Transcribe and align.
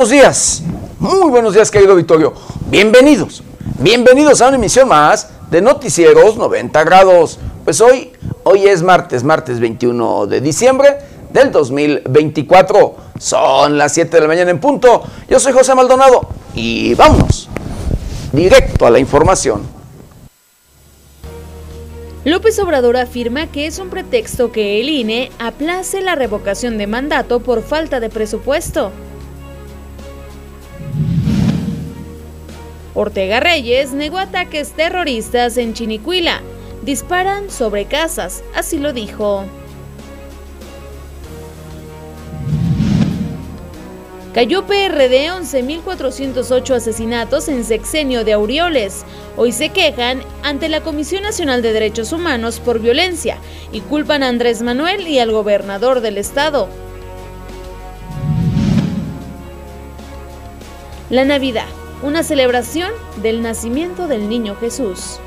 Buenos 0.00 0.12
días, 0.12 0.62
muy 0.98 1.28
buenos 1.28 1.52
días 1.52 1.70
querido 1.70 1.94
Victorio. 1.94 2.32
Bienvenidos, 2.70 3.42
bienvenidos 3.80 4.40
a 4.40 4.48
una 4.48 4.56
emisión 4.56 4.88
más 4.88 5.28
de 5.50 5.60
Noticieros 5.60 6.38
90 6.38 6.84
grados. 6.84 7.38
Pues 7.64 7.82
hoy, 7.82 8.10
hoy 8.44 8.66
es 8.66 8.82
martes, 8.82 9.24
martes 9.24 9.60
21 9.60 10.26
de 10.26 10.40
diciembre 10.40 10.96
del 11.30 11.52
2024. 11.52 12.96
Son 13.18 13.76
las 13.76 13.92
7 13.92 14.16
de 14.16 14.20
la 14.22 14.26
mañana 14.26 14.50
en 14.50 14.58
punto. 14.58 15.02
Yo 15.28 15.38
soy 15.38 15.52
José 15.52 15.74
Maldonado 15.74 16.30
y 16.54 16.94
vámonos 16.94 17.50
directo 18.32 18.86
a 18.86 18.90
la 18.90 19.00
información. 19.00 19.68
López 22.24 22.58
Obrador 22.58 22.96
afirma 22.96 23.48
que 23.48 23.66
es 23.66 23.78
un 23.78 23.90
pretexto 23.90 24.50
que 24.50 24.80
el 24.80 24.88
INE 24.88 25.30
aplace 25.38 26.00
la 26.00 26.14
revocación 26.14 26.78
de 26.78 26.86
mandato 26.86 27.40
por 27.40 27.62
falta 27.62 28.00
de 28.00 28.08
presupuesto. 28.08 28.92
Ortega 32.94 33.38
Reyes 33.38 33.92
negó 33.92 34.18
ataques 34.18 34.72
terroristas 34.72 35.56
en 35.56 35.74
Chinicuila. 35.74 36.40
Disparan 36.82 37.50
sobre 37.50 37.84
casas, 37.84 38.42
así 38.54 38.78
lo 38.78 38.92
dijo. 38.92 39.44
Cayó 44.34 44.64
PRD 44.64 45.28
11.408 45.28 46.74
asesinatos 46.74 47.48
en 47.48 47.64
sexenio 47.64 48.24
de 48.24 48.32
Aureoles. 48.32 49.04
Hoy 49.36 49.52
se 49.52 49.70
quejan 49.70 50.22
ante 50.42 50.68
la 50.68 50.82
Comisión 50.82 51.22
Nacional 51.22 51.62
de 51.62 51.72
Derechos 51.72 52.12
Humanos 52.12 52.60
por 52.60 52.80
violencia 52.80 53.38
y 53.72 53.80
culpan 53.80 54.22
a 54.22 54.28
Andrés 54.28 54.62
Manuel 54.62 55.06
y 55.08 55.18
al 55.18 55.32
gobernador 55.32 56.00
del 56.00 56.16
estado. 56.16 56.68
La 61.10 61.24
Navidad 61.24 61.66
una 62.02 62.22
celebración 62.22 62.92
del 63.20 63.42
nacimiento 63.42 64.08
del 64.08 64.28
niño 64.28 64.56
Jesús. 64.56 65.20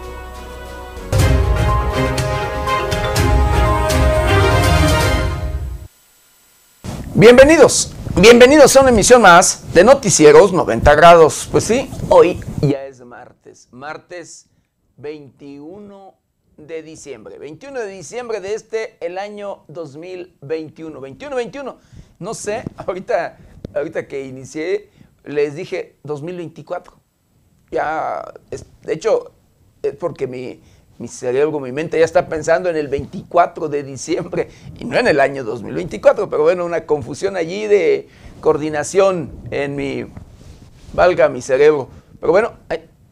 Bienvenidos, 7.14 7.94
bienvenidos 8.20 8.76
a 8.76 8.82
una 8.82 8.90
emisión 8.90 9.22
más 9.22 9.72
de 9.74 9.84
Noticieros 9.84 10.52
90 10.52 10.96
grados. 10.96 11.48
Pues 11.52 11.64
sí, 11.66 11.90
hoy 12.10 12.40
ya 12.62 12.86
es 12.86 13.02
martes, 13.06 13.68
martes 13.72 14.48
21 14.98 16.16
de 16.58 16.82
diciembre, 16.82 17.38
21 17.38 17.80
de 17.82 17.88
diciembre 17.88 18.40
de 18.42 18.56
este, 18.56 18.98
el 19.00 19.20
año 19.20 19.64
2021, 19.68 21.00
21-21, 21.00 21.76
no 22.18 22.34
sé, 22.34 22.64
ahorita, 22.78 23.38
ahorita 23.76 24.08
que 24.08 24.26
inicié 24.26 24.90
les 25.24 25.56
dije 25.56 25.96
2024. 26.04 26.94
Ya, 27.72 28.34
de 28.84 28.94
hecho, 28.94 29.32
es 29.82 29.96
porque 29.96 30.28
mi, 30.28 30.62
mi 31.00 31.08
cerebro, 31.08 31.60
mi 31.60 31.72
mente 31.72 31.98
ya 31.98 32.06
está 32.06 32.30
pensando 32.30 32.70
en 32.70 32.76
el 32.76 32.88
24 32.88 33.68
de 33.68 33.84
diciembre 33.84 34.50
y 34.80 34.86
no 34.86 34.98
en 34.98 35.08
el 35.08 35.20
año 35.20 35.44
2024, 35.44 36.30
pero 36.30 36.44
bueno, 36.44 36.66
una 36.66 36.86
confusión 36.86 37.36
allí 37.36 37.68
de 37.68 38.08
coordinación 38.42 39.32
en 39.52 39.76
mi, 39.76 40.06
valga 40.94 41.30
mi 41.30 41.42
cerebro. 41.42 41.90
Pero 42.20 42.32
bueno, 42.32 42.54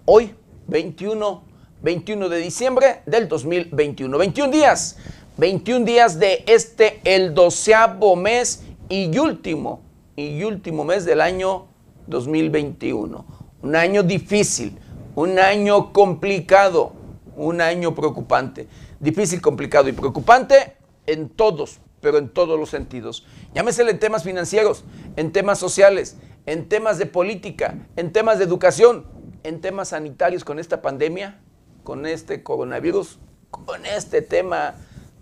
hoy, 0.05 0.33
21, 0.67 1.43
21 1.81 2.29
de 2.29 2.37
diciembre 2.37 3.01
del 3.05 3.27
2021, 3.27 4.17
21 4.17 4.51
días, 4.51 4.97
21 5.37 5.85
días 5.85 6.19
de 6.19 6.43
este, 6.47 7.01
el 7.03 7.33
doceavo 7.33 8.15
mes 8.15 8.63
y 8.89 9.17
último, 9.17 9.81
y 10.15 10.43
último 10.43 10.83
mes 10.83 11.03
del 11.03 11.19
año 11.19 11.70
2021. 12.11 13.25
Un 13.63 13.75
año 13.75 14.03
difícil, 14.03 14.77
un 15.15 15.39
año 15.39 15.91
complicado, 15.91 16.93
un 17.35 17.61
año 17.61 17.95
preocupante. 17.95 18.67
Difícil, 18.99 19.41
complicado 19.41 19.89
y 19.89 19.93
preocupante 19.93 20.77
en 21.07 21.29
todos, 21.29 21.79
pero 22.01 22.19
en 22.19 22.29
todos 22.29 22.59
los 22.59 22.69
sentidos. 22.69 23.25
Llámesele 23.55 23.89
en 23.89 23.99
temas 23.99 24.23
financieros, 24.23 24.83
en 25.15 25.31
temas 25.31 25.57
sociales, 25.57 26.17
en 26.45 26.69
temas 26.69 26.99
de 26.99 27.07
política, 27.07 27.79
en 27.95 28.11
temas 28.11 28.37
de 28.37 28.45
educación, 28.45 29.07
en 29.43 29.59
temas 29.61 29.89
sanitarios 29.89 30.43
con 30.43 30.59
esta 30.59 30.83
pandemia, 30.83 31.39
con 31.83 32.05
este 32.05 32.43
coronavirus, 32.43 33.17
con 33.49 33.85
este 33.85 34.21
tema 34.21 34.75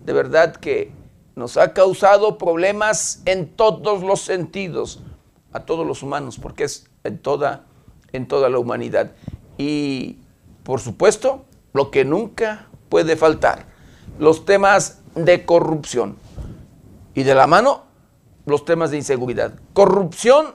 de 0.04 0.12
verdad 0.12 0.56
que 0.56 0.92
nos 1.36 1.56
ha 1.56 1.72
causado 1.72 2.36
problemas 2.38 3.22
en 3.24 3.48
todos 3.48 4.02
los 4.02 4.20
sentidos 4.20 5.02
a 5.52 5.60
todos 5.60 5.86
los 5.86 6.02
humanos, 6.02 6.38
porque 6.40 6.64
es 6.64 6.88
en 7.04 7.18
toda, 7.18 7.66
en 8.12 8.28
toda 8.28 8.48
la 8.48 8.58
humanidad. 8.58 9.12
Y, 9.58 10.18
por 10.62 10.80
supuesto, 10.80 11.44
lo 11.72 11.90
que 11.90 12.04
nunca 12.04 12.68
puede 12.88 13.16
faltar, 13.16 13.66
los 14.18 14.44
temas 14.44 15.00
de 15.14 15.44
corrupción. 15.44 16.16
Y 17.14 17.22
de 17.24 17.34
la 17.34 17.46
mano, 17.46 17.84
los 18.46 18.64
temas 18.64 18.90
de 18.90 18.98
inseguridad. 18.98 19.54
Corrupción 19.72 20.54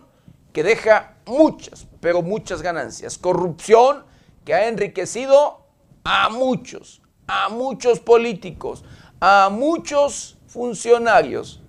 que 0.54 0.64
deja 0.64 1.16
muchas, 1.26 1.88
pero 2.00 2.22
muchas 2.22 2.62
ganancias. 2.62 3.18
Corrupción 3.18 4.04
que 4.46 4.54
ha 4.54 4.68
enriquecido 4.68 5.66
a 6.04 6.30
muchos, 6.30 7.02
a 7.28 7.50
muchos 7.50 8.00
políticos, 8.00 8.84
a 9.20 9.50
muchos 9.52 10.38
funcionarios 10.48 11.62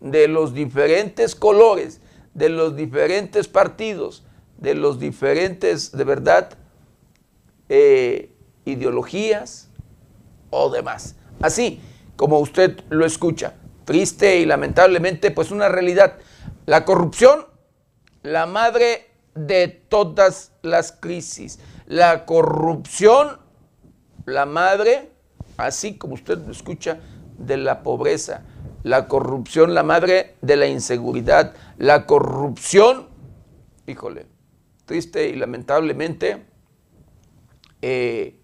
de 0.00 0.26
los 0.26 0.52
diferentes 0.52 1.36
colores 1.36 2.00
de 2.34 2.48
los 2.48 2.76
diferentes 2.76 3.48
partidos, 3.48 4.24
de 4.58 4.74
los 4.74 4.98
diferentes, 4.98 5.92
de 5.92 6.04
verdad, 6.04 6.50
eh, 7.68 8.34
ideologías 8.64 9.68
o 10.50 10.70
demás. 10.70 11.16
Así 11.40 11.80
como 12.16 12.38
usted 12.38 12.80
lo 12.88 13.04
escucha, 13.04 13.54
triste 13.84 14.38
y 14.38 14.46
lamentablemente, 14.46 15.30
pues 15.30 15.50
una 15.50 15.68
realidad. 15.68 16.18
La 16.66 16.84
corrupción, 16.84 17.46
la 18.22 18.46
madre 18.46 19.10
de 19.34 19.68
todas 19.68 20.52
las 20.62 20.92
crisis. 20.92 21.58
La 21.86 22.24
corrupción, 22.24 23.38
la 24.26 24.46
madre, 24.46 25.10
así 25.56 25.98
como 25.98 26.14
usted 26.14 26.38
lo 26.38 26.52
escucha, 26.52 27.00
de 27.38 27.56
la 27.56 27.82
pobreza 27.82 28.44
la 28.82 29.08
corrupción, 29.08 29.74
la 29.74 29.82
madre 29.82 30.36
de 30.42 30.56
la 30.56 30.66
inseguridad, 30.66 31.54
la 31.78 32.06
corrupción, 32.06 33.08
híjole, 33.86 34.26
triste 34.84 35.28
y 35.28 35.36
lamentablemente, 35.36 36.44
eh, 37.80 38.36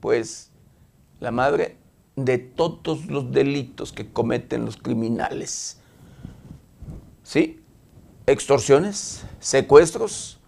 pues 0.00 0.50
la 1.20 1.30
madre 1.30 1.76
de 2.16 2.38
todos 2.38 3.06
los 3.06 3.32
delitos 3.32 3.92
que 3.92 4.10
cometen 4.12 4.64
los 4.64 4.76
criminales. 4.76 5.78
¿Sí? 7.22 7.60
Extorsiones, 8.26 9.24
secuestros, 9.40 10.38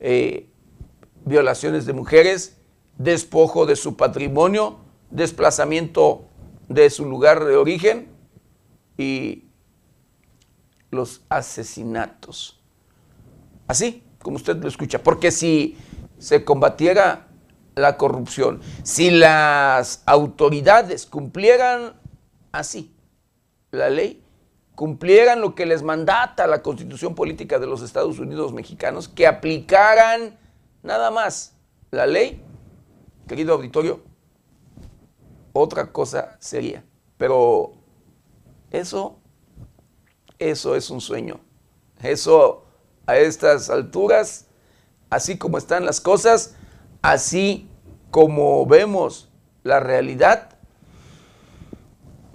eh, 0.00 0.48
violaciones 1.24 1.86
de 1.86 1.92
mujeres, 1.92 2.56
despojo 2.98 3.66
de 3.66 3.76
su 3.76 3.96
patrimonio, 3.96 4.78
desplazamiento 5.10 6.26
de 6.68 6.90
su 6.90 7.04
lugar 7.06 7.44
de 7.44 7.56
origen, 7.56 8.07
y 8.98 9.44
los 10.90 11.22
asesinatos. 11.28 12.60
Así 13.66 14.02
como 14.20 14.36
usted 14.36 14.56
lo 14.56 14.68
escucha, 14.68 15.02
porque 15.02 15.30
si 15.30 15.78
se 16.18 16.44
combatiera 16.44 17.28
la 17.76 17.96
corrupción, 17.96 18.60
si 18.82 19.10
las 19.10 20.02
autoridades 20.04 21.06
cumplieran 21.06 21.94
así 22.50 22.94
la 23.70 23.88
ley, 23.88 24.24
cumplieran 24.74 25.40
lo 25.40 25.54
que 25.54 25.66
les 25.66 25.82
mandata 25.82 26.46
la 26.46 26.62
constitución 26.62 27.14
política 27.14 27.58
de 27.58 27.66
los 27.66 27.82
Estados 27.82 28.18
Unidos 28.18 28.52
mexicanos, 28.52 29.08
que 29.08 29.26
aplicaran 29.26 30.38
nada 30.82 31.10
más 31.10 31.56
la 31.90 32.06
ley, 32.06 32.42
querido 33.28 33.54
auditorio, 33.54 34.02
otra 35.52 35.92
cosa 35.92 36.36
sería. 36.40 36.84
Pero 37.16 37.77
eso, 38.70 39.18
eso 40.38 40.76
es 40.76 40.90
un 40.90 41.00
sueño. 41.00 41.40
Eso 42.02 42.64
a 43.06 43.16
estas 43.16 43.70
alturas, 43.70 44.46
así 45.10 45.38
como 45.38 45.58
están 45.58 45.84
las 45.84 46.00
cosas, 46.00 46.56
así 47.02 47.68
como 48.10 48.66
vemos 48.66 49.30
la 49.62 49.80
realidad, 49.80 50.58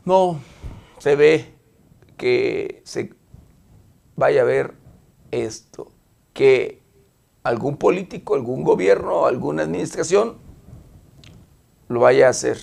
no 0.06 0.40
se 1.00 1.16
ve 1.16 1.54
que 2.18 2.82
se 2.86 3.14
vaya 4.16 4.42
a 4.42 4.46
ver 4.46 4.76
esto, 5.32 5.92
que 6.34 6.82
algún 7.44 7.78
político, 7.78 8.36
algún 8.36 8.64
gobierno, 8.64 9.26
alguna 9.26 9.64
administración 9.64 10.38
lo 11.88 12.00
vaya 12.00 12.28
a 12.28 12.30
hacer. 12.30 12.58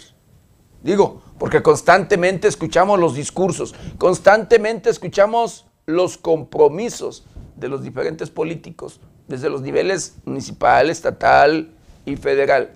Digo, 0.82 1.22
porque 1.40 1.62
constantemente 1.62 2.48
escuchamos 2.48 3.00
los 3.00 3.14
discursos, 3.14 3.74
constantemente 3.96 4.90
escuchamos 4.90 5.66
los 5.86 6.18
compromisos 6.18 7.24
de 7.56 7.68
los 7.68 7.82
diferentes 7.82 8.28
políticos, 8.28 9.00
desde 9.26 9.48
los 9.48 9.62
niveles 9.62 10.18
municipal, 10.26 10.90
estatal 10.90 11.72
y 12.04 12.16
federal, 12.16 12.72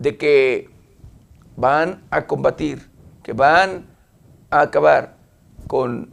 de 0.00 0.16
que 0.16 0.68
van 1.54 2.02
a 2.10 2.26
combatir, 2.26 2.90
que 3.22 3.34
van 3.34 3.86
a 4.50 4.62
acabar 4.62 5.16
con 5.68 6.10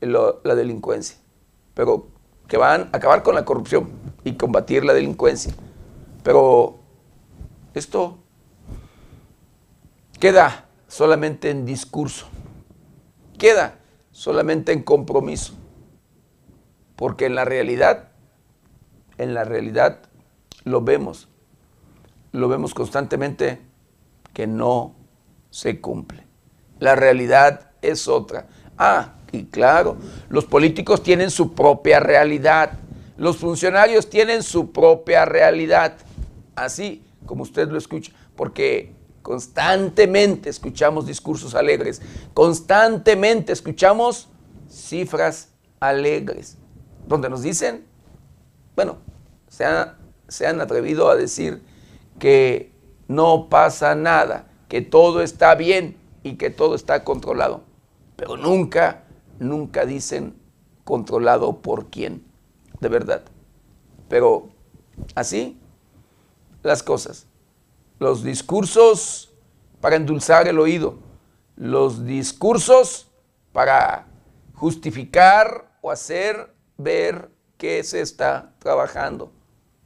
la 0.00 0.54
delincuencia, 0.54 1.18
pero 1.74 2.06
que 2.46 2.56
van 2.56 2.88
a 2.92 2.98
acabar 2.98 3.24
con 3.24 3.34
la 3.34 3.44
corrupción 3.44 3.90
y 4.22 4.34
combatir 4.34 4.84
la 4.84 4.94
delincuencia. 4.94 5.52
Pero 6.22 6.78
esto 7.74 8.16
queda 10.20 10.67
solamente 10.88 11.50
en 11.50 11.64
discurso, 11.64 12.26
queda 13.38 13.78
solamente 14.10 14.72
en 14.72 14.82
compromiso, 14.82 15.54
porque 16.96 17.26
en 17.26 17.36
la 17.36 17.44
realidad, 17.44 18.08
en 19.18 19.34
la 19.34 19.44
realidad 19.44 20.00
lo 20.64 20.80
vemos, 20.80 21.28
lo 22.32 22.48
vemos 22.48 22.74
constantemente 22.74 23.60
que 24.32 24.46
no 24.46 24.96
se 25.50 25.80
cumple. 25.80 26.26
La 26.80 26.94
realidad 26.94 27.70
es 27.82 28.08
otra. 28.08 28.46
Ah, 28.76 29.14
y 29.30 29.44
claro, 29.44 29.96
los 30.28 30.46
políticos 30.46 31.02
tienen 31.02 31.30
su 31.30 31.54
propia 31.54 32.00
realidad, 32.00 32.72
los 33.16 33.36
funcionarios 33.36 34.08
tienen 34.08 34.42
su 34.42 34.72
propia 34.72 35.24
realidad, 35.24 35.94
así 36.54 37.02
como 37.26 37.42
usted 37.42 37.68
lo 37.68 37.78
escucha, 37.78 38.12
porque 38.36 38.97
constantemente 39.28 40.48
escuchamos 40.48 41.06
discursos 41.06 41.54
alegres, 41.54 42.00
constantemente 42.32 43.52
escuchamos 43.52 44.30
cifras 44.70 45.50
alegres, 45.80 46.56
donde 47.06 47.28
nos 47.28 47.42
dicen, 47.42 47.84
bueno, 48.74 48.96
se, 49.46 49.66
se 50.28 50.46
han 50.46 50.62
atrevido 50.62 51.10
a 51.10 51.14
decir 51.14 51.62
que 52.18 52.72
no 53.06 53.50
pasa 53.50 53.94
nada, 53.94 54.48
que 54.66 54.80
todo 54.80 55.20
está 55.20 55.54
bien 55.56 55.98
y 56.22 56.36
que 56.36 56.48
todo 56.48 56.74
está 56.74 57.04
controlado, 57.04 57.64
pero 58.16 58.38
nunca 58.38 59.04
nunca 59.38 59.84
dicen 59.84 60.36
controlado 60.84 61.60
por 61.60 61.90
quién, 61.90 62.24
de 62.80 62.88
verdad. 62.88 63.24
Pero 64.08 64.48
así 65.14 65.60
las 66.62 66.82
cosas. 66.82 67.27
Los 67.98 68.22
discursos 68.22 69.32
para 69.80 69.96
endulzar 69.96 70.48
el 70.48 70.58
oído, 70.58 70.98
los 71.56 72.04
discursos 72.04 73.10
para 73.52 74.06
justificar 74.54 75.72
o 75.80 75.90
hacer 75.90 76.54
ver 76.76 77.30
que 77.56 77.82
se 77.84 78.00
está 78.00 78.52
trabajando, 78.58 79.32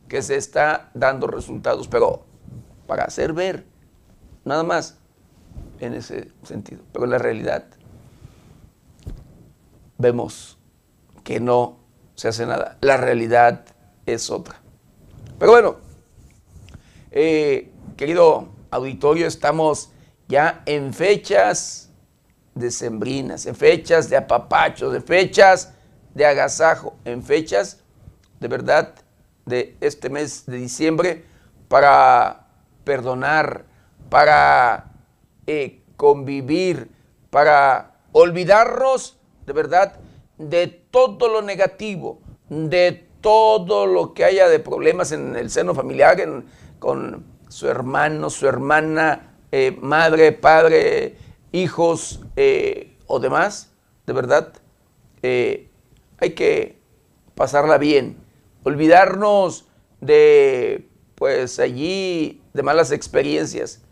que 0.09 0.23
se 0.23 0.37
está 0.37 0.91
dando 0.95 1.27
resultados, 1.27 1.89
pero 1.89 2.25
para 2.87 3.05
hacer 3.05 3.33
ver, 3.33 3.67
nada 4.45 4.63
más 4.63 4.99
en 5.81 5.95
ese 5.95 6.31
sentido. 6.43 6.83
Pero 6.93 7.05
en 7.05 7.11
la 7.11 7.19
realidad 7.19 7.65
vemos 9.99 10.59
que 11.25 11.41
no 11.41 11.79
se 12.15 12.29
hace 12.29 12.47
nada. 12.47 12.79
La 12.83 12.97
realidad 12.97 13.65
es 14.07 14.31
otra. 14.31 14.61
Pero 15.39 15.53
bueno, 15.53 15.77
eh, 17.11 17.73
querido 17.97 18.49
auditorio, 18.71 19.27
estamos 19.27 19.93
ya 20.29 20.63
en 20.67 20.95
fechas 20.95 21.91
decembrinas, 22.55 23.47
en 23.47 23.55
fechas 23.55 24.09
de 24.09 24.17
apapacho, 24.17 24.91
de 24.91 25.01
fechas 25.01 25.75
de 26.15 26.27
agasajo, 26.27 26.95
en 27.05 27.23
fechas 27.23 27.81
de 28.41 28.49
verdad 28.49 28.95
de 29.47 29.77
este 29.81 30.11
mes 30.11 30.47
de 30.47 30.57
diciembre 30.57 31.25
para 31.69 32.49
perdonar, 32.85 33.65
para 34.09 34.93
eh, 35.47 35.83
convivir, 35.97 36.91
para 37.31 37.97
olvidarnos 38.13 39.19
de 39.47 39.53
verdad, 39.53 39.99
de 40.39 40.67
todo 40.67 41.29
lo 41.29 41.43
negativo, 41.43 42.21
de 42.49 43.09
todo 43.21 43.87
lo 43.87 44.15
que 44.15 44.25
haya 44.25 44.49
de 44.49 44.59
problemas 44.59 45.13
en 45.13 45.37
el 45.37 45.51
seno 45.51 45.75
familiar, 45.75 46.17
con 46.79 47.25
su 47.53 47.69
hermano, 47.69 48.31
su 48.31 48.49
hermana, 48.49 49.35
eh, 49.53 49.77
madre, 49.83 50.33
padre, 50.33 51.19
hijos 51.53 52.21
eh, 52.35 52.97
o 53.07 53.21
demás, 53.21 53.71
de 54.07 54.13
verdad, 54.15 54.55
eh, 55.23 55.69
hay 56.17 56.31
que 56.31 56.79
pasarla 57.35 57.77
bien, 57.77 58.17
olvidarnos 58.65 59.67
de, 60.01 60.89
pues 61.15 61.59
allí, 61.59 62.41
de 62.55 62.63
malas 62.63 62.91
experiencias 62.91 63.83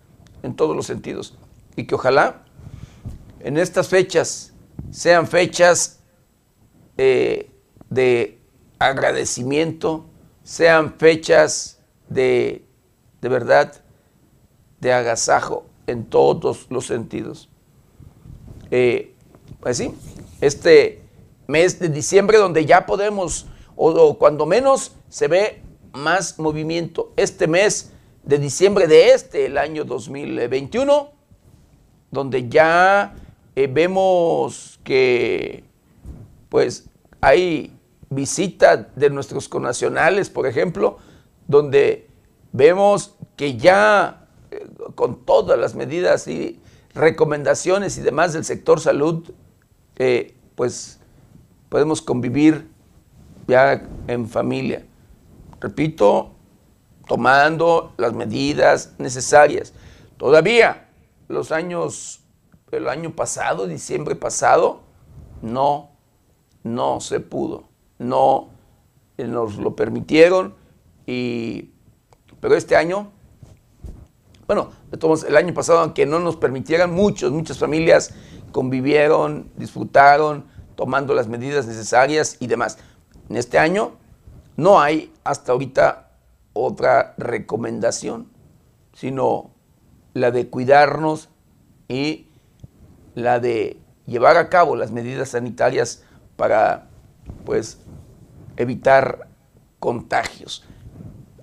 en 0.43 0.57
todos 0.57 0.75
los 0.75 0.87
sentidos. 0.87 1.37
Y 1.77 1.85
que 1.85 1.97
ojalá 1.97 2.47
en 3.41 3.59
estas 3.59 3.89
fechas 3.89 4.55
sean 4.91 5.29
fechas 5.29 6.01
de 6.97 8.39
agradecimiento, 8.79 10.07
sean 10.45 10.95
fechas 10.99 11.81
de, 12.09 12.65
de 13.21 13.29
verdad, 13.29 13.75
de 14.81 14.93
agasajo 14.93 15.67
en 15.87 16.05
todos 16.07 16.67
los 16.71 16.87
sentidos. 16.87 17.49
Eh, 18.71 19.15
pues 19.61 19.77
sí, 19.77 19.95
este 20.41 21.03
mes 21.47 21.79
de 21.79 21.89
diciembre 21.89 22.39
donde 22.39 22.65
ya 22.65 22.87
podemos, 22.87 23.47
o, 23.77 24.17
cuando 24.19 24.47
menos 24.47 24.93
se 25.09 25.29
ve 25.29 25.63
más 25.93 26.39
movimiento, 26.39 27.13
este 27.17 27.47
mes 27.47 27.93
de 28.23 28.39
diciembre 28.39 28.87
de 28.87 29.11
este, 29.13 29.47
el 29.47 29.59
año 29.59 29.85
2021, 29.85 31.11
donde 32.11 32.49
ya 32.49 33.15
eh, 33.57 33.69
vemos 33.71 34.79
que 34.85 35.65
pues 36.49 36.89
hay 37.21 37.73
visita 38.09 38.77
de 38.77 39.11
nuestros 39.11 39.49
connacionales, 39.49 40.31
por 40.31 40.47
ejemplo, 40.47 40.99
donde 41.47 42.10
vemos 42.53 43.17
que 43.37 43.57
ya 43.57 44.29
eh, 44.51 44.67
con 44.95 45.25
todas 45.25 45.59
las 45.59 45.75
medidas 45.75 46.27
y 46.29 46.61
recomendaciones 46.95 47.97
y 47.99 48.03
demás 48.03 48.33
del 48.33 48.45
sector 48.45 48.81
salud, 48.81 49.31
eh, 49.97 50.37
pues 50.55 51.01
podemos 51.69 52.03
convivir 52.03 52.69
ya 53.47 53.83
en 54.07 54.29
familia. 54.29 54.87
Repito, 55.61 56.33
tomando 57.07 57.93
las 57.97 58.13
medidas 58.13 58.95
necesarias. 58.99 59.73
Todavía 60.17 60.89
los 61.29 61.53
años 61.53 62.21
el 62.71 62.89
año 62.89 63.15
pasado, 63.15 63.67
diciembre 63.67 64.15
pasado, 64.15 64.83
no, 65.43 65.91
no 66.63 67.01
se 67.01 67.21
pudo. 67.21 67.65
No 67.99 68.49
eh, 69.19 69.25
nos 69.25 69.57
lo 69.57 69.75
permitieron. 69.75 70.55
Y, 71.07 71.71
pero 72.41 72.57
este 72.57 72.77
año, 72.77 73.13
bueno, 74.47 74.71
el 75.27 75.37
año 75.37 75.55
pasado, 75.55 75.81
aunque 75.81 76.07
no 76.07 76.19
nos 76.19 76.37
permitieran, 76.37 76.93
muchos, 76.93 77.31
muchas 77.33 77.59
familias 77.59 78.15
convivieron, 78.53 79.51
disfrutaron, 79.57 80.47
tomando 80.75 81.15
las 81.15 81.29
medidas 81.29 81.67
necesarias 81.67 82.37
y 82.41 82.47
demás. 82.47 82.79
En 83.29 83.37
este 83.37 83.59
año 83.59 83.93
no 84.57 84.81
hay 84.81 85.13
hasta 85.25 85.53
ahorita 85.53 86.11
otra 86.53 87.15
recomendación, 87.19 88.29
sino 88.93 89.51
la 90.15 90.31
de 90.31 90.49
cuidarnos 90.49 91.29
y 91.89 92.27
la 93.15 93.39
de 93.39 93.79
llevar 94.07 94.37
a 94.37 94.49
cabo 94.49 94.75
las 94.75 94.91
medidas 94.91 95.31
sanitarias 95.31 96.03
para 96.37 96.89
pues 97.45 97.79
evitar 98.57 99.29
contagios. 99.79 100.65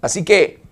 Así 0.02 0.26
que 0.26 0.67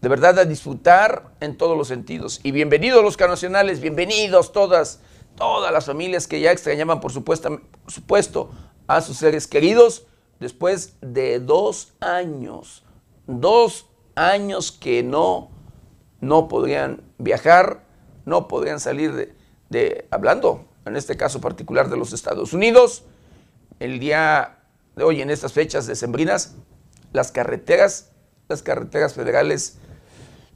de 0.00 0.08
verdad 0.08 0.38
a 0.38 0.44
disfrutar 0.44 1.34
en 1.40 1.56
todos 1.56 1.76
los 1.76 1.88
sentidos. 1.88 2.40
Y 2.42 2.52
bienvenidos 2.52 3.02
los 3.02 3.16
canacionales, 3.16 3.80
bienvenidos 3.80 4.52
todas, 4.52 5.00
todas 5.36 5.72
las 5.72 5.86
familias 5.86 6.26
que 6.28 6.40
ya 6.40 6.52
extrañaban 6.52 7.00
por 7.00 7.12
supuesto, 7.12 7.60
por 7.82 7.92
supuesto 7.92 8.50
a 8.86 9.00
sus 9.00 9.16
seres 9.16 9.46
queridos 9.46 10.06
después 10.38 10.94
de 11.00 11.40
dos 11.40 11.94
años, 12.00 12.84
dos 13.26 13.86
años 14.14 14.70
que 14.70 15.02
no, 15.02 15.50
no 16.20 16.48
podrían 16.48 17.02
viajar, 17.18 17.84
no 18.24 18.46
podrían 18.46 18.78
salir 18.78 19.12
de, 19.14 19.34
de, 19.68 20.06
hablando 20.10 20.64
en 20.86 20.96
este 20.96 21.16
caso 21.16 21.40
particular 21.40 21.90
de 21.90 21.96
los 21.96 22.12
Estados 22.12 22.52
Unidos, 22.52 23.04
el 23.80 23.98
día 23.98 24.60
de 24.96 25.04
hoy, 25.04 25.22
en 25.22 25.30
estas 25.30 25.52
fechas 25.52 25.86
decembrinas, 25.86 26.56
las 27.12 27.30
carreteras, 27.30 28.10
las 28.48 28.62
carreteras 28.62 29.14
federales, 29.14 29.78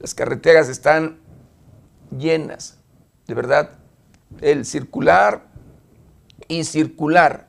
las 0.02 0.14
carreteras 0.14 0.68
están 0.68 1.20
llenas, 2.10 2.76
de 3.28 3.34
verdad, 3.34 3.78
el 4.40 4.66
circular 4.66 5.46
y 6.48 6.64
circular 6.64 7.48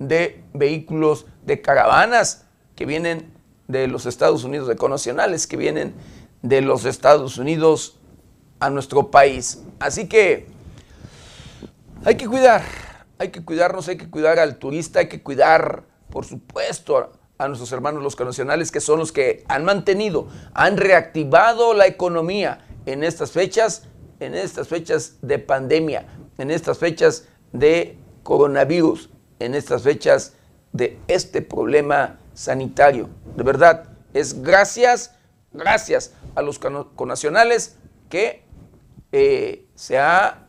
de 0.00 0.42
vehículos, 0.52 1.26
de 1.46 1.62
caravanas 1.62 2.44
que 2.74 2.86
vienen 2.86 3.32
de 3.68 3.86
los 3.86 4.06
Estados 4.06 4.42
Unidos, 4.42 4.66
de 4.66 4.74
conacionales 4.74 5.46
que 5.46 5.56
vienen 5.56 5.94
de 6.42 6.60
los 6.60 6.86
Estados 6.86 7.38
Unidos 7.38 8.00
a 8.58 8.68
nuestro 8.68 9.12
país. 9.12 9.62
Así 9.78 10.08
que 10.08 10.48
hay 12.04 12.16
que 12.16 12.26
cuidar, 12.26 12.62
hay 13.18 13.28
que 13.28 13.44
cuidarnos, 13.44 13.86
hay 13.86 13.96
que 13.96 14.10
cuidar 14.10 14.40
al 14.40 14.58
turista, 14.58 14.98
hay 14.98 15.08
que 15.08 15.22
cuidar, 15.22 15.84
por 16.10 16.24
supuesto, 16.24 17.12
a 17.42 17.48
nuestros 17.48 17.72
hermanos 17.72 18.02
los 18.02 18.16
conacionales, 18.16 18.70
que 18.70 18.80
son 18.80 18.98
los 18.98 19.12
que 19.12 19.44
han 19.48 19.64
mantenido, 19.64 20.28
han 20.54 20.76
reactivado 20.76 21.74
la 21.74 21.86
economía 21.86 22.64
en 22.86 23.02
estas 23.02 23.32
fechas, 23.32 23.84
en 24.20 24.34
estas 24.34 24.68
fechas 24.68 25.16
de 25.22 25.38
pandemia, 25.38 26.06
en 26.38 26.50
estas 26.50 26.78
fechas 26.78 27.28
de 27.52 27.98
coronavirus, 28.22 29.10
en 29.38 29.54
estas 29.54 29.82
fechas 29.82 30.34
de 30.72 30.98
este 31.08 31.42
problema 31.42 32.18
sanitario. 32.32 33.08
De 33.36 33.42
verdad, 33.42 33.88
es 34.14 34.42
gracias, 34.42 35.14
gracias 35.52 36.14
a 36.34 36.42
los 36.42 36.58
conacionales 36.58 37.76
que 38.08 38.44
eh, 39.10 39.66
se 39.74 39.98
ha 39.98 40.48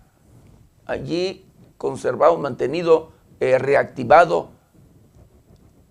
allí 0.86 1.46
conservado, 1.78 2.38
mantenido, 2.38 3.12
eh, 3.40 3.58
reactivado 3.58 4.53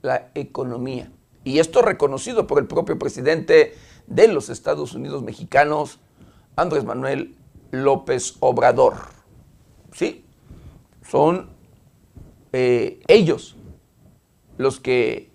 la 0.02 0.30
economía. 0.34 1.10
Y 1.44 1.58
esto 1.58 1.82
reconocido 1.82 2.46
por 2.46 2.58
el 2.58 2.66
propio 2.66 2.98
presidente 2.98 3.74
de 4.06 4.28
los 4.28 4.48
Estados 4.48 4.94
Unidos 4.94 5.22
mexicanos, 5.22 5.98
Andrés 6.56 6.84
Manuel 6.84 7.36
López 7.70 8.36
Obrador. 8.40 8.94
¿Sí? 9.92 10.24
Son 11.08 11.50
eh, 12.52 13.00
ellos 13.08 13.56
los 14.58 14.78
que 14.78 15.30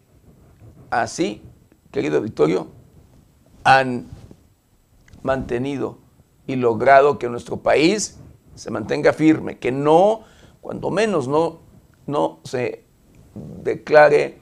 así, 0.89 1.41
querido 1.91 2.21
Victorio, 2.21 2.67
han 3.63 4.07
mantenido 5.23 5.97
y 6.45 6.55
logrado 6.55 7.19
que 7.19 7.27
nuestro 7.27 7.57
país 7.57 8.19
se 8.55 8.71
mantenga 8.71 9.13
firme, 9.13 9.57
que 9.57 9.71
no, 9.71 10.21
cuando 10.61 10.89
menos 10.89 11.27
no, 11.27 11.59
no 12.05 12.39
se 12.43 12.85
declare 13.63 14.37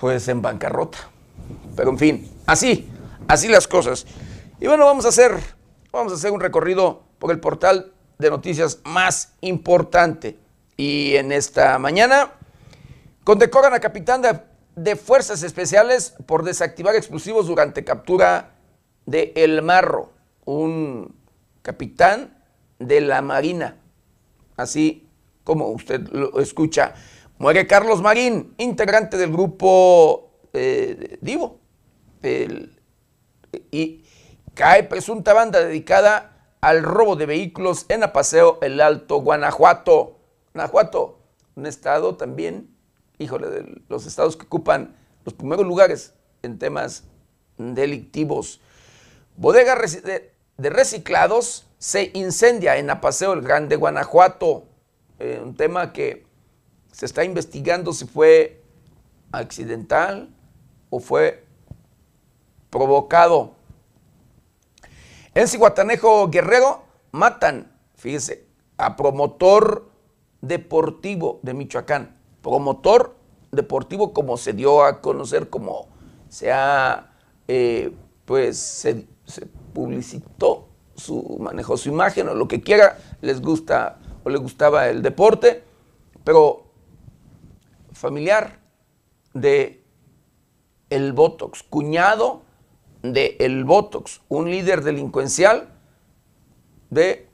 pues 0.00 0.26
en 0.28 0.40
bancarrota. 0.40 0.98
Pero 1.76 1.90
en 1.90 1.98
fin, 1.98 2.30
así, 2.46 2.88
así 3.28 3.48
las 3.48 3.68
cosas. 3.68 4.06
Y 4.58 4.66
bueno, 4.66 4.86
vamos 4.86 5.04
a 5.04 5.08
hacer, 5.08 5.32
vamos 5.92 6.12
a 6.12 6.16
hacer 6.16 6.32
un 6.32 6.40
recorrido 6.40 7.02
por 7.18 7.30
el 7.30 7.38
portal 7.38 7.92
de 8.18 8.30
noticias 8.30 8.80
más 8.84 9.34
importante. 9.42 10.38
Y 10.76 11.16
en 11.16 11.32
esta 11.32 11.78
mañana 11.78 12.32
condecoran 13.24 13.74
a 13.74 13.80
capitán 13.80 14.22
de, 14.22 14.40
de 14.74 14.96
Fuerzas 14.96 15.42
Especiales 15.42 16.14
por 16.26 16.42
desactivar 16.44 16.96
explosivos 16.96 17.46
durante 17.46 17.84
captura 17.84 18.54
de 19.04 19.32
El 19.36 19.60
Marro, 19.60 20.12
un 20.46 21.14
capitán 21.62 22.38
de 22.78 23.02
la 23.02 23.20
Marina, 23.20 23.76
así 24.56 25.06
como 25.44 25.68
usted 25.68 26.08
lo 26.08 26.40
escucha. 26.40 26.94
Muere 27.40 27.66
Carlos 27.66 28.02
Marín, 28.02 28.52
integrante 28.58 29.16
del 29.16 29.32
grupo 29.32 30.30
eh, 30.52 31.16
Divo, 31.22 31.58
y 33.70 34.04
cae 34.52 34.82
presunta 34.84 35.32
banda 35.32 35.58
dedicada 35.64 36.56
al 36.60 36.82
robo 36.82 37.16
de 37.16 37.24
vehículos 37.24 37.86
en 37.88 38.02
Apaseo, 38.02 38.58
el 38.60 38.78
Alto 38.78 39.22
Guanajuato. 39.22 40.18
Guanajuato, 40.52 41.18
un 41.54 41.64
estado 41.64 42.14
también, 42.14 42.76
híjole, 43.18 43.48
de 43.48 43.82
los 43.88 44.04
estados 44.04 44.36
que 44.36 44.44
ocupan 44.44 44.94
los 45.24 45.32
primeros 45.32 45.64
lugares 45.64 46.12
en 46.42 46.58
temas 46.58 47.04
delictivos. 47.56 48.60
Bodega 49.38 49.76
de 49.76 50.68
reciclados 50.68 51.66
se 51.78 52.10
incendia 52.12 52.76
en 52.76 52.90
Apaseo 52.90 53.32
el 53.32 53.40
Grande, 53.40 53.76
Guanajuato. 53.76 54.64
Eh, 55.18 55.40
un 55.42 55.56
tema 55.56 55.94
que 55.94 56.28
se 56.92 57.06
está 57.06 57.24
investigando 57.24 57.92
si 57.92 58.06
fue 58.06 58.62
accidental 59.32 60.34
o 60.90 61.00
fue 61.00 61.44
provocado. 62.70 63.54
En 65.34 65.46
Cihuatanejo 65.46 66.28
Guerrero 66.28 66.84
matan, 67.12 67.72
fíjese, 67.94 68.46
a 68.76 68.96
promotor 68.96 69.90
deportivo 70.40 71.40
de 71.42 71.54
Michoacán. 71.54 72.16
Promotor 72.42 73.16
deportivo 73.52 74.12
como 74.12 74.36
se 74.36 74.52
dio 74.52 74.84
a 74.84 75.00
conocer, 75.00 75.48
como 75.48 75.88
se 76.28 76.52
ha, 76.52 77.12
eh, 77.46 77.92
pues, 78.24 78.58
se 78.58 79.06
publicitó 79.72 80.68
su, 80.94 81.38
manejó 81.40 81.76
su 81.76 81.88
imagen 81.88 82.28
o 82.28 82.34
lo 82.34 82.48
que 82.48 82.60
quiera, 82.60 82.98
les 83.20 83.40
gusta 83.40 83.98
o 84.22 84.30
le 84.30 84.38
gustaba 84.38 84.88
el 84.88 85.02
deporte, 85.02 85.64
pero 86.24 86.69
familiar 88.00 88.58
de 89.34 89.84
el 90.90 91.12
Botox, 91.12 91.62
cuñado 91.62 92.42
de 93.02 93.36
el 93.40 93.64
Botox, 93.64 94.20
un 94.28 94.50
líder 94.50 94.82
delincuencial 94.82 95.72
de 96.90 97.28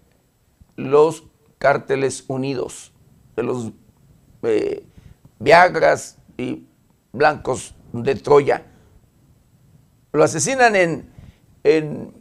los 0.76 1.24
cárteles 1.58 2.24
unidos, 2.28 2.92
de 3.34 3.42
los 3.42 3.72
eh, 4.42 4.84
Viagras 5.38 6.18
y 6.36 6.66
Blancos 7.12 7.74
de 7.92 8.14
Troya. 8.14 8.66
Lo 10.12 10.22
asesinan 10.22 10.76
en, 10.76 11.10
en 11.64 12.12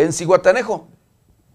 en 0.00 0.12
Ciguatanejo, 0.12 0.88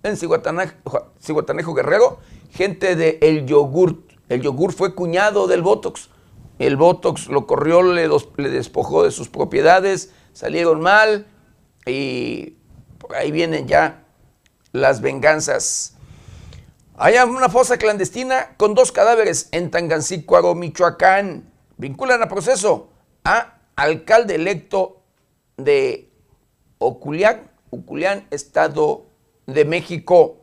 en 0.04 0.18
Ciguatanejo, 0.18 1.74
Guerrero, 1.74 2.20
gente 2.52 2.96
de 2.96 3.18
El 3.22 3.46
Yogurt. 3.48 4.05
El 4.30 4.42
Yogur 4.42 4.74
fue 4.74 4.96
cuñado 4.96 5.48
del 5.48 5.62
Botox. 5.62 6.10
El 6.58 6.78
Botox 6.78 7.28
lo 7.28 7.46
corrió, 7.46 7.84
le, 7.84 8.08
despojó 8.50 9.04
de 9.04 9.12
sus 9.12 9.30
propiedades, 9.30 10.12
salieron 10.34 10.82
mal 10.82 11.28
y 11.86 12.58
por 12.98 13.16
ahí 13.16 13.32
vienen 13.32 13.68
ya 13.68 14.04
las 14.72 15.02
venganzas. 15.02 15.96
Hay 16.98 17.16
una 17.18 17.50
fosa 17.50 17.78
clandestina 17.78 18.56
con 18.58 18.74
dos 18.74 18.92
cadáveres 18.92 19.50
en 19.52 19.70
Tangancícuaro, 19.70 20.56
Michoacán. 20.56 21.52
Vinculan 21.78 22.24
a 22.24 22.30
proceso 22.30 22.90
a 23.26 23.58
alcalde 23.76 24.36
electo 24.36 25.02
de 25.58 26.10
Oculiac, 26.78 27.50
Uculián, 27.70 28.28
Estado 28.32 29.06
de 29.46 29.66
México. 29.66 30.38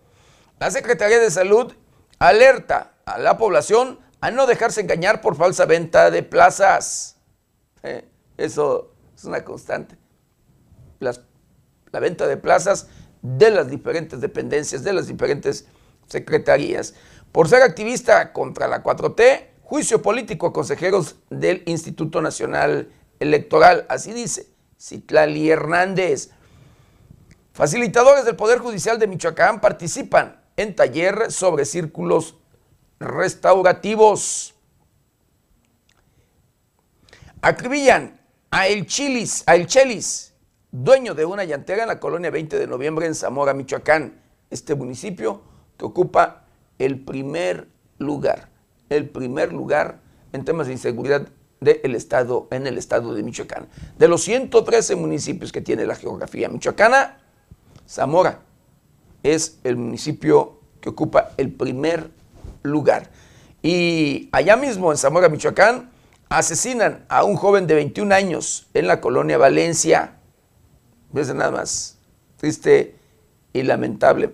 La 0.61 0.71
Secretaría 0.71 1.19
de 1.19 1.31
Salud 1.31 1.73
alerta 2.19 2.92
a 3.07 3.19
la 3.19 3.39
población 3.39 3.99
a 4.21 4.31
no 4.31 4.47
dejarse 4.47 4.81
engañar 4.81 5.21
por 5.21 5.37
falsa 5.37 5.67
venta 5.67 6.11
de 6.11 6.23
plazas. 6.23 7.17
Eh, 7.83 8.09
eso 8.37 8.95
es 9.17 9.25
una 9.25 9.45
constante. 9.45 9.97
la 11.01 12.01
venta 12.01 12.27
de 12.27 12.37
plazas 12.37 12.89
de 13.23 13.51
las 13.51 13.69
diferentes 13.69 14.21
dependencias, 14.21 14.83
de 14.85 14.93
las 14.93 15.07
diferentes 15.07 15.67
secretarías. 16.07 16.95
Por 17.31 17.49
ser 17.49 17.63
activista 17.63 18.33
contra 18.33 18.69
la 18.69 18.83
4T, 18.83 19.47
juicio 19.63 20.03
político 20.03 20.49
a 20.49 20.53
consejeros 20.53 21.17
del 21.31 21.63
Instituto 21.67 22.21
Nacional 22.21 22.93
Electoral. 23.21 23.87
Así 23.89 24.13
dice 24.13 24.49
Citlali 24.79 25.51
Hernández. 25.51 26.31
Facilitadores 27.53 28.25
del 28.25 28.37
Poder 28.37 28.59
Judicial 28.59 28.99
de 28.99 29.07
Michoacán 29.07 29.61
participan 29.61 30.43
en 30.57 30.75
taller 30.75 31.31
sobre 31.31 31.65
círculos 31.65 32.37
restaurativos. 33.03 34.55
Acribillan 37.41 38.21
a 38.51 38.69
El 38.69 38.87
Chilis, 38.87 39.43
a 39.47 39.57
El 39.57 39.67
Chelis, 39.67 40.35
dueño 40.71 41.15
de 41.15 41.25
una 41.25 41.45
llantera 41.45 41.83
en 41.83 41.89
la 41.89 42.01
colonia 42.01 42.31
20 42.31 42.59
de 42.59 42.67
noviembre 42.67 43.07
en 43.07 43.15
Zamora, 43.15 43.55
Michoacán. 43.55 44.21
Este 44.51 44.75
municipio 44.75 45.43
que 45.77 45.85
ocupa 45.85 46.45
el 46.79 47.05
primer 47.05 47.69
lugar, 47.99 48.49
el 48.89 49.09
primer 49.09 49.53
lugar 49.53 50.01
en 50.33 50.45
temas 50.45 50.67
de 50.67 50.75
inseguridad 50.75 51.29
del 51.61 51.95
estado, 51.95 52.49
en 52.51 52.67
el 52.67 52.77
estado 52.79 53.15
de 53.15 53.23
Michoacán. 53.23 53.69
De 53.99 54.09
los 54.09 54.23
113 54.23 54.97
municipios 54.97 55.53
que 55.53 55.61
tiene 55.61 55.87
la 55.87 55.95
geografía 55.95 56.49
michoacana, 56.49 57.19
Zamora 57.89 58.41
es 59.23 59.59
el 59.65 59.77
municipio 59.77 60.61
que 60.81 60.89
ocupa 60.89 61.31
el 61.37 61.53
primer 61.53 62.11
lugar. 62.63 63.11
Y 63.63 64.29
allá 64.33 64.57
mismo 64.57 64.91
en 64.91 64.99
Zamora, 64.99 65.29
Michoacán, 65.29 65.91
asesinan 66.29 67.05
a 67.09 67.25
un 67.25 67.37
joven 67.37 67.67
de 67.67 67.75
21 67.75 68.15
años 68.15 68.67
en 68.75 68.87
la 68.87 69.01
colonia 69.01 69.39
Valencia. 69.39 70.17
Es 71.15 71.35
nada 71.35 71.51
más 71.51 71.99
triste 72.37 72.97
y 73.53 73.63
lamentable 73.63 74.33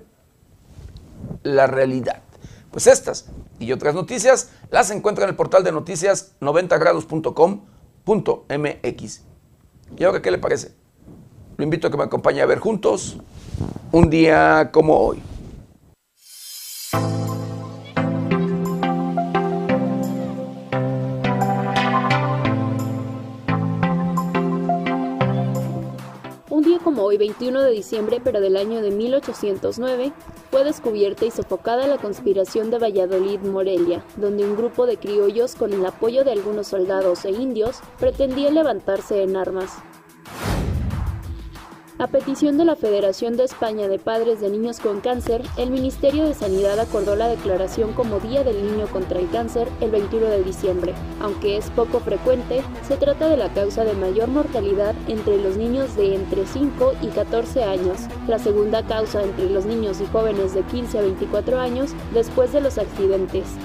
la 1.43 1.67
realidad. 1.67 2.23
Pues 2.71 2.87
estas 2.87 3.27
y 3.59 3.73
otras 3.73 3.95
noticias 3.95 4.51
las 4.71 4.91
encuentran 4.91 5.25
en 5.25 5.31
el 5.31 5.37
portal 5.37 5.65
de 5.65 5.73
noticias 5.73 6.33
90grados.com 6.41 7.63
¿Y 9.97 10.05
ahora 10.05 10.23
qué 10.23 10.31
le 10.31 10.39
parece? 10.39 10.73
Lo 11.57 11.65
invito 11.65 11.89
a 11.89 11.91
que 11.91 11.97
me 11.97 12.05
acompañe 12.05 12.41
a 12.41 12.47
ver 12.47 12.59
juntos 12.61 13.19
un 13.93 14.09
día 14.09 14.71
como 14.73 14.97
hoy. 14.99 15.23
Como 26.89 27.03
hoy, 27.03 27.19
21 27.19 27.61
de 27.61 27.71
diciembre, 27.71 28.19
pero 28.25 28.41
del 28.41 28.57
año 28.57 28.81
de 28.81 28.91
1809, 28.91 30.11
fue 30.51 30.65
descubierta 30.65 31.27
y 31.27 31.31
sofocada 31.31 31.87
la 31.87 31.99
conspiración 31.99 32.71
de 32.71 32.79
Valladolid-Morelia, 32.79 34.03
donde 34.17 34.45
un 34.45 34.57
grupo 34.57 34.87
de 34.87 34.97
criollos, 34.97 35.55
con 35.55 35.75
el 35.75 35.85
apoyo 35.85 36.25
de 36.25 36.33
algunos 36.33 36.69
soldados 36.69 37.27
e 37.27 37.31
indios, 37.33 37.81
pretendía 37.99 38.51
levantarse 38.51 39.23
en 39.23 39.37
armas. 39.37 39.83
A 42.01 42.07
petición 42.07 42.57
de 42.59 42.65
la 42.65 42.77
Federación 42.77 43.37
de 43.37 43.43
España 43.43 43.89
de 43.89 43.99
Padres 43.99 44.41
de 44.41 44.49
Niños 44.49 44.79
con 44.79 45.01
Cáncer, 45.01 45.43
el 45.57 45.73
Ministerio 45.73 46.27
de 46.27 46.35
Sanidad 46.35 46.79
acordó 46.79 47.17
la 47.17 47.27
declaración 47.27 47.93
como 47.93 48.21
Día 48.21 48.45
del 48.45 48.63
Niño 48.63 48.87
contra 48.87 49.19
el 49.19 49.29
Cáncer 49.31 49.67
el 49.81 49.91
21 49.91 50.27
de 50.27 50.45
diciembre. 50.45 50.95
Aunque 51.21 51.57
es 51.57 51.71
poco 51.71 51.99
frecuente, 51.99 52.63
se 52.87 52.99
trata 52.99 53.29
de 53.29 53.37
la 53.37 53.53
causa 53.53 53.83
de 53.83 53.95
mayor 53.95 54.29
mortalidad 54.29 54.95
entre 55.09 55.39
los 55.39 55.57
niños 55.57 55.97
de 55.97 56.15
entre 56.15 56.47
5 56.47 56.93
y 57.03 57.09
14 57.09 57.65
años, 57.65 58.03
la 58.29 58.39
segunda 58.39 58.87
causa 58.87 59.21
entre 59.25 59.51
los 59.51 59.67
niños 59.67 60.01
y 60.01 60.07
jóvenes 60.07 60.55
de 60.55 60.63
15 60.63 60.99
a 60.99 61.03
24 61.03 61.59
años 61.59 61.95
después 62.15 62.53
de 62.53 62.61
los 62.61 62.79
accidentes. 62.79 63.57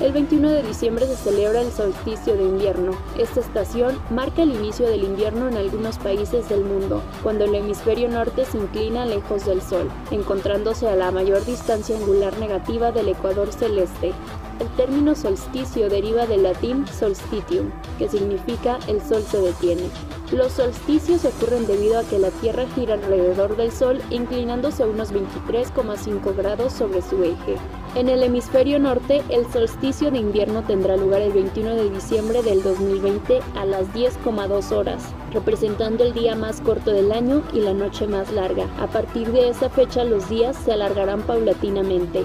El 0.00 0.12
21 0.12 0.50
de 0.50 0.62
diciembre 0.62 1.08
se 1.08 1.16
celebra 1.16 1.60
el 1.60 1.72
solsticio 1.72 2.36
de 2.36 2.44
invierno. 2.44 2.92
Esta 3.18 3.40
estación 3.40 3.98
marca 4.10 4.44
el 4.44 4.54
inicio 4.54 4.86
del 4.86 5.02
invierno 5.02 5.48
en 5.48 5.56
algunos 5.56 5.98
países 5.98 6.48
del 6.48 6.64
mundo, 6.64 7.02
cuando 7.24 7.46
el 7.46 7.54
hemisferio 7.56 8.08
norte 8.08 8.44
se 8.44 8.58
inclina 8.58 9.06
lejos 9.06 9.44
del 9.44 9.60
Sol, 9.60 9.90
encontrándose 10.12 10.88
a 10.88 10.94
la 10.94 11.10
mayor 11.10 11.44
distancia 11.44 11.96
angular 11.96 12.38
negativa 12.38 12.92
del 12.92 13.08
ecuador 13.08 13.52
celeste. 13.52 14.12
El 14.60 14.68
término 14.76 15.16
solsticio 15.16 15.88
deriva 15.88 16.26
del 16.26 16.44
latín 16.44 16.86
solstitium, 16.86 17.72
que 17.98 18.08
significa 18.08 18.78
el 18.86 19.00
sol 19.02 19.24
se 19.28 19.40
detiene. 19.40 19.90
Los 20.30 20.52
solsticios 20.52 21.24
ocurren 21.24 21.66
debido 21.66 21.98
a 21.98 22.04
que 22.04 22.20
la 22.20 22.30
Tierra 22.30 22.66
gira 22.76 22.94
alrededor 22.94 23.56
del 23.56 23.72
Sol 23.72 24.00
inclinándose 24.10 24.84
a 24.84 24.86
unos 24.86 25.12
23,5 25.12 26.36
grados 26.36 26.72
sobre 26.72 27.02
su 27.02 27.24
eje. 27.24 27.56
En 27.98 28.08
el 28.08 28.22
hemisferio 28.22 28.78
norte, 28.78 29.24
el 29.28 29.44
solsticio 29.50 30.12
de 30.12 30.18
invierno 30.18 30.62
tendrá 30.62 30.96
lugar 30.96 31.20
el 31.20 31.32
21 31.32 31.74
de 31.74 31.90
diciembre 31.90 32.44
del 32.44 32.62
2020 32.62 33.40
a 33.56 33.64
las 33.64 33.92
10,2 33.92 34.70
horas, 34.70 35.02
representando 35.32 36.04
el 36.04 36.14
día 36.14 36.36
más 36.36 36.60
corto 36.60 36.92
del 36.92 37.10
año 37.10 37.42
y 37.52 37.58
la 37.58 37.74
noche 37.74 38.06
más 38.06 38.30
larga. 38.30 38.68
A 38.78 38.86
partir 38.86 39.32
de 39.32 39.48
esa 39.48 39.68
fecha 39.68 40.04
los 40.04 40.28
días 40.28 40.54
se 40.64 40.74
alargarán 40.74 41.22
paulatinamente. 41.22 42.24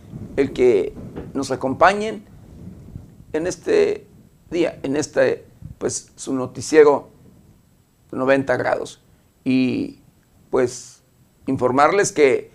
el 0.35 0.53
que 0.53 0.93
nos 1.33 1.51
acompañen 1.51 2.25
en 3.33 3.47
este 3.47 4.07
día, 4.49 4.79
en 4.83 4.95
este, 4.95 5.45
pues, 5.77 6.11
su 6.15 6.33
noticiero 6.33 7.09
90 8.11 8.57
grados. 8.57 9.01
Y 9.43 9.99
pues 10.49 11.01
informarles 11.47 12.11
que 12.11 12.51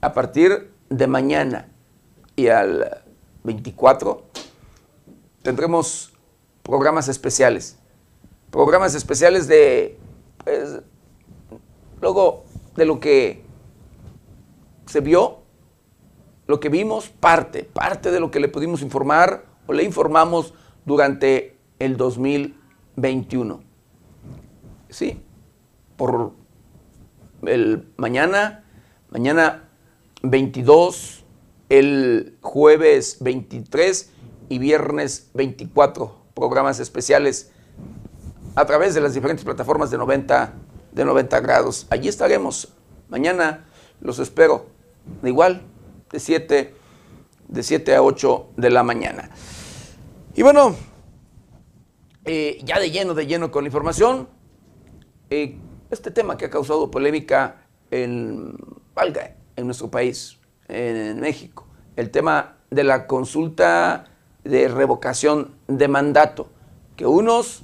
a 0.00 0.12
partir 0.12 0.70
de 0.90 1.06
mañana 1.06 1.68
y 2.34 2.48
al 2.48 3.02
24 3.44 4.24
tendremos 5.42 6.12
programas 6.62 7.08
especiales. 7.08 7.76
Programas 8.50 8.94
especiales 8.94 9.48
de, 9.48 9.98
pues, 10.44 10.80
luego 12.00 12.44
de 12.76 12.84
lo 12.84 13.00
que 13.00 13.42
se 14.86 15.00
vio 15.00 15.38
lo 16.46 16.60
que 16.60 16.68
vimos, 16.68 17.08
parte, 17.08 17.64
parte 17.64 18.10
de 18.10 18.20
lo 18.20 18.30
que 18.30 18.40
le 18.40 18.48
pudimos 18.48 18.82
informar 18.82 19.44
o 19.66 19.72
le 19.72 19.82
informamos 19.82 20.54
durante 20.84 21.56
el 21.78 21.96
2021. 21.96 23.60
Sí, 24.88 25.20
por 25.96 26.32
el 27.42 27.88
mañana, 27.96 28.64
mañana 29.10 29.68
22, 30.22 31.24
el 31.68 32.38
jueves 32.40 33.18
23 33.20 34.10
y 34.48 34.58
viernes 34.58 35.30
24 35.34 36.16
programas 36.34 36.78
especiales 36.80 37.50
a 38.54 38.64
través 38.64 38.94
de 38.94 39.00
las 39.00 39.14
diferentes 39.14 39.44
plataformas 39.44 39.90
de 39.90 39.98
90, 39.98 40.54
de 40.92 41.04
90 41.04 41.40
grados. 41.40 41.86
Allí 41.90 42.08
estaremos. 42.08 42.72
Mañana 43.08 43.66
los 44.00 44.18
espero. 44.18 44.66
De 45.22 45.28
igual, 45.28 45.62
de 46.10 46.20
7, 46.20 46.74
de 47.48 47.62
7 47.62 47.94
a 47.94 48.02
8 48.02 48.48
de 48.56 48.70
la 48.70 48.82
mañana. 48.82 49.30
Y 50.34 50.42
bueno, 50.42 50.76
eh, 52.24 52.58
ya 52.64 52.78
de 52.78 52.90
lleno, 52.90 53.14
de 53.14 53.26
lleno 53.26 53.50
con 53.50 53.64
la 53.64 53.68
información, 53.68 54.28
eh, 55.30 55.56
este 55.90 56.10
tema 56.10 56.36
que 56.36 56.46
ha 56.46 56.50
causado 56.50 56.90
polémica 56.90 57.62
en, 57.90 58.56
valga, 58.94 59.36
en 59.56 59.66
nuestro 59.66 59.90
país, 59.90 60.38
en 60.68 61.20
México, 61.20 61.66
el 61.96 62.10
tema 62.10 62.56
de 62.70 62.84
la 62.84 63.06
consulta 63.06 64.04
de 64.44 64.68
revocación 64.68 65.52
de 65.66 65.88
mandato, 65.88 66.48
que 66.96 67.06
unos, 67.06 67.62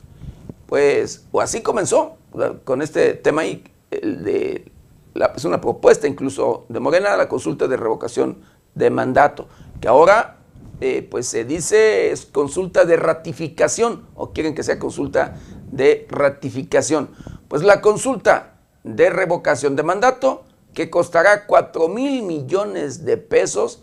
pues, 0.67 1.27
o 1.33 1.41
así 1.41 1.63
comenzó 1.63 2.17
con 2.65 2.83
este 2.83 3.15
tema 3.15 3.43
ahí, 3.43 3.65
el 3.91 4.25
de 4.25 4.72
es 5.15 5.45
una 5.45 5.61
propuesta 5.61 6.07
incluso 6.07 6.67
de 6.69 6.81
Morena, 6.81 7.17
la 7.17 7.29
consulta 7.29 7.69
de 7.69 7.77
revocación 7.77 8.43
de 8.75 8.91
mandato, 8.91 9.49
que 9.81 9.89
ahora 9.89 10.39
eh, 10.81 11.07
pues 11.09 11.27
se 11.29 11.45
dice 11.45 12.11
es 12.11 12.27
consulta 12.27 12.85
de 12.85 12.97
ratificación 12.97 14.09
o 14.15 14.33
quieren 14.33 14.55
que 14.55 14.63
sea 14.63 14.79
consulta 14.79 15.37
de 15.71 16.07
ratificación. 16.11 17.11
Pues 17.49 17.63
la 17.63 17.81
consulta 17.81 18.55
de 18.83 19.11
revocación 19.11 19.77
de 19.77 19.83
mandato, 19.83 20.45
que 20.75 20.91
costará 20.91 21.47
4 21.47 21.89
mil 21.89 22.23
millones 22.23 23.05
de 23.05 23.17
pesos, 23.19 23.83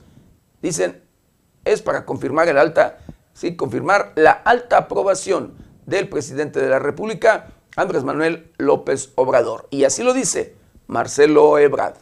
dicen, 0.61 1.03
es 1.63 1.81
para 1.81 2.05
confirmar 2.05 2.49
el 2.49 2.57
alta, 2.57 2.97
sí, 3.33 3.55
confirmar 3.55 4.11
la 4.15 4.31
alta 4.31 4.77
aprobación 4.77 5.53
del 5.85 6.09
presidente 6.09 6.59
de 6.59 6.69
la 6.69 6.79
República, 6.79 7.53
Andrés 7.75 8.03
Manuel 8.03 8.51
López 8.57 9.11
Obrador. 9.15 9.67
Y 9.69 9.83
así 9.83 10.03
lo 10.03 10.13
dice 10.13 10.58
Marcelo 10.91 11.59
Ebrard. 11.59 11.97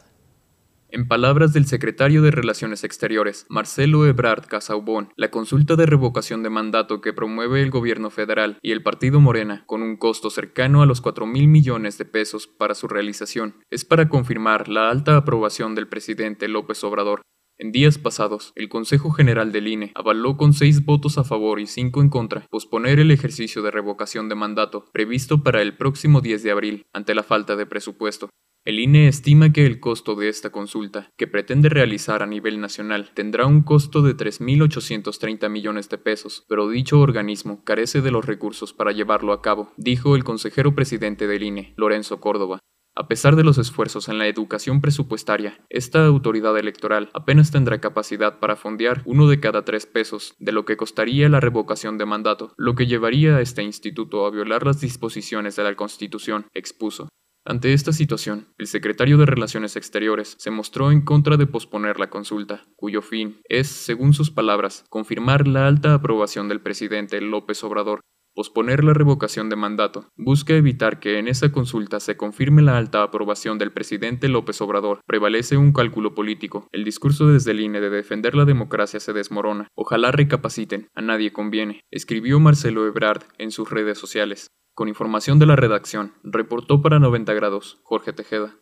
En 0.88 1.06
palabras 1.08 1.52
del 1.52 1.66
secretario 1.66 2.22
de 2.22 2.30
Relaciones 2.30 2.84
Exteriores, 2.84 3.44
Marcelo 3.50 4.06
Ebrard 4.06 4.46
Casaubon, 4.46 5.12
la 5.14 5.30
consulta 5.30 5.76
de 5.76 5.84
revocación 5.84 6.42
de 6.42 6.48
mandato 6.48 7.02
que 7.02 7.12
promueve 7.12 7.60
el 7.60 7.70
gobierno 7.70 8.08
federal 8.08 8.56
y 8.62 8.72
el 8.72 8.82
partido 8.82 9.20
Morena, 9.20 9.64
con 9.66 9.82
un 9.82 9.98
costo 9.98 10.30
cercano 10.30 10.80
a 10.80 10.86
los 10.86 11.02
4 11.02 11.26
mil 11.26 11.48
millones 11.48 11.98
de 11.98 12.06
pesos 12.06 12.46
para 12.46 12.74
su 12.74 12.88
realización, 12.88 13.56
es 13.68 13.84
para 13.84 14.08
confirmar 14.08 14.70
la 14.70 14.88
alta 14.88 15.18
aprobación 15.18 15.74
del 15.74 15.86
presidente 15.86 16.48
López 16.48 16.82
Obrador. 16.82 17.20
En 17.60 17.72
días 17.72 17.98
pasados, 17.98 18.52
el 18.54 18.68
Consejo 18.68 19.10
General 19.10 19.50
del 19.50 19.66
INE 19.66 19.90
avaló 19.96 20.36
con 20.36 20.52
seis 20.52 20.84
votos 20.84 21.18
a 21.18 21.24
favor 21.24 21.58
y 21.58 21.66
cinco 21.66 22.00
en 22.00 22.08
contra 22.08 22.46
posponer 22.50 23.00
el 23.00 23.10
ejercicio 23.10 23.62
de 23.62 23.72
revocación 23.72 24.28
de 24.28 24.36
mandato 24.36 24.84
previsto 24.92 25.42
para 25.42 25.60
el 25.60 25.76
próximo 25.76 26.20
10 26.20 26.44
de 26.44 26.52
abril 26.52 26.86
ante 26.92 27.16
la 27.16 27.24
falta 27.24 27.56
de 27.56 27.66
presupuesto. 27.66 28.30
El 28.64 28.78
INE 28.78 29.08
estima 29.08 29.52
que 29.52 29.66
el 29.66 29.80
costo 29.80 30.14
de 30.14 30.28
esta 30.28 30.50
consulta, 30.50 31.10
que 31.16 31.26
pretende 31.26 31.68
realizar 31.68 32.22
a 32.22 32.26
nivel 32.26 32.60
nacional, 32.60 33.10
tendrá 33.12 33.46
un 33.46 33.62
costo 33.62 34.02
de 34.02 34.16
3.830 34.16 35.50
millones 35.50 35.88
de 35.88 35.98
pesos, 35.98 36.44
pero 36.48 36.68
dicho 36.68 37.00
organismo 37.00 37.64
carece 37.64 38.02
de 38.02 38.12
los 38.12 38.24
recursos 38.24 38.72
para 38.72 38.92
llevarlo 38.92 39.32
a 39.32 39.42
cabo, 39.42 39.72
dijo 39.76 40.14
el 40.14 40.22
consejero 40.22 40.76
presidente 40.76 41.26
del 41.26 41.42
INE, 41.42 41.74
Lorenzo 41.76 42.20
Córdoba. 42.20 42.60
A 42.98 43.06
pesar 43.06 43.36
de 43.36 43.44
los 43.44 43.58
esfuerzos 43.58 44.08
en 44.08 44.18
la 44.18 44.26
educación 44.26 44.80
presupuestaria, 44.80 45.64
esta 45.70 46.04
autoridad 46.04 46.58
electoral 46.58 47.10
apenas 47.14 47.52
tendrá 47.52 47.80
capacidad 47.80 48.40
para 48.40 48.56
fondear 48.56 49.02
uno 49.04 49.28
de 49.28 49.38
cada 49.38 49.64
tres 49.64 49.86
pesos 49.86 50.34
de 50.40 50.50
lo 50.50 50.64
que 50.64 50.76
costaría 50.76 51.28
la 51.28 51.38
revocación 51.38 51.96
de 51.96 52.06
mandato, 52.06 52.54
lo 52.56 52.74
que 52.74 52.88
llevaría 52.88 53.36
a 53.36 53.40
este 53.40 53.62
instituto 53.62 54.26
a 54.26 54.32
violar 54.32 54.66
las 54.66 54.80
disposiciones 54.80 55.54
de 55.54 55.62
la 55.62 55.76
Constitución, 55.76 56.46
expuso. 56.54 57.08
Ante 57.44 57.72
esta 57.72 57.92
situación, 57.92 58.48
el 58.58 58.66
secretario 58.66 59.16
de 59.16 59.26
Relaciones 59.26 59.76
Exteriores 59.76 60.34
se 60.36 60.50
mostró 60.50 60.90
en 60.90 61.02
contra 61.02 61.36
de 61.36 61.46
posponer 61.46 62.00
la 62.00 62.10
consulta, 62.10 62.66
cuyo 62.74 63.00
fin 63.00 63.40
es, 63.48 63.68
según 63.68 64.12
sus 64.12 64.32
palabras, 64.32 64.84
confirmar 64.90 65.46
la 65.46 65.68
alta 65.68 65.94
aprobación 65.94 66.48
del 66.48 66.60
presidente 66.62 67.20
López 67.20 67.62
Obrador. 67.62 68.00
Posponer 68.38 68.84
la 68.84 68.94
revocación 68.94 69.48
de 69.48 69.56
mandato 69.56 70.12
busca 70.16 70.54
evitar 70.54 71.00
que 71.00 71.18
en 71.18 71.26
esa 71.26 71.50
consulta 71.50 71.98
se 71.98 72.16
confirme 72.16 72.62
la 72.62 72.78
alta 72.78 73.02
aprobación 73.02 73.58
del 73.58 73.72
presidente 73.72 74.28
López 74.28 74.60
Obrador. 74.60 75.00
Prevalece 75.08 75.56
un 75.56 75.72
cálculo 75.72 76.14
político. 76.14 76.68
El 76.70 76.84
discurso 76.84 77.26
desde 77.26 77.50
el 77.50 77.58
INE 77.58 77.80
de 77.80 77.90
defender 77.90 78.36
la 78.36 78.44
democracia 78.44 79.00
se 79.00 79.12
desmorona. 79.12 79.66
Ojalá 79.74 80.12
recapaciten, 80.12 80.86
a 80.94 81.02
nadie 81.02 81.32
conviene, 81.32 81.80
escribió 81.90 82.38
Marcelo 82.38 82.86
Ebrard 82.86 83.24
en 83.38 83.50
sus 83.50 83.70
redes 83.70 83.98
sociales. 83.98 84.46
Con 84.72 84.86
información 84.86 85.40
de 85.40 85.46
la 85.46 85.56
redacción, 85.56 86.12
reportó 86.22 86.80
para 86.80 87.00
90 87.00 87.34
grados 87.34 87.80
Jorge 87.82 88.12
Tejeda. 88.12 88.54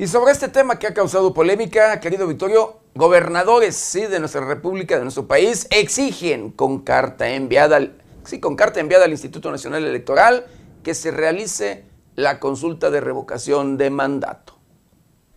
Y 0.00 0.06
sobre 0.06 0.32
este 0.32 0.48
tema 0.48 0.78
que 0.78 0.86
ha 0.86 0.94
causado 0.94 1.34
polémica, 1.34 2.00
querido 2.00 2.26
Victorio, 2.26 2.78
gobernadores 2.94 3.76
sí, 3.76 4.06
de 4.06 4.18
nuestra 4.18 4.40
república, 4.40 4.96
de 4.96 5.02
nuestro 5.02 5.28
país, 5.28 5.66
exigen 5.68 6.52
con 6.52 6.78
carta 6.78 7.28
enviada 7.28 7.76
al, 7.76 8.00
sí, 8.24 8.40
con 8.40 8.56
carta 8.56 8.80
enviada 8.80 9.04
al 9.04 9.10
Instituto 9.10 9.50
Nacional 9.50 9.84
Electoral 9.84 10.46
que 10.82 10.94
se 10.94 11.10
realice 11.10 11.84
la 12.16 12.40
consulta 12.40 12.90
de 12.90 13.02
revocación 13.02 13.76
de 13.76 13.90
mandato. 13.90 14.49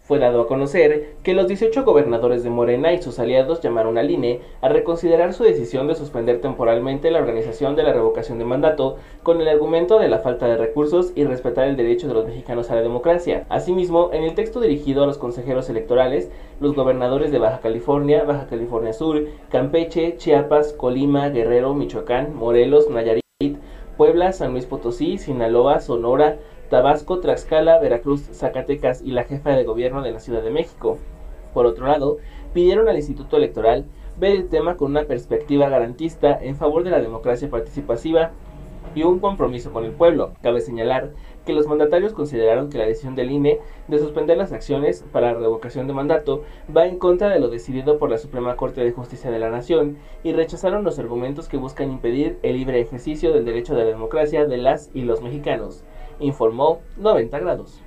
Fue 0.05 0.19
dado 0.19 0.41
a 0.41 0.47
conocer 0.47 1.13
que 1.23 1.33
los 1.33 1.47
18 1.47 1.85
gobernadores 1.85 2.43
de 2.43 2.49
Morena 2.49 2.91
y 2.91 3.01
sus 3.01 3.19
aliados 3.19 3.61
llamaron 3.61 3.97
al 3.97 4.11
INE 4.11 4.41
a 4.59 4.67
reconsiderar 4.67 5.31
su 5.31 5.45
decisión 5.45 5.87
de 5.87 5.95
suspender 5.95 6.41
temporalmente 6.41 7.09
la 7.09 7.19
organización 7.19 7.77
de 7.77 7.83
la 7.83 7.93
revocación 7.93 8.37
de 8.37 8.43
mandato 8.43 8.97
con 9.23 9.39
el 9.39 9.47
argumento 9.47 9.99
de 9.99 10.09
la 10.09 10.19
falta 10.19 10.45
de 10.47 10.57
recursos 10.57 11.13
y 11.15 11.23
respetar 11.23 11.69
el 11.69 11.77
derecho 11.77 12.09
de 12.09 12.15
los 12.15 12.25
mexicanos 12.25 12.69
a 12.69 12.75
la 12.75 12.81
democracia. 12.81 13.45
Asimismo, 13.47 14.09
en 14.11 14.25
el 14.25 14.35
texto 14.35 14.59
dirigido 14.59 15.05
a 15.05 15.07
los 15.07 15.17
consejeros 15.17 15.69
electorales, 15.69 16.29
los 16.59 16.75
gobernadores 16.75 17.31
de 17.31 17.39
Baja 17.39 17.61
California, 17.61 18.25
Baja 18.25 18.47
California 18.47 18.91
Sur, 18.91 19.23
Campeche, 19.47 20.17
Chiapas, 20.17 20.73
Colima, 20.73 21.29
Guerrero, 21.29 21.73
Michoacán, 21.75 22.35
Morelos, 22.35 22.89
Nayarit, 22.89 23.23
Puebla, 23.95 24.33
San 24.33 24.51
Luis 24.51 24.65
Potosí, 24.65 25.17
Sinaloa, 25.17 25.79
Sonora, 25.79 26.39
Tabasco, 26.73 27.19
Tlaxcala, 27.19 27.77
Veracruz, 27.77 28.21
Zacatecas 28.31 29.03
y 29.03 29.11
la 29.11 29.25
jefa 29.25 29.51
de 29.51 29.63
gobierno 29.63 30.01
de 30.01 30.11
la 30.11 30.19
Ciudad 30.19 30.41
de 30.41 30.49
México. 30.49 30.97
Por 31.53 31.67
otro 31.67 31.85
lado, 31.85 32.17
pidieron 32.51 32.89
al 32.89 32.95
Instituto 32.95 33.37
Electoral 33.37 33.85
ver 34.17 34.31
el 34.31 34.49
tema 34.49 34.75
con 34.75 34.89
una 34.89 35.03
perspectiva 35.03 35.69
garantista 35.69 36.35
en 36.41 36.55
favor 36.55 36.83
de 36.83 36.89
la 36.89 36.99
democracia 36.99 37.47
participativa 37.47 38.31
y 38.95 39.03
un 39.03 39.19
compromiso 39.19 39.71
con 39.71 39.85
el 39.85 39.91
pueblo. 39.91 40.33
Cabe 40.41 40.61
señalar 40.61 41.11
que 41.45 41.53
los 41.53 41.67
mandatarios 41.67 42.13
consideraron 42.13 42.71
que 42.71 42.79
la 42.79 42.87
decisión 42.87 43.13
del 43.13 43.29
INE 43.29 43.59
de 43.87 43.99
suspender 43.99 44.37
las 44.37 44.51
acciones 44.51 45.05
para 45.11 45.31
la 45.31 45.39
revocación 45.39 45.85
de 45.85 45.93
mandato 45.93 46.41
va 46.75 46.87
en 46.87 46.97
contra 46.97 47.29
de 47.29 47.39
lo 47.39 47.49
decidido 47.49 47.99
por 47.99 48.09
la 48.09 48.17
Suprema 48.17 48.55
Corte 48.55 48.83
de 48.83 48.93
Justicia 48.93 49.29
de 49.29 49.37
la 49.37 49.51
Nación 49.51 49.97
y 50.23 50.33
rechazaron 50.33 50.83
los 50.83 50.97
argumentos 50.97 51.49
que 51.49 51.57
buscan 51.57 51.91
impedir 51.91 52.39
el 52.41 52.57
libre 52.57 52.81
ejercicio 52.81 53.31
del 53.31 53.45
derecho 53.45 53.75
de 53.75 53.83
la 53.83 53.89
democracia 53.91 54.47
de 54.47 54.57
las 54.57 54.89
y 54.95 55.03
los 55.03 55.21
mexicanos 55.21 55.83
informó 56.19 56.81
90 56.97 57.39
grados. 57.39 57.81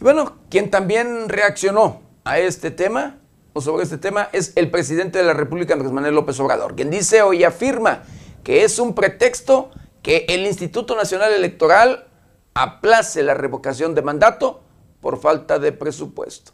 Bueno, 0.00 0.36
quien 0.50 0.70
también 0.70 1.28
reaccionó 1.28 2.02
a 2.24 2.38
este 2.38 2.70
tema 2.70 3.20
o 3.54 3.60
sobre 3.60 3.84
este 3.84 3.96
tema 3.96 4.28
es 4.32 4.52
el 4.56 4.70
presidente 4.70 5.18
de 5.18 5.24
la 5.24 5.32
República, 5.32 5.72
Andrés 5.72 5.92
Manuel 5.92 6.14
López 6.14 6.38
Obrador, 6.40 6.74
quien 6.74 6.90
dice 6.90 7.22
hoy 7.22 7.44
afirma 7.44 8.02
que 8.42 8.64
es 8.64 8.78
un 8.78 8.94
pretexto 8.94 9.70
que 10.02 10.26
el 10.28 10.44
Instituto 10.44 10.94
Nacional 10.94 11.32
Electoral 11.32 12.08
aplace 12.52 13.22
la 13.22 13.32
revocación 13.32 13.94
de 13.94 14.02
mandato 14.02 14.60
por 15.00 15.18
falta 15.18 15.58
de 15.58 15.72
presupuesto. 15.72 16.52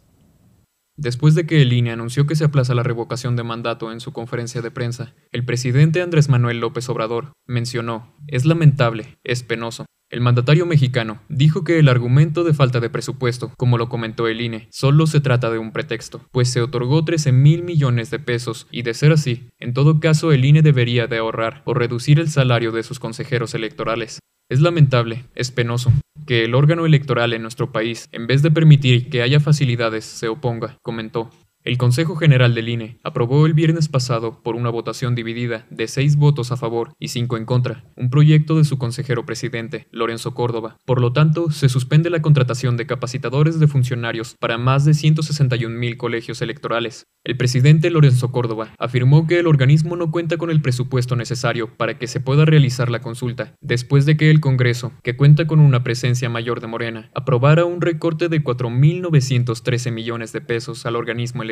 Después 1.01 1.35
de 1.35 1.47
que 1.47 1.63
el 1.63 1.73
INE 1.73 1.93
anunció 1.93 2.27
que 2.27 2.37
se 2.37 2.45
aplaza 2.45 2.75
la 2.75 2.83
revocación 2.83 3.35
de 3.35 3.43
mandato 3.43 3.91
en 3.91 4.01
su 4.01 4.13
conferencia 4.13 4.61
de 4.61 4.71
prensa, 4.71 5.15
el 5.33 5.47
presidente 5.47 6.03
Andrés 6.03 6.29
Manuel 6.29 6.61
López 6.61 6.91
Obrador 6.91 7.33
mencionó, 7.47 8.15
es 8.27 8.45
lamentable, 8.45 9.17
es 9.25 9.43
penoso. 9.43 9.87
El 10.11 10.21
mandatario 10.21 10.67
mexicano 10.67 11.23
dijo 11.31 11.65
que 11.65 11.79
el 11.79 11.89
argumento 11.89 12.45
de 12.45 12.53
falta 12.53 12.81
de 12.81 12.91
presupuesto, 12.91 13.51
como 13.57 13.79
lo 13.79 13.89
comentó 13.89 14.29
el 14.29 14.43
INE, 14.43 14.69
solo 14.71 15.07
se 15.07 15.23
trata 15.23 15.51
de 15.51 15.59
un 15.59 15.73
pretexto, 15.73 16.21
pues 16.33 16.51
se 16.51 16.61
otorgó 16.61 17.03
13 17.03 17.33
mil 17.33 17.63
millones 17.63 18.11
de 18.11 18.19
pesos 18.19 18.67
y 18.71 18.83
de 18.83 18.93
ser 18.93 19.13
así, 19.13 19.49
en 19.59 19.73
todo 19.73 20.01
caso 20.01 20.33
el 20.33 20.45
INE 20.45 20.61
debería 20.61 21.07
de 21.07 21.17
ahorrar 21.17 21.63
o 21.65 21.73
reducir 21.73 22.21
el 22.21 22.29
salario 22.29 22.73
de 22.73 22.83
sus 22.83 23.01
consejeros 23.01 23.55
electorales. 23.55 24.19
Es 24.51 24.61
lamentable, 24.61 25.27
es 25.37 25.53
penoso, 25.53 25.93
que 26.27 26.45
el 26.45 26.57
órgano 26.57 26.85
electoral 26.85 27.33
en 27.33 27.43
nuestro 27.43 27.71
país, 27.71 28.09
en 28.11 28.27
vez 28.27 28.43
de 28.43 28.51
permitir 28.51 29.09
que 29.09 29.23
haya 29.23 29.39
facilidades, 29.39 30.05
se 30.05 30.27
oponga, 30.27 30.77
comentó. 30.83 31.31
El 31.62 31.77
Consejo 31.77 32.16
General 32.16 32.55
del 32.55 32.70
INE 32.70 32.99
aprobó 33.03 33.44
el 33.44 33.53
viernes 33.53 33.88
pasado, 33.88 34.42
por 34.42 34.57
una 34.57 34.70
votación 34.70 35.14
dividida 35.14 35.66
de 35.68 35.88
seis 35.88 36.16
votos 36.16 36.53
a 36.53 36.57
favor 36.57 36.94
y 36.99 37.09
cinco 37.09 37.37
en 37.37 37.44
contra, 37.44 37.85
un 37.96 38.09
proyecto 38.09 38.57
de 38.57 38.64
su 38.64 38.79
consejero 38.79 39.27
presidente, 39.27 39.87
Lorenzo 39.90 40.33
Córdoba. 40.33 40.79
Por 40.87 41.03
lo 41.03 41.12
tanto, 41.12 41.51
se 41.51 41.68
suspende 41.68 42.09
la 42.09 42.23
contratación 42.23 42.79
de 42.79 42.87
capacitadores 42.87 43.61
de 43.61 43.68
funcionarios 43.68 44.37
para 44.40 44.57
más 44.57 44.87
de 44.87 44.94
161 44.94 45.79
mil 45.79 45.99
colegios 45.99 46.40
electorales. 46.40 47.09
El 47.25 47.37
presidente 47.37 47.90
Lorenzo 47.90 48.33
Córdoba 48.33 48.70
afirmó 48.79 49.27
que 49.27 49.38
el 49.38 49.46
organismo 49.46 49.96
no 49.96 50.11
cuenta 50.11 50.38
con 50.38 50.51
el 50.51 50.62
presupuesto 50.62 51.14
necesario 51.14 51.77
para 51.77 51.99
que 51.99 52.07
se 52.07 52.20
pueda 52.20 52.46
realizar 52.46 52.90
la 52.90 53.03
consulta, 53.03 53.55
después 53.61 54.07
de 54.07 54.16
que 54.16 54.31
el 54.31 54.40
Congreso, 54.40 54.92
que 55.03 55.14
cuenta 55.14 55.46
con 55.46 55.61
una 55.61 55.85
presencia 55.85 56.31
mayor 56.31 56.62
de 56.62 56.68
Morena, 56.68 57.11
aprobara 57.14 57.66
un 57.66 57.83
recorte 57.83 58.31
de 58.31 58.42
4.913 58.42 59.92
millones 59.92 60.33
de 60.33 60.40
pesos 60.40 60.87
al 60.87 60.96
organismo 60.96 61.42
electoral 61.42 61.51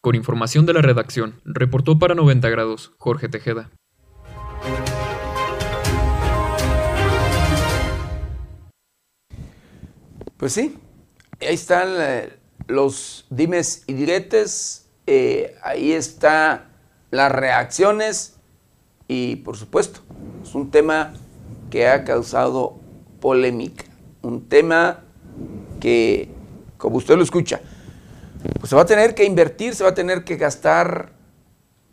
Con 0.00 0.14
información 0.14 0.66
de 0.66 0.72
la 0.74 0.82
redacción, 0.82 1.40
reportó 1.44 1.98
para 1.98 2.14
90 2.14 2.48
grados 2.48 2.92
Jorge 2.98 3.28
Tejeda. 3.28 3.70
Pues 10.36 10.52
sí, 10.52 10.78
ahí 11.40 11.54
están 11.54 11.88
eh, 11.98 12.32
los 12.68 13.26
dimes 13.28 13.82
y 13.88 13.94
diretes, 13.94 14.88
eh, 15.06 15.56
ahí 15.62 15.92
están 15.92 16.68
las 17.10 17.32
reacciones 17.32 18.38
y 19.08 19.36
por 19.36 19.56
supuesto 19.56 20.00
es 20.42 20.54
un 20.54 20.70
tema 20.70 21.12
que 21.70 21.88
ha 21.88 22.04
causado 22.04 22.78
polémica, 23.20 23.84
un 24.22 24.48
tema 24.48 25.00
que, 25.80 26.28
como 26.76 26.98
usted 26.98 27.16
lo 27.16 27.22
escucha, 27.24 27.60
pues 28.58 28.70
se 28.70 28.76
va 28.76 28.82
a 28.82 28.86
tener 28.86 29.14
que 29.14 29.24
invertir, 29.24 29.74
se 29.74 29.84
va 29.84 29.90
a 29.90 29.94
tener 29.94 30.24
que 30.24 30.36
gastar 30.36 31.12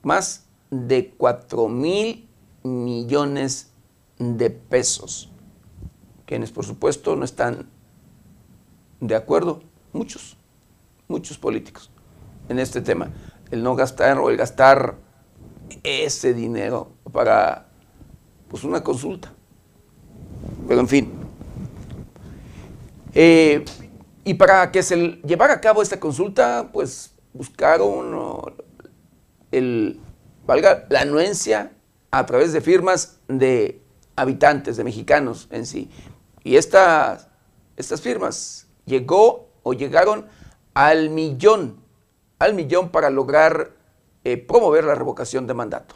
más 0.04 0.46
de 0.70 1.14
4 1.18 1.68
mil 1.68 2.28
millones 2.64 3.72
de 4.18 4.50
pesos, 4.50 5.32
quienes 6.26 6.52
por 6.52 6.66
supuesto 6.66 7.16
no 7.16 7.26
están 7.26 7.70
de 9.00 9.16
acuerdo, 9.16 9.62
muchos, 9.94 10.38
muchos 11.08 11.38
políticos 11.38 11.92
en 12.50 12.60
este 12.60 12.82
tema, 12.82 13.10
el 13.52 13.64
no 13.64 13.76
gastar 13.76 14.18
o 14.20 14.30
el 14.30 14.38
gastar 14.38 14.96
ese 15.84 16.34
dinero 16.34 16.92
para 17.12 17.68
pues 18.48 18.64
una 18.64 18.84
consulta. 18.84 19.32
Pero 20.68 20.80
en 20.80 20.88
fin. 20.88 21.12
Eh, 23.14 23.64
y 24.26 24.34
para 24.34 24.72
que 24.72 24.84
se 24.84 25.22
llevara 25.26 25.54
a 25.54 25.62
cabo 25.62 25.82
esta 25.82 26.00
consulta, 26.00 26.70
pues 26.74 27.14
buscaron 27.32 28.54
el, 29.52 30.02
valga, 30.46 30.86
la 30.90 31.02
anuencia 31.02 31.72
a 32.12 32.26
través 32.26 32.52
de 32.52 32.60
firmas 32.60 33.20
de 33.30 33.82
habitantes, 34.18 34.76
de 34.76 34.84
mexicanos 34.84 35.48
en 35.52 35.66
sí. 35.66 35.90
Y 36.44 36.58
estas, 36.58 37.30
estas 37.78 38.02
firmas 38.02 38.68
llegó 38.86 39.48
o 39.64 39.72
llegaron 39.72 40.28
al 40.74 41.10
millón 41.10 41.86
al 42.40 42.54
millón 42.54 42.90
para 42.90 43.10
lograr 43.10 43.72
eh, 44.24 44.38
promover 44.38 44.84
la 44.84 44.96
revocación 44.96 45.48
de 45.48 45.54
mandato. 45.54 45.96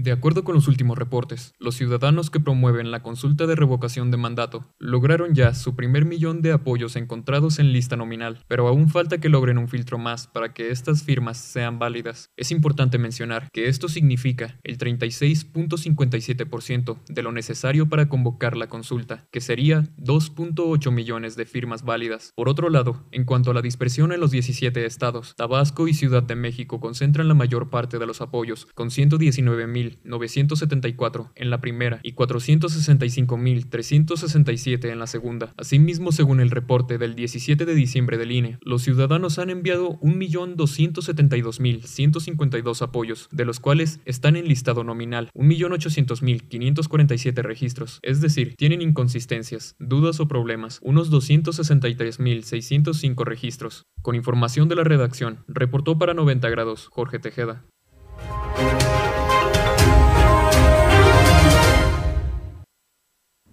De 0.00 0.12
acuerdo 0.12 0.44
con 0.44 0.54
los 0.54 0.68
últimos 0.68 0.96
reportes, 0.96 1.54
los 1.58 1.74
ciudadanos 1.74 2.30
que 2.30 2.38
promueven 2.38 2.92
la 2.92 3.02
consulta 3.02 3.48
de 3.48 3.56
revocación 3.56 4.12
de 4.12 4.16
mandato 4.16 4.64
lograron 4.78 5.34
ya 5.34 5.54
su 5.54 5.74
primer 5.74 6.04
millón 6.04 6.40
de 6.40 6.52
apoyos 6.52 6.94
encontrados 6.94 7.58
en 7.58 7.72
lista 7.72 7.96
nominal, 7.96 8.44
pero 8.46 8.68
aún 8.68 8.90
falta 8.90 9.18
que 9.18 9.28
logren 9.28 9.58
un 9.58 9.66
filtro 9.66 9.98
más 9.98 10.28
para 10.28 10.54
que 10.54 10.70
estas 10.70 11.02
firmas 11.02 11.36
sean 11.36 11.80
válidas. 11.80 12.30
Es 12.36 12.52
importante 12.52 12.96
mencionar 12.96 13.48
que 13.52 13.66
esto 13.66 13.88
significa 13.88 14.60
el 14.62 14.78
36.57% 14.78 17.00
de 17.08 17.22
lo 17.24 17.32
necesario 17.32 17.88
para 17.88 18.08
convocar 18.08 18.56
la 18.56 18.68
consulta, 18.68 19.26
que 19.32 19.40
sería 19.40 19.82
2.8 19.96 20.92
millones 20.92 21.34
de 21.34 21.44
firmas 21.44 21.82
válidas. 21.82 22.30
Por 22.36 22.48
otro 22.48 22.70
lado, 22.70 23.04
en 23.10 23.24
cuanto 23.24 23.50
a 23.50 23.54
la 23.54 23.62
dispersión 23.62 24.12
en 24.12 24.20
los 24.20 24.30
17 24.30 24.86
estados, 24.86 25.34
Tabasco 25.34 25.88
y 25.88 25.94
Ciudad 25.94 26.22
de 26.22 26.36
México 26.36 26.78
concentran 26.78 27.26
la 27.26 27.34
mayor 27.34 27.68
parte 27.68 27.98
de 27.98 28.06
los 28.06 28.20
apoyos, 28.20 28.68
con 28.76 28.92
119 28.92 29.66
mil 29.66 29.87
974 30.04 31.32
en 31.34 31.50
la 31.50 31.60
primera 31.60 31.98
y 32.02 32.14
465.367 32.14 34.90
en 34.90 34.98
la 34.98 35.06
segunda. 35.06 35.52
Asimismo, 35.56 36.10
según 36.12 36.40
el 36.40 36.50
reporte 36.50 36.98
del 36.98 37.14
17 37.14 37.64
de 37.64 37.74
diciembre 37.74 38.18
del 38.18 38.32
INE, 38.32 38.58
los 38.62 38.82
ciudadanos 38.82 39.38
han 39.38 39.50
enviado 39.50 40.00
1.272.152 40.00 42.82
apoyos, 42.82 43.28
de 43.32 43.44
los 43.44 43.60
cuales 43.60 44.00
están 44.04 44.34
en 44.36 44.48
listado 44.48 44.82
nominal 44.84 45.30
1.800.547 45.34 47.42
registros, 47.42 47.98
es 48.02 48.20
decir, 48.20 48.54
tienen 48.56 48.82
inconsistencias, 48.82 49.74
dudas 49.78 50.18
o 50.20 50.28
problemas, 50.28 50.78
unos 50.82 51.10
263.605 51.10 53.24
registros. 53.24 53.86
Con 54.02 54.14
información 54.14 54.68
de 54.68 54.76
la 54.76 54.84
redacción, 54.84 55.38
reportó 55.48 55.98
para 55.98 56.14
90 56.14 56.48
grados 56.50 56.86
Jorge 56.88 57.18
Tejeda. 57.18 57.64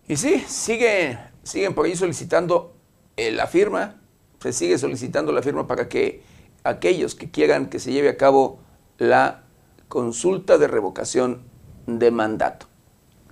Y 0.08 0.18
sí, 0.18 0.44
sigue, 0.48 1.18
siguen 1.44 1.74
por 1.74 1.86
ahí 1.86 1.96
solicitando 1.96 2.76
eh, 3.18 3.32
la 3.32 3.48
firma, 3.48 4.02
se 4.40 4.54
sigue 4.54 4.78
solicitando 4.78 5.32
la 5.32 5.42
firma 5.42 5.68
para 5.68 5.90
que 5.90 6.22
aquellos 6.64 7.16
que 7.16 7.32
quieran 7.32 7.70
que 7.70 7.80
se 7.80 7.92
lleve 7.92 8.10
a 8.10 8.18
cabo 8.18 8.60
la 8.98 9.44
consulta 9.88 10.58
de 10.58 10.68
revocación 10.68 11.44
de 11.88 12.12
mandato. 12.12 12.68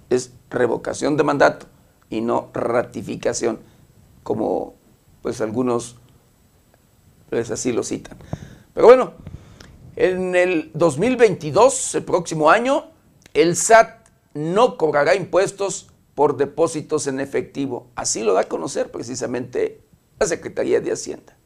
Es 0.10 0.34
revocación 0.50 1.18
de 1.18 1.24
mandato 1.24 1.68
y 2.10 2.22
no 2.22 2.50
ratificación, 2.54 3.60
como 4.24 4.76
pues 5.22 5.42
algunos 5.42 5.98
pues 7.30 7.52
así 7.52 7.72
lo 7.72 7.84
citan. 7.84 8.18
Pero 8.74 8.88
bueno, 8.88 9.14
en 9.96 10.36
el 10.36 10.72
2022, 10.74 11.96
el 11.96 12.04
próximo 12.04 12.50
año, 12.50 12.92
el 13.34 13.56
SAT 13.56 14.08
no 14.34 14.78
cobrará 14.78 15.16
impuestos 15.16 15.93
por 16.16 16.38
depósitos 16.38 17.08
en 17.08 17.20
efectivo. 17.20 17.92
Así 17.96 18.24
lo 18.24 18.34
da 18.34 18.42
a 18.42 18.50
conocer 18.50 18.92
precisamente 18.92 19.82
la 20.20 20.28
Secretaría 20.28 20.80
de 20.80 20.92
Hacienda. 20.92 21.38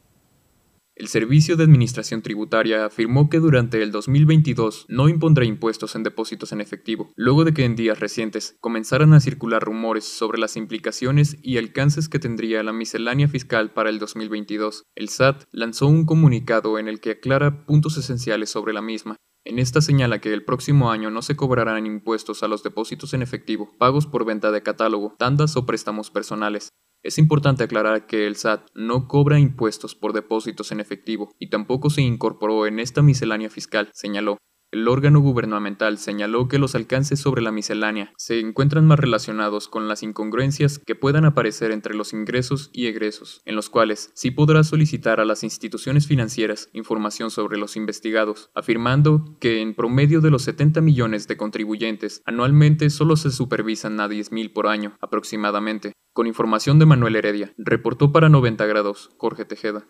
El 0.98 1.06
Servicio 1.06 1.56
de 1.56 1.62
Administración 1.62 2.22
Tributaria 2.22 2.84
afirmó 2.84 3.30
que 3.30 3.38
durante 3.38 3.80
el 3.84 3.92
2022 3.92 4.86
no 4.88 5.08
impondrá 5.08 5.44
impuestos 5.44 5.94
en 5.94 6.02
depósitos 6.02 6.50
en 6.50 6.60
efectivo, 6.60 7.12
luego 7.14 7.44
de 7.44 7.54
que 7.54 7.64
en 7.64 7.76
días 7.76 8.00
recientes 8.00 8.56
comenzaran 8.60 9.12
a 9.12 9.20
circular 9.20 9.62
rumores 9.62 10.02
sobre 10.04 10.40
las 10.40 10.56
implicaciones 10.56 11.36
y 11.40 11.56
alcances 11.56 12.08
que 12.08 12.18
tendría 12.18 12.64
la 12.64 12.72
miscelánea 12.72 13.28
fiscal 13.28 13.70
para 13.70 13.90
el 13.90 14.00
2022. 14.00 14.86
El 14.96 15.08
SAT 15.08 15.44
lanzó 15.52 15.86
un 15.86 16.04
comunicado 16.04 16.80
en 16.80 16.88
el 16.88 16.98
que 16.98 17.12
aclara 17.12 17.64
puntos 17.64 17.96
esenciales 17.96 18.50
sobre 18.50 18.72
la 18.72 18.82
misma, 18.82 19.14
en 19.44 19.60
esta 19.60 19.80
señala 19.80 20.20
que 20.20 20.32
el 20.32 20.44
próximo 20.44 20.90
año 20.90 21.12
no 21.12 21.22
se 21.22 21.36
cobrarán 21.36 21.86
impuestos 21.86 22.42
a 22.42 22.48
los 22.48 22.64
depósitos 22.64 23.14
en 23.14 23.22
efectivo, 23.22 23.70
pagos 23.78 24.08
por 24.08 24.24
venta 24.24 24.50
de 24.50 24.64
catálogo, 24.64 25.14
tandas 25.16 25.56
o 25.56 25.64
préstamos 25.64 26.10
personales. 26.10 26.70
Es 27.02 27.18
importante 27.18 27.64
aclarar 27.64 28.06
que 28.06 28.26
el 28.26 28.36
SAT 28.36 28.70
no 28.74 29.06
cobra 29.06 29.38
impuestos 29.38 29.94
por 29.94 30.12
depósitos 30.12 30.72
en 30.72 30.80
efectivo 30.80 31.34
y 31.38 31.48
tampoco 31.48 31.90
se 31.90 32.02
incorporó 32.02 32.66
en 32.66 32.80
esta 32.80 33.02
miscelánea 33.02 33.50
fiscal, 33.50 33.90
señaló. 33.92 34.36
El 34.70 34.86
órgano 34.86 35.20
gubernamental 35.20 35.96
señaló 35.96 36.46
que 36.46 36.58
los 36.58 36.74
alcances 36.74 37.18
sobre 37.18 37.40
la 37.40 37.50
miscelánea 37.50 38.12
se 38.18 38.38
encuentran 38.38 38.86
más 38.86 38.98
relacionados 38.98 39.66
con 39.66 39.88
las 39.88 40.02
incongruencias 40.02 40.78
que 40.78 40.94
puedan 40.94 41.24
aparecer 41.24 41.70
entre 41.70 41.94
los 41.94 42.12
ingresos 42.12 42.68
y 42.74 42.86
egresos, 42.86 43.40
en 43.46 43.56
los 43.56 43.70
cuales 43.70 44.10
sí 44.12 44.30
podrá 44.30 44.62
solicitar 44.64 45.20
a 45.20 45.24
las 45.24 45.42
instituciones 45.42 46.06
financieras 46.06 46.68
información 46.74 47.30
sobre 47.30 47.56
los 47.56 47.76
investigados, 47.76 48.50
afirmando 48.54 49.38
que 49.40 49.62
en 49.62 49.74
promedio 49.74 50.20
de 50.20 50.28
los 50.28 50.42
70 50.42 50.82
millones 50.82 51.28
de 51.28 51.38
contribuyentes 51.38 52.20
anualmente 52.26 52.90
solo 52.90 53.16
se 53.16 53.30
supervisan 53.30 53.98
a 54.00 54.08
10 54.08 54.32
mil 54.32 54.52
por 54.52 54.66
año 54.66 54.98
aproximadamente. 55.00 55.94
Con 56.12 56.26
información 56.26 56.78
de 56.78 56.84
Manuel 56.84 57.16
Heredia, 57.16 57.54
reportó 57.56 58.12
para 58.12 58.28
90 58.28 58.66
grados 58.66 59.12
Jorge 59.16 59.46
Tejeda. 59.46 59.86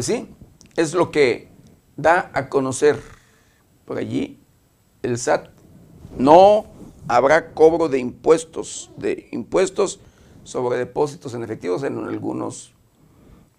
Pues 0.00 0.06
sí, 0.06 0.28
es 0.76 0.94
lo 0.94 1.10
que 1.10 1.50
da 1.98 2.30
a 2.32 2.48
conocer 2.48 2.98
por 3.84 3.98
allí 3.98 4.40
el 5.02 5.18
SAT. 5.18 5.50
No 6.16 6.64
habrá 7.06 7.52
cobro 7.52 7.90
de 7.90 7.98
impuestos, 7.98 8.90
de 8.96 9.28
impuestos 9.30 10.00
sobre 10.42 10.78
depósitos 10.78 11.34
en 11.34 11.42
efectivos 11.42 11.82
en 11.82 11.98
algunos, 11.98 12.72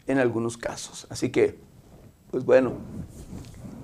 en 0.08 0.17
algunos 0.17 0.58
casos. 0.58 1.06
Así 1.12 1.30
que, 1.30 1.60
pues 2.32 2.43
bueno, 2.43 2.73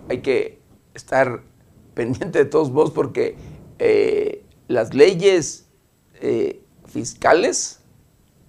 hay 0.09 0.21
que 0.21 0.59
estar 0.95 1.43
pendiente 1.93 2.39
de 2.39 2.45
todos 2.45 2.71
vos 2.71 2.89
porque 2.89 3.35
eh, 3.77 4.43
las 4.67 4.95
leyes 4.95 5.67
eh, 6.21 6.63
fiscales 6.87 7.81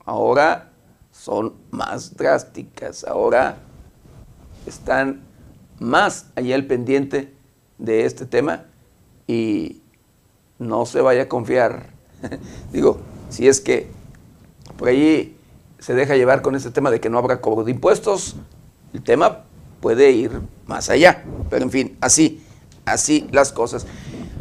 ahora 0.06 0.72
son 1.12 1.56
más 1.70 2.16
drásticas. 2.16 3.04
Ahora 3.04 3.67
están 4.68 5.22
más 5.78 6.26
allá 6.34 6.54
el 6.54 6.66
pendiente 6.66 7.32
de 7.78 8.04
este 8.04 8.26
tema 8.26 8.66
y 9.26 9.82
no 10.58 10.86
se 10.86 11.00
vaya 11.00 11.22
a 11.22 11.28
confiar. 11.28 11.90
Digo, 12.72 13.00
si 13.28 13.48
es 13.48 13.60
que 13.60 13.88
por 14.76 14.88
ahí 14.88 15.36
se 15.78 15.94
deja 15.94 16.16
llevar 16.16 16.42
con 16.42 16.54
este 16.54 16.70
tema 16.70 16.90
de 16.90 17.00
que 17.00 17.10
no 17.10 17.18
habrá 17.18 17.40
cobro 17.40 17.64
de 17.64 17.70
impuestos, 17.70 18.36
el 18.92 19.02
tema 19.02 19.44
puede 19.80 20.10
ir 20.10 20.40
más 20.66 20.90
allá. 20.90 21.24
Pero 21.50 21.64
en 21.64 21.70
fin, 21.70 21.96
así, 22.00 22.42
así 22.84 23.28
las 23.32 23.52
cosas. 23.52 23.86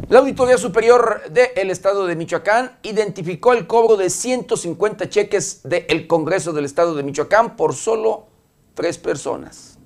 La 0.08 0.20
Auditoría 0.20 0.56
Superior 0.56 1.22
del 1.30 1.70
Estado 1.70 2.06
de 2.06 2.16
Michoacán 2.16 2.78
identificó 2.82 3.52
el 3.52 3.66
cobro 3.66 3.96
de 3.96 4.08
150 4.08 5.08
cheques 5.10 5.60
del 5.64 6.06
Congreso 6.06 6.52
del 6.52 6.64
Estado 6.64 6.94
de 6.94 7.02
Michoacán 7.02 7.56
por 7.56 7.74
solo 7.74 8.26
tres 8.74 8.96
personas. 8.96 9.77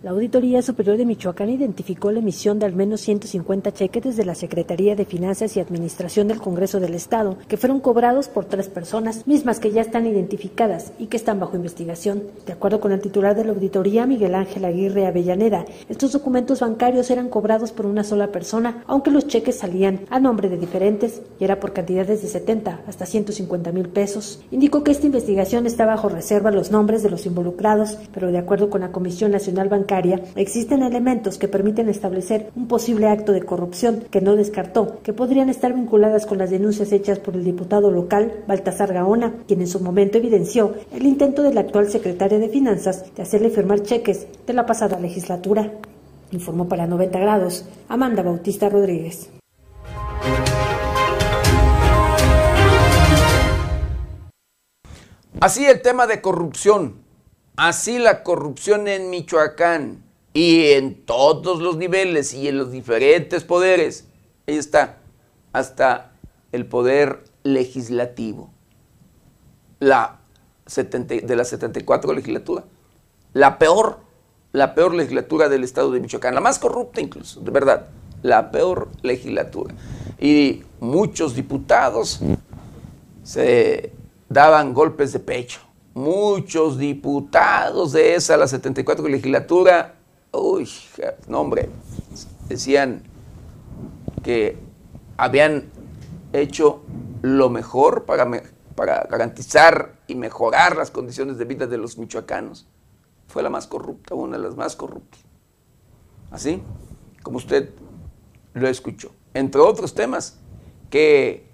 La 0.00 0.12
Auditoría 0.12 0.62
Superior 0.62 0.96
de 0.96 1.04
Michoacán 1.04 1.48
identificó 1.48 2.12
la 2.12 2.20
emisión 2.20 2.60
de 2.60 2.66
al 2.66 2.72
menos 2.72 3.00
150 3.00 3.72
cheques 3.72 4.04
desde 4.04 4.24
la 4.24 4.36
Secretaría 4.36 4.94
de 4.94 5.04
Finanzas 5.04 5.56
y 5.56 5.60
Administración 5.60 6.28
del 6.28 6.38
Congreso 6.38 6.78
del 6.78 6.94
Estado, 6.94 7.36
que 7.48 7.56
fueron 7.56 7.80
cobrados 7.80 8.28
por 8.28 8.44
tres 8.44 8.68
personas, 8.68 9.26
mismas 9.26 9.58
que 9.58 9.72
ya 9.72 9.80
están 9.80 10.06
identificadas 10.06 10.92
y 11.00 11.06
que 11.06 11.16
están 11.16 11.40
bajo 11.40 11.56
investigación. 11.56 12.22
De 12.46 12.52
acuerdo 12.52 12.78
con 12.78 12.92
el 12.92 13.00
titular 13.00 13.34
de 13.34 13.44
la 13.44 13.50
auditoría, 13.50 14.06
Miguel 14.06 14.36
Ángel 14.36 14.66
Aguirre 14.66 15.04
Avellaneda, 15.04 15.64
estos 15.88 16.12
documentos 16.12 16.60
bancarios 16.60 17.10
eran 17.10 17.28
cobrados 17.28 17.72
por 17.72 17.84
una 17.84 18.04
sola 18.04 18.30
persona, 18.30 18.84
aunque 18.86 19.10
los 19.10 19.26
cheques 19.26 19.58
salían 19.58 20.02
a 20.10 20.20
nombre 20.20 20.48
de 20.48 20.58
diferentes 20.58 21.22
y 21.40 21.44
era 21.44 21.58
por 21.58 21.72
cantidades 21.72 22.22
de 22.22 22.28
70 22.28 22.82
hasta 22.86 23.04
150 23.04 23.72
mil 23.72 23.88
pesos. 23.88 24.44
Indicó 24.52 24.84
que 24.84 24.92
esta 24.92 25.06
investigación 25.06 25.66
está 25.66 25.86
bajo 25.86 26.08
reserva 26.08 26.52
los 26.52 26.70
nombres 26.70 27.02
de 27.02 27.10
los 27.10 27.26
involucrados, 27.26 27.98
pero 28.14 28.30
de 28.30 28.38
acuerdo 28.38 28.70
con 28.70 28.82
la 28.82 28.92
Comisión 28.92 29.32
Nacional 29.32 29.68
Bancaria, 29.68 29.87
existen 30.36 30.82
elementos 30.82 31.38
que 31.38 31.48
permiten 31.48 31.88
establecer 31.88 32.50
un 32.54 32.68
posible 32.68 33.08
acto 33.08 33.32
de 33.32 33.42
corrupción 33.42 34.04
que 34.10 34.20
no 34.20 34.36
descartó, 34.36 35.00
que 35.02 35.12
podrían 35.12 35.48
estar 35.48 35.74
vinculadas 35.74 36.26
con 36.26 36.38
las 36.38 36.50
denuncias 36.50 36.92
hechas 36.92 37.18
por 37.18 37.34
el 37.34 37.44
diputado 37.44 37.90
local 37.90 38.44
Baltasar 38.46 38.92
Gaona, 38.92 39.32
quien 39.46 39.60
en 39.60 39.66
su 39.66 39.80
momento 39.80 40.18
evidenció 40.18 40.74
el 40.92 41.06
intento 41.06 41.42
del 41.42 41.58
actual 41.58 41.90
secretario 41.90 42.38
de 42.38 42.48
Finanzas 42.48 43.04
de 43.16 43.22
hacerle 43.22 43.50
firmar 43.50 43.82
cheques 43.82 44.26
de 44.46 44.52
la 44.52 44.66
pasada 44.66 45.00
legislatura. 45.00 45.72
Informó 46.32 46.68
para 46.68 46.86
90 46.86 47.18
grados 47.18 47.64
Amanda 47.88 48.22
Bautista 48.22 48.68
Rodríguez. 48.68 49.30
Así 55.40 55.64
el 55.64 55.80
tema 55.80 56.06
de 56.06 56.20
corrupción. 56.20 57.07
Así 57.58 57.98
la 57.98 58.22
corrupción 58.22 58.86
en 58.86 59.10
Michoacán 59.10 60.04
y 60.32 60.66
en 60.74 61.04
todos 61.04 61.60
los 61.60 61.76
niveles 61.76 62.32
y 62.32 62.46
en 62.46 62.56
los 62.56 62.70
diferentes 62.70 63.42
poderes. 63.42 64.06
Ahí 64.46 64.56
está, 64.56 64.98
hasta 65.52 66.12
el 66.52 66.66
poder 66.66 67.24
legislativo. 67.42 68.52
la 69.80 70.20
de 70.66 71.34
la 71.34 71.44
74 71.44 72.12
legislatura. 72.12 72.62
La 73.32 73.58
peor, 73.58 73.98
la 74.52 74.76
peor 74.76 74.94
legislatura 74.94 75.48
del 75.48 75.64
estado 75.64 75.90
de 75.90 75.98
Michoacán, 75.98 76.36
la 76.36 76.40
más 76.40 76.60
corrupta 76.60 77.00
incluso, 77.00 77.40
de 77.40 77.50
verdad, 77.50 77.88
la 78.22 78.52
peor 78.52 78.88
legislatura. 79.02 79.74
Y 80.20 80.62
muchos 80.78 81.34
diputados 81.34 82.20
se 83.24 83.90
daban 84.28 84.72
golpes 84.72 85.12
de 85.12 85.18
pecho. 85.18 85.67
Muchos 85.98 86.78
diputados 86.78 87.90
de 87.90 88.14
esa, 88.14 88.36
la 88.36 88.46
74 88.46 89.08
legislatura, 89.08 89.96
uy, 90.30 90.70
no 91.26 91.40
hombre, 91.40 91.70
decían 92.48 93.02
que 94.22 94.56
habían 95.16 95.72
hecho 96.32 96.84
lo 97.22 97.50
mejor 97.50 98.04
para, 98.04 98.24
garantizar 99.10 99.96
y 100.06 100.14
mejorar 100.14 100.76
las 100.76 100.92
condiciones 100.92 101.36
de 101.36 101.44
vida 101.46 101.66
de 101.66 101.78
los 101.78 101.98
michoacanos. 101.98 102.68
Fue 103.26 103.42
la 103.42 103.50
más 103.50 103.66
corrupta, 103.66 104.14
una 104.14 104.36
de 104.36 104.44
las 104.44 104.54
más 104.54 104.76
corruptas. 104.76 105.20
Así 106.30 106.62
como 107.24 107.38
usted 107.38 107.70
lo 108.54 108.68
escuchó. 108.68 109.10
Entre 109.34 109.60
otros 109.60 109.94
temas 109.94 110.38
que 110.90 111.50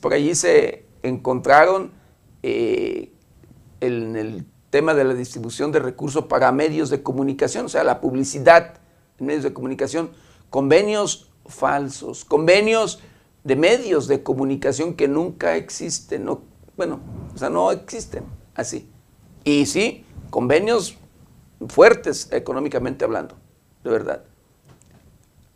por 0.00 0.12
allí 0.12 0.36
se 0.36 0.86
encontraron 1.02 1.90
eh, 2.44 3.12
en 3.80 4.16
el 4.16 4.46
tema 4.70 4.94
de 4.94 5.04
la 5.04 5.14
distribución 5.14 5.72
de 5.72 5.78
recursos 5.78 6.26
para 6.26 6.52
medios 6.52 6.90
de 6.90 7.02
comunicación, 7.02 7.66
o 7.66 7.68
sea, 7.68 7.84
la 7.84 8.00
publicidad 8.00 8.74
en 9.18 9.26
medios 9.26 9.44
de 9.44 9.52
comunicación, 9.52 10.10
convenios 10.50 11.30
falsos, 11.46 12.24
convenios 12.24 13.00
de 13.44 13.56
medios 13.56 14.08
de 14.08 14.22
comunicación 14.22 14.94
que 14.94 15.08
nunca 15.08 15.56
existen, 15.56 16.24
no, 16.24 16.42
bueno, 16.76 17.00
o 17.34 17.38
sea, 17.38 17.48
no 17.48 17.70
existen 17.72 18.24
así. 18.54 18.90
Y 19.44 19.66
sí, 19.66 20.04
convenios 20.30 20.98
fuertes 21.66 22.28
económicamente 22.30 23.04
hablando, 23.04 23.36
de 23.82 23.90
verdad. 23.90 24.24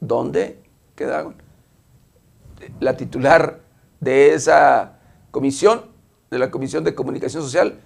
¿Dónde 0.00 0.58
quedaron? 0.96 1.37
La 2.80 2.96
titular 2.96 3.61
de 4.00 4.35
esa 4.35 4.98
comisión, 5.30 5.92
de 6.30 6.38
la 6.38 6.50
Comisión 6.50 6.82
de 6.82 6.94
Comunicación 6.94 7.42
Social, 7.42 7.80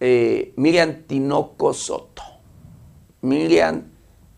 eh, 0.00 0.52
Miriam 0.56 1.02
Tinoco 1.06 1.72
Soto. 1.72 2.22
Miriam 3.22 3.84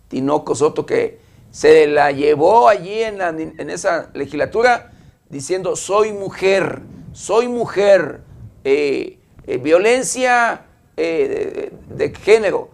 Tinoco 0.08 0.54
Soto, 0.54 0.86
que 0.86 1.20
se 1.50 1.86
la 1.86 2.12
llevó 2.12 2.68
allí 2.68 3.02
en, 3.02 3.70
esa 3.70 4.10
legislatura 4.14 4.92
diciendo, 5.28 5.76
soy 5.76 6.12
mujer, 6.12 6.82
soy 7.12 7.48
mujer, 7.48 8.22
eh, 8.64 9.18
eh, 9.46 9.58
violencia 9.58 10.66
de, 10.96 11.72
de, 11.88 12.14
género, 12.14 12.70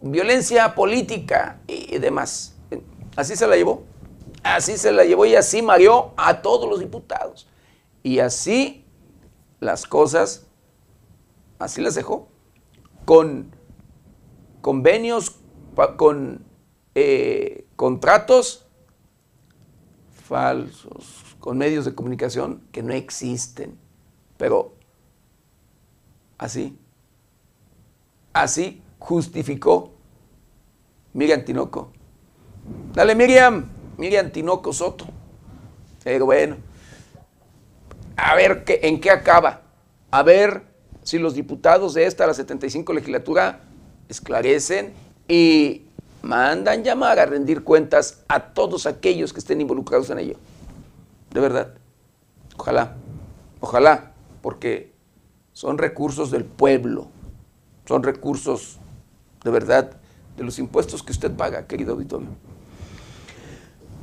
violencia 0.00 0.74
política 0.74 1.60
y 1.66 1.98
demás. 1.98 2.54
Así 3.16 3.34
se 3.34 3.46
la 3.46 3.56
llevó. 3.56 3.82
Así 4.42 4.78
se 4.78 4.92
la 4.92 5.04
llevó 5.04 5.26
y 5.26 5.34
así 5.34 5.62
mareó 5.62 6.12
a 6.16 6.40
todos 6.40 6.68
los 6.68 6.80
diputados. 6.80 7.48
Y 8.02 8.20
así 8.20 8.84
las 9.60 9.86
cosas, 9.86 10.46
así 11.58 11.80
las 11.80 11.94
dejó. 11.94 12.28
Con 13.04 13.54
convenios, 14.60 15.40
con 15.96 16.44
eh, 16.94 17.66
contratos 17.76 18.66
falsos, 20.26 21.36
con 21.40 21.58
medios 21.58 21.84
de 21.84 21.94
comunicación 21.94 22.62
que 22.72 22.82
no 22.82 22.92
existen. 22.92 23.78
Pero 24.36 24.74
así, 26.36 26.78
así 28.32 28.82
justificó 28.98 29.92
Miriam 31.12 31.44
Tinoco. 31.44 31.92
Dale, 32.92 33.14
Miriam. 33.14 33.70
Miriam 33.96 34.30
Tinoco 34.30 34.72
Soto. 34.72 35.06
digo, 36.04 36.26
bueno, 36.26 36.56
a 38.16 38.34
ver 38.36 38.64
qué, 38.64 38.80
en 38.84 39.00
qué 39.00 39.10
acaba. 39.10 39.62
A 40.10 40.22
ver 40.22 40.64
si 41.08 41.18
los 41.18 41.32
diputados 41.32 41.94
de 41.94 42.04
esta, 42.04 42.26
la 42.26 42.34
75 42.34 42.92
legislatura, 42.92 43.60
esclarecen 44.10 44.92
y 45.26 45.86
mandan 46.20 46.84
llamar 46.84 47.18
a 47.18 47.24
rendir 47.24 47.64
cuentas 47.64 48.22
a 48.28 48.52
todos 48.52 48.84
aquellos 48.84 49.32
que 49.32 49.38
estén 49.38 49.58
involucrados 49.62 50.10
en 50.10 50.18
ello. 50.18 50.36
De 51.30 51.40
verdad. 51.40 51.72
Ojalá, 52.58 52.94
ojalá, 53.58 54.12
porque 54.42 54.92
son 55.54 55.78
recursos 55.78 56.30
del 56.30 56.44
pueblo, 56.44 57.08
son 57.86 58.02
recursos 58.02 58.76
de 59.42 59.50
verdad 59.50 59.92
de 60.36 60.44
los 60.44 60.58
impuestos 60.58 61.02
que 61.02 61.12
usted 61.12 61.30
paga, 61.34 61.66
querido 61.66 61.94
auditorio. 61.94 62.28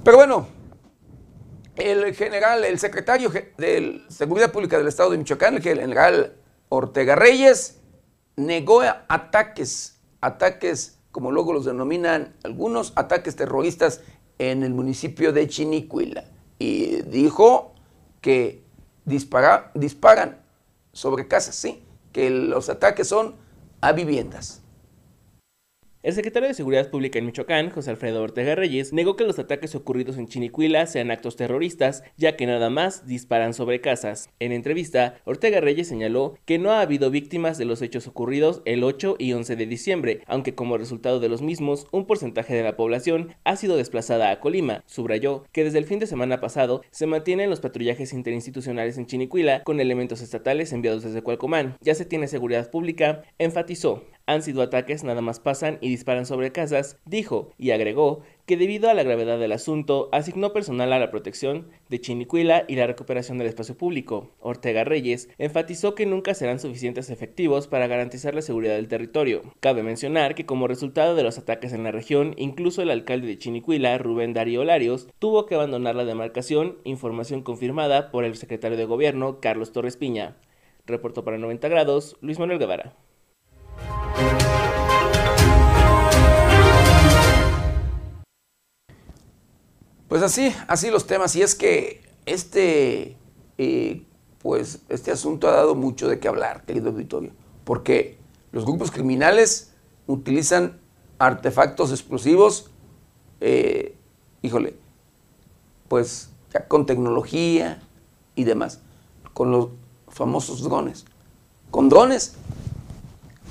Pero 0.04 0.18
bueno, 0.18 0.48
el 1.76 2.16
general, 2.16 2.66
el 2.66 2.80
secretario 2.80 3.30
de 3.30 4.02
Seguridad 4.10 4.52
Pública 4.52 4.80
del 4.80 4.88
Estado 4.88 5.12
de 5.12 5.20
Michoacán, 5.20 5.58
el 5.58 5.62
general 5.62 6.34
Ortega 6.70 7.16
Reyes, 7.16 7.80
negó 8.36 8.82
ataques, 9.08 10.00
ataques, 10.22 10.98
como 11.12 11.32
luego 11.32 11.54
los 11.54 11.66
denominan 11.66 12.36
algunos, 12.44 12.94
ataques 12.96 13.36
terroristas 13.36 14.02
en 14.40 14.64
el 14.64 14.74
municipio 14.74 15.32
de 15.32 15.48
Chinicuila. 15.48 16.26
Y 16.60 17.02
dijo 17.04 17.74
que 18.22 18.64
disparan 19.06 20.42
sobre 20.92 21.28
casas, 21.28 21.56
sí, 21.56 21.84
que 22.12 22.30
los 22.30 22.70
ataques 22.70 23.08
son 23.08 23.36
a 23.82 23.92
viviendas. 23.92 24.62
El 26.06 26.14
secretario 26.14 26.48
de 26.48 26.54
Seguridad 26.54 26.92
Pública 26.92 27.18
en 27.18 27.26
Michoacán, 27.26 27.72
José 27.72 27.90
Alfredo 27.90 28.22
Ortega 28.22 28.54
Reyes, 28.54 28.94
negó 28.94 29.16
que 29.16 29.24
los 29.24 29.40
ataques 29.40 29.74
ocurridos 29.74 30.20
en 30.20 30.28
Chinicuila 30.28 30.86
sean 30.86 31.10
actos 31.10 31.36
terroristas, 31.36 32.04
ya 32.16 32.36
que 32.36 32.46
nada 32.46 32.70
más 32.70 33.08
disparan 33.08 33.56
sobre 33.56 33.82
casas. 33.82 34.30
En 34.38 34.52
entrevista, 34.52 35.16
Ortega 35.26 35.62
Reyes 35.62 35.88
señaló 35.88 36.38
que 36.46 36.60
no 36.60 36.70
ha 36.70 36.82
habido 36.82 37.10
víctimas 37.10 37.58
de 37.58 37.66
los 37.66 37.82
hechos 37.82 38.06
ocurridos 38.06 38.62
el 38.66 38.84
8 38.84 39.16
y 39.18 39.34
11 39.34 39.56
de 39.56 39.66
diciembre, 39.66 40.22
aunque 40.28 40.54
como 40.54 40.78
resultado 40.78 41.20
de 41.20 41.28
los 41.28 41.42
mismos, 41.42 41.88
un 41.92 42.06
porcentaje 42.06 42.54
de 42.54 42.62
la 42.62 42.78
población 42.78 43.34
ha 43.44 43.56
sido 43.56 43.76
desplazada 43.76 44.30
a 44.30 44.40
Colima. 44.40 44.84
Subrayó 44.86 45.46
que 45.54 45.64
desde 45.64 45.80
el 45.80 45.86
fin 45.86 45.98
de 45.98 46.06
semana 46.06 46.40
pasado 46.40 46.84
se 46.92 47.08
mantienen 47.08 47.50
los 47.50 47.62
patrullajes 47.62 48.14
interinstitucionales 48.14 49.00
en 49.00 49.08
Chinicuila 49.08 49.64
con 49.64 49.80
elementos 49.80 50.22
estatales 50.22 50.72
enviados 50.72 51.02
desde 51.02 51.24
Cualcomán. 51.24 51.78
Ya 51.82 51.96
se 51.96 52.06
tiene 52.06 52.28
seguridad 52.28 52.70
pública, 52.70 53.24
enfatizó 53.40 54.04
han 54.28 54.42
sido 54.42 54.62
ataques 54.62 55.04
nada 55.04 55.22
más 55.22 55.40
pasan 55.40 55.78
y 55.82 55.90
disparan 55.90 56.26
sobre 56.26 56.52
casas, 56.52 56.98
dijo 57.06 57.52
y 57.58 57.72
agregó 57.72 58.22
que 58.46 58.58
debido 58.58 58.90
a 58.90 58.94
la 58.94 59.04
gravedad 59.04 59.40
del 59.40 59.52
asunto 59.52 60.10
asignó 60.12 60.54
personal 60.54 60.94
a 60.94 61.00
la 61.00 61.12
protección 61.12 61.68
de 61.90 62.00
Chinicuila 62.00 62.66
y 62.68 62.76
la 62.76 62.88
recuperación 62.88 63.38
del 63.38 63.48
espacio 63.48 63.78
público. 63.78 64.32
Ortega 64.40 64.84
Reyes 64.84 65.30
enfatizó 65.38 65.96
que 65.96 66.06
nunca 66.06 66.34
serán 66.34 66.60
suficientes 66.60 67.10
efectivos 67.10 67.68
para 67.68 67.88
garantizar 67.88 68.36
la 68.36 68.42
seguridad 68.42 68.76
del 68.76 68.88
territorio. 68.88 69.42
Cabe 69.60 69.84
mencionar 69.84 70.36
que 70.36 70.46
como 70.46 70.68
resultado 70.68 71.16
de 71.16 71.24
los 71.24 71.38
ataques 71.38 71.74
en 71.74 71.84
la 71.84 71.92
región, 71.92 72.34
incluso 72.38 72.82
el 72.82 72.92
alcalde 72.92 73.28
de 73.28 73.38
Chinicuila, 73.38 73.98
Rubén 73.98 74.34
Darío 74.34 74.64
Larios, 74.64 75.08
tuvo 75.20 75.46
que 75.46 75.56
abandonar 75.56 75.96
la 75.96 76.06
demarcación, 76.06 76.78
información 76.84 77.42
confirmada 77.42 78.12
por 78.12 78.26
el 78.26 78.36
secretario 78.36 78.78
de 78.78 78.86
gobierno 78.86 79.40
Carlos 79.40 79.72
Torres 79.72 79.98
Piña. 79.98 80.38
Reportó 80.86 81.24
para 81.24 81.38
90 81.38 81.68
grados 81.68 82.18
Luis 82.22 82.38
Manuel 82.38 82.60
Guevara. 82.60 82.96
Pues 90.16 90.24
así, 90.24 90.56
así 90.68 90.90
los 90.92 91.08
temas. 91.08 91.36
Y 91.36 91.42
es 91.42 91.56
que 91.56 92.02
este, 92.26 93.18
eh, 93.58 94.04
pues 94.40 94.80
este 94.88 95.12
asunto 95.12 95.50
ha 95.50 95.52
dado 95.52 95.76
mucho 95.76 96.08
de 96.08 96.20
qué 96.20 96.30
hablar, 96.30 96.64
querido 96.66 96.92
auditorio. 96.92 97.32
Porque 97.66 98.18
los 98.54 98.66
grupos 98.66 98.92
criminales 98.92 99.74
utilizan 100.08 100.80
artefactos 101.20 101.92
explosivos, 101.92 102.72
eh, 103.42 103.98
híjole, 104.42 104.76
pues 105.90 106.30
ya 106.54 106.68
con 106.68 106.86
tecnología 106.86 107.82
y 108.36 108.46
demás, 108.46 108.80
con 109.34 109.52
los 109.52 109.70
famosos 110.08 110.64
drones. 110.64 111.04
Con 111.72 111.90
drones 111.90 112.36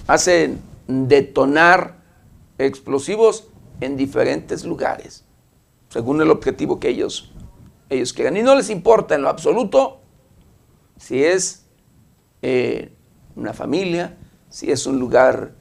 hacen 0.07 0.61
detonar 0.87 2.03
explosivos 2.59 3.49
en 3.81 3.97
diferentes 3.97 4.65
lugares 4.65 5.25
según 5.95 6.21
el 6.21 6.33
objetivo 6.33 6.81
que 6.81 6.89
ellos, 6.89 7.31
ellos 7.89 8.13
quieran. 8.13 8.37
Y 8.37 8.43
no 8.43 8.57
les 8.57 8.69
importa 8.69 9.15
en 9.15 9.23
lo 9.23 9.29
absoluto 9.29 10.01
si 10.97 11.23
es 11.23 11.67
eh, 12.43 12.93
una 13.37 13.53
familia, 13.53 14.17
si 14.49 14.73
es 14.73 14.89
un 14.89 14.99
lugar 14.99 15.53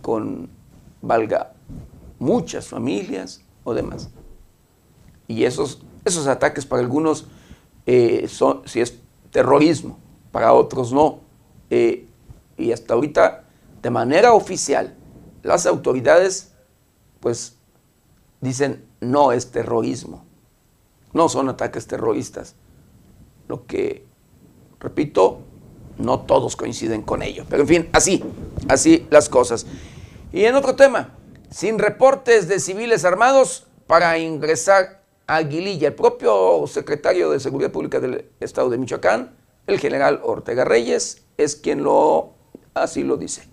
con, 0.00 0.48
valga, 1.02 1.52
muchas 2.18 2.68
familias 2.68 3.44
o 3.64 3.74
demás. 3.74 4.08
Y 5.28 5.44
esos, 5.44 5.82
esos 6.06 6.26
ataques 6.26 6.64
para 6.64 6.80
algunos 6.80 7.26
eh, 7.84 8.28
son, 8.28 8.62
si 8.64 8.80
es 8.80 8.98
terrorismo, 9.30 9.98
para 10.30 10.54
otros 10.54 10.90
no. 10.90 11.20
eh, 11.68 12.06
y 12.56 12.72
hasta 12.72 12.94
ahorita, 12.94 13.44
de 13.82 13.90
manera 13.90 14.32
oficial, 14.32 14.94
las 15.42 15.66
autoridades, 15.66 16.52
pues, 17.20 17.56
dicen 18.40 18.84
no 19.00 19.32
es 19.32 19.50
terrorismo, 19.50 20.24
no 21.12 21.28
son 21.28 21.48
ataques 21.48 21.86
terroristas. 21.86 22.54
Lo 23.48 23.66
que, 23.66 24.06
repito, 24.78 25.40
no 25.98 26.20
todos 26.20 26.56
coinciden 26.56 27.02
con 27.02 27.22
ello. 27.22 27.44
Pero 27.48 27.62
en 27.62 27.68
fin, 27.68 27.88
así, 27.92 28.22
así 28.68 29.06
las 29.10 29.28
cosas. 29.28 29.66
Y 30.32 30.44
en 30.44 30.54
otro 30.54 30.76
tema, 30.76 31.14
sin 31.50 31.78
reportes 31.78 32.48
de 32.48 32.60
civiles 32.60 33.04
armados 33.04 33.66
para 33.86 34.16
ingresar 34.18 35.02
a 35.26 35.36
Aguililla. 35.36 35.88
El 35.88 35.94
propio 35.94 36.66
secretario 36.66 37.30
de 37.30 37.40
Seguridad 37.40 37.72
Pública 37.72 38.00
del 38.00 38.30
Estado 38.40 38.70
de 38.70 38.78
Michoacán, 38.78 39.36
el 39.66 39.78
general 39.78 40.20
Ortega 40.22 40.64
Reyes, 40.64 41.22
es 41.36 41.56
quien 41.56 41.82
lo 41.82 42.34
así 42.74 43.02
lo 43.02 43.16
dice. 43.16 43.51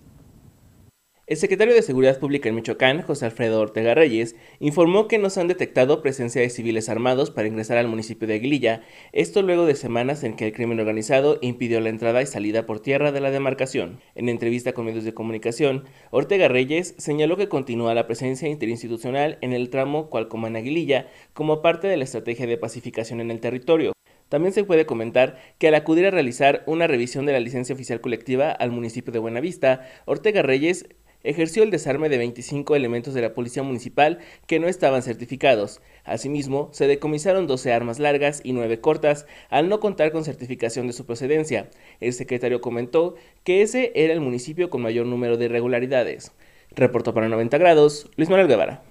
El 1.30 1.38
secretario 1.38 1.76
de 1.76 1.84
Seguridad 1.84 2.18
Pública 2.18 2.50
en 2.50 2.56
Michoacán, 2.56 3.04
José 3.04 3.26
Alfredo 3.26 3.62
Ortega 3.62 3.94
Reyes, 3.94 4.36
informó 4.60 5.08
que 5.08 5.20
no 5.20 5.30
se 5.30 5.40
han 5.40 5.48
detectado 5.48 6.02
presencia 6.02 6.42
de 6.42 6.50
civiles 6.50 6.90
armados 6.90 7.30
para 7.30 7.48
ingresar 7.48 7.78
al 7.78 7.88
municipio 7.88 8.28
de 8.28 8.34
Aguililla, 8.34 8.82
esto 9.12 9.44
luego 9.44 9.68
de 9.68 9.76
semanas 9.76 10.24
en 10.24 10.36
que 10.36 10.48
el 10.48 10.54
crimen 10.54 10.80
organizado 10.80 11.38
impidió 11.42 11.82
la 11.82 11.90
entrada 11.90 12.24
y 12.24 12.26
salida 12.26 12.66
por 12.66 12.80
tierra 12.80 13.12
de 13.12 13.22
la 13.22 13.30
demarcación. 13.30 14.00
En 14.16 14.28
entrevista 14.28 14.74
con 14.74 14.88
medios 14.88 15.04
de 15.04 15.14
comunicación, 15.14 15.84
Ortega 16.10 16.48
Reyes 16.48 16.96
señaló 16.98 17.38
que 17.38 17.48
continúa 17.48 17.94
la 17.94 18.08
presencia 18.08 18.50
interinstitucional 18.50 19.38
en 19.42 19.54
el 19.54 19.70
tramo 19.70 20.10
Cualcomán 20.10 20.56
Aguililla 20.56 21.10
como 21.34 21.62
parte 21.62 21.88
de 21.88 21.98
la 21.98 22.06
estrategia 22.06 22.48
de 22.48 22.58
pacificación 22.58 23.22
en 23.22 23.30
el 23.30 23.40
territorio. 23.40 23.94
También 24.30 24.54
se 24.54 24.64
puede 24.64 24.86
comentar 24.86 25.38
que 25.58 25.68
al 25.68 25.76
acudir 25.76 26.06
a 26.06 26.12
realizar 26.12 26.64
una 26.68 26.86
revisión 26.86 27.26
de 27.26 27.34
la 27.34 27.40
licencia 27.40 27.74
oficial 27.74 28.00
colectiva 28.00 28.52
al 28.52 28.72
municipio 28.72 29.12
de 29.12 29.18
Buenavista, 29.18 29.88
Ortega 30.06 30.44
Reyes 30.44 30.86
ejerció 31.24 31.64
el 31.64 31.72
desarme 31.72 32.10
de 32.10 32.18
25 32.18 32.76
elementos 32.76 33.14
de 33.14 33.22
la 33.22 33.34
Policía 33.34 33.64
Municipal 33.64 34.20
que 34.48 34.60
no 34.60 34.68
estaban 34.68 35.02
certificados. 35.02 35.82
Asimismo, 36.04 36.70
se 36.72 36.88
decomisaron 36.88 37.48
12 37.48 37.74
armas 37.74 38.00
largas 38.00 38.42
y 38.44 38.54
9 38.54 38.80
cortas, 38.80 39.26
al 39.50 39.70
no 39.70 39.80
contar 39.80 40.12
con 40.12 40.24
certificación 40.24 40.88
de 40.88 40.94
su 40.94 41.06
procedencia. 41.06 41.70
El 42.00 42.14
secretario 42.14 42.62
comentó 42.62 43.16
que 43.44 43.62
ese 43.62 43.92
era 43.96 44.14
el 44.14 44.22
municipio 44.22 44.70
con 44.70 44.82
mayor 44.82 45.06
número 45.06 45.38
de 45.38 45.46
irregularidades. 45.46 46.32
Reportó 46.72 47.14
para 47.14 47.30
90 47.30 47.58
grados, 47.58 48.10
Luis 48.16 48.30
Manuel 48.30 48.48
Guevara. 48.48 48.84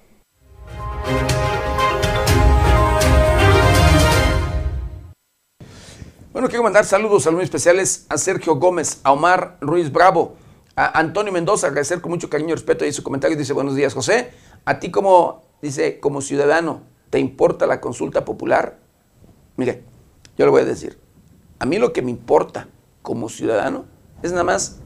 Bueno, 6.33 6.49
quiero 6.49 6.63
mandar 6.63 6.85
saludos, 6.85 7.25
saludos 7.25 7.45
especiales 7.45 8.07
a 8.09 8.17
Sergio 8.17 8.55
Gómez, 8.57 9.01
a 9.03 9.11
Omar 9.11 9.57
Ruiz 9.61 9.91
Bravo, 9.91 10.37
a 10.79 10.97
Antonio 11.01 11.33
Mendoza, 11.33 11.67
agradecer 11.67 12.01
con 12.01 12.13
mucho 12.13 12.31
cariño 12.31 12.51
y 12.51 12.53
respeto 12.53 12.87
y 12.87 12.93
su 12.93 13.03
comentario. 13.03 13.37
Dice, 13.37 13.53
buenos 13.53 13.75
días, 13.75 13.95
José. 13.95 14.31
A 14.65 14.79
ti 14.79 14.93
como, 14.93 15.43
dice, 15.61 15.99
como 15.99 16.21
ciudadano, 16.21 16.83
¿te 17.11 17.19
importa 17.19 17.67
la 17.67 17.81
consulta 17.81 18.25
popular? 18.25 18.79
Mire, 19.57 19.83
yo 20.37 20.45
le 20.45 20.53
voy 20.53 20.63
a 20.63 20.65
decir, 20.65 20.97
a 21.59 21.67
mí 21.67 21.79
lo 21.79 21.93
que 21.93 22.01
me 22.01 22.13
importa 22.13 22.69
como 23.03 23.29
ciudadano 23.29 23.87
es 24.23 24.31
nada 24.31 24.45
más 24.45 24.79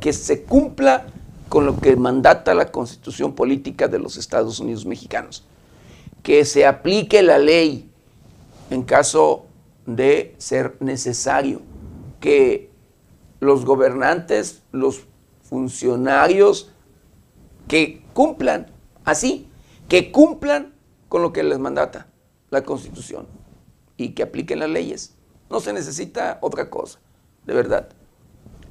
que 0.00 0.12
se 0.12 0.42
cumpla 0.42 1.06
con 1.48 1.64
lo 1.64 1.78
que 1.78 1.94
mandata 1.94 2.52
la 2.52 2.72
constitución 2.72 3.32
política 3.32 3.86
de 3.86 4.00
los 4.00 4.16
Estados 4.16 4.58
Unidos 4.58 4.84
mexicanos. 4.84 5.44
Que 6.24 6.44
se 6.44 6.66
aplique 6.66 7.22
la 7.22 7.38
ley 7.38 7.88
en 8.70 8.82
caso 8.82 9.46
de 9.86 10.34
ser 10.38 10.76
necesario. 10.80 11.62
Que 12.18 12.68
los 13.38 13.64
gobernantes, 13.64 14.64
los 14.72 15.06
funcionarios 15.48 16.72
que 17.68 18.04
cumplan, 18.12 18.66
así, 19.04 19.48
que 19.88 20.12
cumplan 20.12 20.74
con 21.08 21.22
lo 21.22 21.32
que 21.32 21.42
les 21.42 21.58
mandata 21.58 22.08
la 22.50 22.62
Constitución 22.62 23.26
y 23.96 24.10
que 24.10 24.22
apliquen 24.22 24.60
las 24.60 24.70
leyes. 24.70 25.14
No 25.50 25.60
se 25.60 25.72
necesita 25.72 26.38
otra 26.42 26.70
cosa, 26.70 26.98
de 27.44 27.54
verdad. 27.54 27.88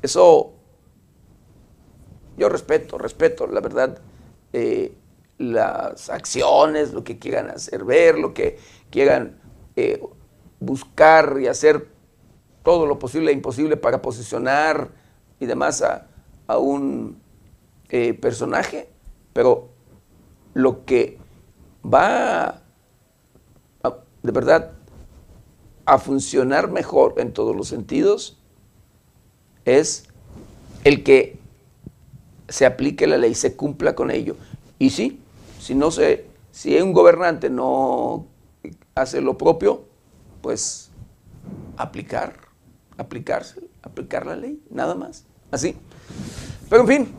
Eso 0.02 0.54
yo 2.38 2.50
respeto, 2.50 2.98
respeto, 2.98 3.48
la 3.48 3.62
verdad, 3.62 4.00
eh, 4.54 4.94
las 5.38 6.10
acciones, 6.10 6.94
lo 6.94 7.04
que 7.04 7.18
quieran 7.18 7.50
hacer 7.50 7.84
ver, 7.84 8.18
lo 8.18 8.34
que 8.34 8.58
quieran 8.90 9.40
eh, 9.76 10.02
buscar 10.60 11.38
y 11.42 11.48
hacer 11.48 11.90
todo 12.64 12.86
lo 12.86 13.00
posible 13.00 13.32
e 13.32 13.34
imposible 13.34 13.78
para 13.78 14.02
posicionar 14.02 14.90
y 15.40 15.46
demás 15.46 15.82
a, 15.82 16.08
a 16.48 16.58
un 16.58 17.22
eh, 17.90 18.14
personaje, 18.14 18.90
pero 19.34 19.70
lo 20.54 20.86
que 20.86 21.18
va 21.84 22.62
de 24.24 24.32
verdad 24.32 24.72
a 25.86 26.00
funcionar 26.00 26.72
mejor 26.72 27.16
en 27.18 27.32
todos 27.32 27.56
los 27.56 27.68
sentidos 27.68 28.40
es 29.66 30.08
el 30.84 31.04
que 31.04 31.38
se 32.48 32.66
aplique 32.66 33.06
la 33.08 33.18
ley, 33.18 33.36
se 33.36 33.56
cumpla 33.56 33.96
con 33.96 34.10
ello. 34.12 34.36
Y 34.80 34.90
sí, 34.90 35.22
si 35.60 35.76
no 35.76 35.92
se, 35.92 36.26
si 36.52 36.80
un 36.80 36.94
gobernante 36.94 37.50
no 37.50 38.26
hace 38.96 39.22
lo 39.22 39.38
propio, 39.38 39.84
pues 40.42 40.90
aplicar, 41.78 42.36
aplicarse, 42.98 43.62
aplicar 43.84 44.26
la 44.26 44.36
ley, 44.36 44.62
nada 44.70 44.96
más. 44.96 45.26
Así. 45.52 45.76
Pero 46.70 46.82
en 46.82 46.88
fin, 46.88 47.16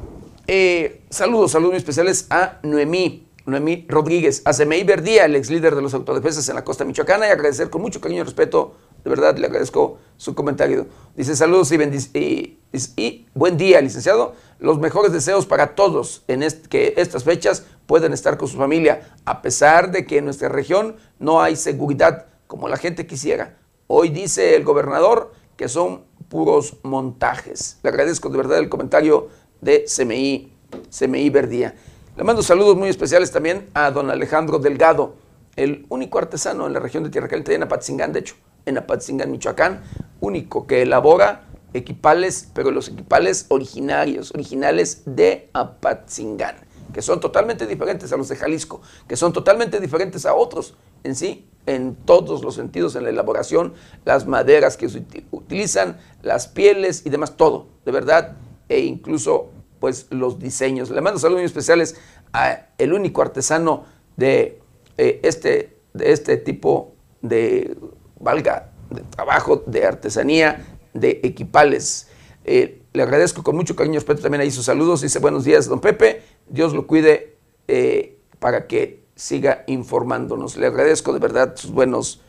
eh, 0.46 1.02
saludos, 1.10 1.52
saludos 1.52 1.72
muy 1.72 1.78
especiales 1.78 2.26
a 2.30 2.58
Noemí, 2.62 3.26
Noemí 3.46 3.86
Rodríguez, 3.88 4.42
a 4.44 4.52
Semei 4.52 4.84
Verdía, 4.84 5.24
el 5.24 5.36
ex 5.36 5.50
líder 5.50 5.74
de 5.74 5.82
los 5.82 5.94
autodefensas 5.94 6.48
en 6.48 6.56
la 6.56 6.64
costa 6.64 6.84
michoacana, 6.84 7.26
y 7.28 7.30
agradecer 7.30 7.70
con 7.70 7.82
mucho 7.82 8.00
cariño 8.00 8.22
y 8.22 8.24
respeto, 8.24 8.74
de 9.04 9.10
verdad 9.10 9.36
le 9.38 9.46
agradezco 9.46 9.98
su 10.16 10.34
comentario. 10.34 10.86
Dice 11.16 11.36
saludos 11.36 11.70
y, 11.72 12.58
y, 12.96 13.26
buen 13.34 13.56
día, 13.56 13.80
licenciado. 13.80 14.34
Los 14.58 14.78
mejores 14.78 15.12
deseos 15.12 15.46
para 15.46 15.76
todos 15.76 16.24
en 16.26 16.44
que 16.68 16.94
estas 16.96 17.22
fechas 17.22 17.64
puedan 17.86 18.12
estar 18.12 18.36
con 18.36 18.48
su 18.48 18.56
familia, 18.56 19.14
a 19.24 19.42
pesar 19.42 19.92
de 19.92 20.06
que 20.06 20.18
en 20.18 20.24
nuestra 20.24 20.48
región 20.48 20.96
no 21.20 21.40
hay 21.40 21.54
seguridad 21.54 22.26
como 22.48 22.66
la 22.68 22.78
gente 22.78 23.06
quisiera. 23.06 23.56
Hoy 23.86 24.08
dice 24.08 24.56
el 24.56 24.64
gobernador 24.64 25.32
que 25.56 25.68
son 25.68 26.02
puros 26.28 26.76
montajes. 26.82 27.78
Le 27.82 27.90
agradezco 27.90 28.28
de 28.28 28.36
verdad 28.36 28.58
el 28.58 28.68
comentario 28.68 29.28
de 29.60 29.84
CMI, 29.84 30.52
CMI 30.96 31.30
Verdía. 31.30 31.74
Le 32.16 32.24
mando 32.24 32.42
saludos 32.42 32.76
muy 32.76 32.88
especiales 32.88 33.30
también 33.30 33.68
a 33.74 33.90
don 33.90 34.10
Alejandro 34.10 34.58
Delgado, 34.58 35.14
el 35.56 35.86
único 35.88 36.18
artesano 36.18 36.66
en 36.66 36.72
la 36.72 36.80
región 36.80 37.02
de 37.04 37.10
Tierra 37.10 37.28
Caliente, 37.28 37.54
en 37.54 37.62
Apatzingán, 37.62 38.12
de 38.12 38.20
hecho, 38.20 38.36
en 38.64 38.78
Apatzingán, 38.78 39.30
Michoacán, 39.30 39.82
único 40.20 40.66
que 40.66 40.82
elabora 40.82 41.46
equipales, 41.72 42.48
pero 42.54 42.70
los 42.70 42.88
equipales 42.88 43.46
originarios, 43.48 44.32
originales 44.32 45.02
de 45.04 45.50
Apatzingán, 45.52 46.56
que 46.92 47.02
son 47.02 47.20
totalmente 47.20 47.66
diferentes 47.66 48.12
a 48.12 48.16
los 48.16 48.28
de 48.28 48.36
Jalisco, 48.36 48.80
que 49.06 49.16
son 49.16 49.32
totalmente 49.32 49.80
diferentes 49.80 50.26
a 50.26 50.34
otros 50.34 50.74
en 51.04 51.14
sí, 51.14 51.48
en 51.66 51.94
todos 51.94 52.42
los 52.42 52.54
sentidos, 52.54 52.96
en 52.96 53.04
la 53.04 53.10
elaboración, 53.10 53.74
las 54.04 54.26
maderas 54.26 54.76
que 54.76 54.88
se 54.88 55.04
utilizan, 55.30 55.98
las 56.22 56.48
pieles 56.48 57.02
y 57.04 57.10
demás, 57.10 57.36
todo, 57.36 57.66
de 57.84 57.92
verdad, 57.92 58.36
e 58.68 58.80
incluso 58.80 59.50
pues 59.80 60.06
los 60.10 60.38
diseños. 60.38 60.90
Le 60.90 61.00
mando 61.00 61.18
saludos 61.18 61.40
muy 61.40 61.46
especiales 61.46 61.96
a 62.32 62.68
el 62.78 62.92
único 62.92 63.22
artesano 63.22 63.84
de, 64.16 64.60
eh, 64.96 65.20
este, 65.22 65.76
de 65.92 66.12
este 66.12 66.36
tipo 66.36 66.94
de, 67.20 67.76
valga, 68.18 68.72
de 68.90 69.02
trabajo, 69.02 69.62
de 69.66 69.84
artesanía, 69.84 70.64
de 70.94 71.20
equipales. 71.22 72.08
Eh, 72.44 72.82
le 72.92 73.02
agradezco 73.02 73.42
con 73.42 73.56
mucho 73.56 73.76
cariño 73.76 73.94
respeto 73.94 74.22
también 74.22 74.40
ahí 74.40 74.50
sus 74.50 74.64
saludos. 74.64 75.02
Dice 75.02 75.18
buenos 75.18 75.44
días, 75.44 75.66
don 75.66 75.80
Pepe. 75.80 76.22
Dios 76.48 76.72
lo 76.72 76.86
cuide 76.86 77.36
eh, 77.68 78.18
para 78.38 78.66
que 78.66 79.05
siga 79.16 79.64
informándonos. 79.66 80.56
Le 80.56 80.66
agradezco 80.66 81.12
de 81.12 81.18
verdad 81.18 81.56
sus 81.56 81.72
buenos, 81.72 82.20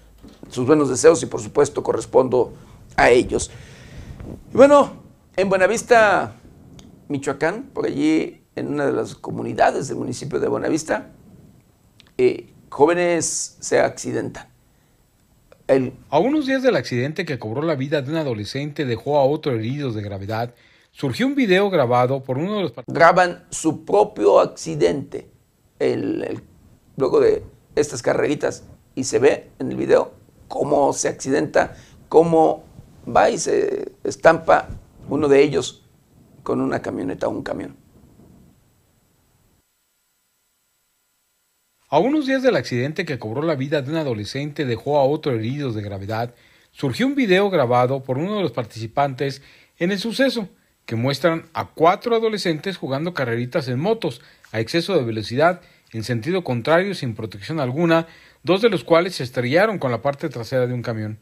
sus 0.50 0.66
buenos 0.66 0.90
deseos 0.90 1.22
y 1.22 1.28
por 1.28 1.42
supuesto 1.42 1.84
correspondo 1.84 2.54
a 2.96 3.12
ellos. 3.12 3.52
Y 4.52 4.58
bueno, 4.58 5.04
en 5.36 5.50
Buenavista, 5.50 6.34
Michoacán, 7.10 7.70
por 7.74 7.86
allí 7.86 8.42
en 8.56 8.70
una 8.70 8.88
de 8.88 8.94
las 8.94 9.14
comunidades 9.14 9.90
del 9.90 9.98
municipio 9.98 10.40
de 10.40 10.48
Buenavista, 10.48 11.12
eh, 12.18 12.50
jóvenes 12.70 13.58
se 13.60 13.80
accidentan. 13.80 14.48
A 16.10 16.20
unos 16.20 16.46
días 16.46 16.64
del 16.64 16.78
accidente 16.78 17.26
que 17.26 17.38
cobró 17.38 17.62
la 17.62 17.76
vida 17.76 18.02
de 18.02 18.10
un 18.10 18.18
adolescente 18.18 18.86
dejó 18.86 19.20
a 19.20 19.26
otro 19.26 19.52
herido 19.52 19.92
de 19.92 20.02
gravedad, 20.02 20.56
surgió 20.92 21.28
un 21.28 21.36
video 21.36 21.70
grabado 21.70 22.24
por 22.24 22.38
uno 22.38 22.56
de 22.56 22.62
los... 22.62 22.74
Graban 22.88 23.46
su 23.50 23.84
propio 23.84 24.40
accidente. 24.40 25.30
El, 25.78 26.24
el 26.24 26.42
luego 26.98 27.20
de 27.20 27.44
estas 27.76 28.02
carreritas 28.02 28.64
y 28.96 29.06
se 29.06 29.20
ve 29.20 29.50
en 29.60 29.72
el 29.72 29.78
video 29.78 30.14
cómo 30.48 30.92
se 30.94 31.08
accidenta, 31.08 31.76
cómo 32.10 32.64
va 33.08 33.30
y 33.30 33.38
se 33.38 33.94
estampa 34.04 34.68
uno 35.08 35.28
de 35.28 35.42
ellos 35.42 35.86
con 36.44 36.60
una 36.60 36.82
camioneta 36.82 37.28
o 37.28 37.32
un 37.32 37.44
camión. 37.44 37.78
A 41.90 42.00
unos 42.00 42.26
días 42.26 42.44
del 42.44 42.58
accidente 42.58 43.06
que 43.06 43.18
cobró 43.18 43.42
la 43.44 43.56
vida 43.56 43.82
de 43.82 43.92
un 43.92 43.98
adolescente 43.98 44.66
dejó 44.66 44.98
a 44.98 45.06
otro 45.06 45.32
herido 45.32 45.72
de 45.72 45.82
gravedad, 45.82 46.34
surgió 46.72 47.08
un 47.08 47.16
video 47.16 47.50
grabado 47.50 48.04
por 48.04 48.18
uno 48.18 48.36
de 48.36 48.42
los 48.42 48.52
participantes 48.52 49.42
en 49.78 49.92
el 49.92 50.00
suceso, 50.00 50.50
que 50.86 50.96
muestran 50.96 51.46
a 51.54 51.70
cuatro 51.70 52.16
adolescentes 52.16 52.78
jugando 52.78 53.14
carreritas 53.14 53.68
en 53.68 53.80
motos 53.80 54.22
a 54.52 54.60
exceso 54.60 54.96
de 54.98 55.04
velocidad 55.04 55.62
en 55.94 56.04
sentido 56.04 56.44
contrario 56.44 56.94
sin 56.94 57.16
protección 57.16 57.60
alguna, 57.60 58.08
dos 58.44 58.62
de 58.62 58.70
los 58.70 58.84
cuales 58.84 59.16
se 59.16 59.24
estrellaron 59.24 59.80
con 59.80 59.92
la 59.92 60.02
parte 60.02 60.30
trasera 60.30 60.68
de 60.68 60.74
un 60.74 60.82
camión. 60.82 61.20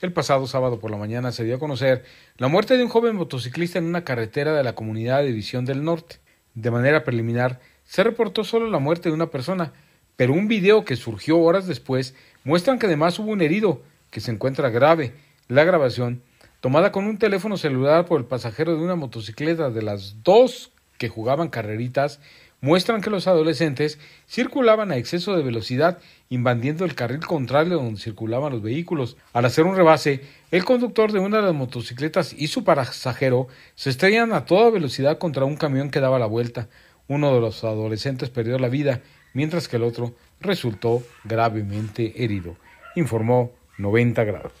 El 0.00 0.12
pasado 0.12 0.46
sábado 0.46 0.80
por 0.80 0.90
la 0.90 0.96
mañana 0.96 1.30
se 1.30 1.44
dio 1.44 1.56
a 1.56 1.58
conocer 1.60 2.04
la 2.36 2.48
muerte 2.48 2.76
de 2.76 2.82
un 2.82 2.88
joven 2.88 3.14
motociclista 3.14 3.78
en 3.78 3.84
una 3.84 4.04
carretera 4.04 4.52
de 4.52 4.64
la 4.64 4.74
comunidad 4.74 5.18
de 5.18 5.28
División 5.28 5.64
del 5.64 5.84
Norte. 5.84 6.16
De 6.54 6.70
manera 6.70 7.04
preliminar, 7.04 7.60
se 7.84 8.02
reportó 8.02 8.42
solo 8.42 8.68
la 8.68 8.80
muerte 8.80 9.08
de 9.08 9.14
una 9.14 9.30
persona, 9.30 9.72
pero 10.16 10.32
un 10.32 10.48
video 10.48 10.84
que 10.84 10.96
surgió 10.96 11.38
horas 11.38 11.66
después 11.66 12.14
muestran 12.44 12.78
que 12.78 12.86
además 12.86 13.18
hubo 13.18 13.30
un 13.30 13.42
herido, 13.42 13.82
que 14.10 14.20
se 14.20 14.32
encuentra 14.32 14.70
grave. 14.70 15.14
La 15.48 15.64
grabación, 15.64 16.22
tomada 16.60 16.92
con 16.92 17.06
un 17.06 17.18
teléfono 17.18 17.56
celular 17.56 18.04
por 18.04 18.20
el 18.20 18.26
pasajero 18.26 18.76
de 18.76 18.82
una 18.82 18.96
motocicleta 18.96 19.70
de 19.70 19.82
las 19.82 20.22
dos 20.22 20.72
que 20.98 21.08
jugaban 21.08 21.48
carreritas, 21.48 22.20
muestran 22.62 23.00
que 23.00 23.10
los 23.10 23.26
adolescentes 23.26 23.98
circulaban 24.26 24.92
a 24.92 24.96
exceso 24.96 25.36
de 25.36 25.42
velocidad, 25.42 25.98
invadiendo 26.30 26.84
el 26.84 26.94
carril 26.94 27.26
contrario 27.26 27.74
donde 27.74 28.00
circulaban 28.00 28.52
los 28.52 28.62
vehículos. 28.62 29.16
Al 29.32 29.44
hacer 29.44 29.64
un 29.64 29.76
rebase, 29.76 30.22
el 30.52 30.64
conductor 30.64 31.12
de 31.12 31.18
una 31.18 31.38
de 31.38 31.42
las 31.42 31.54
motocicletas 31.54 32.32
y 32.32 32.46
su 32.46 32.64
pasajero 32.64 33.48
se 33.74 33.90
estrellan 33.90 34.32
a 34.32 34.46
toda 34.46 34.70
velocidad 34.70 35.18
contra 35.18 35.44
un 35.44 35.56
camión 35.56 35.90
que 35.90 36.00
daba 36.00 36.20
la 36.20 36.26
vuelta. 36.26 36.68
Uno 37.08 37.34
de 37.34 37.40
los 37.40 37.64
adolescentes 37.64 38.30
perdió 38.30 38.58
la 38.60 38.68
vida, 38.68 39.02
mientras 39.34 39.66
que 39.66 39.76
el 39.76 39.82
otro 39.82 40.14
resultó 40.40 41.02
gravemente 41.24 42.24
herido, 42.24 42.56
informó 42.94 43.50
90 43.76 44.22
grados. 44.22 44.52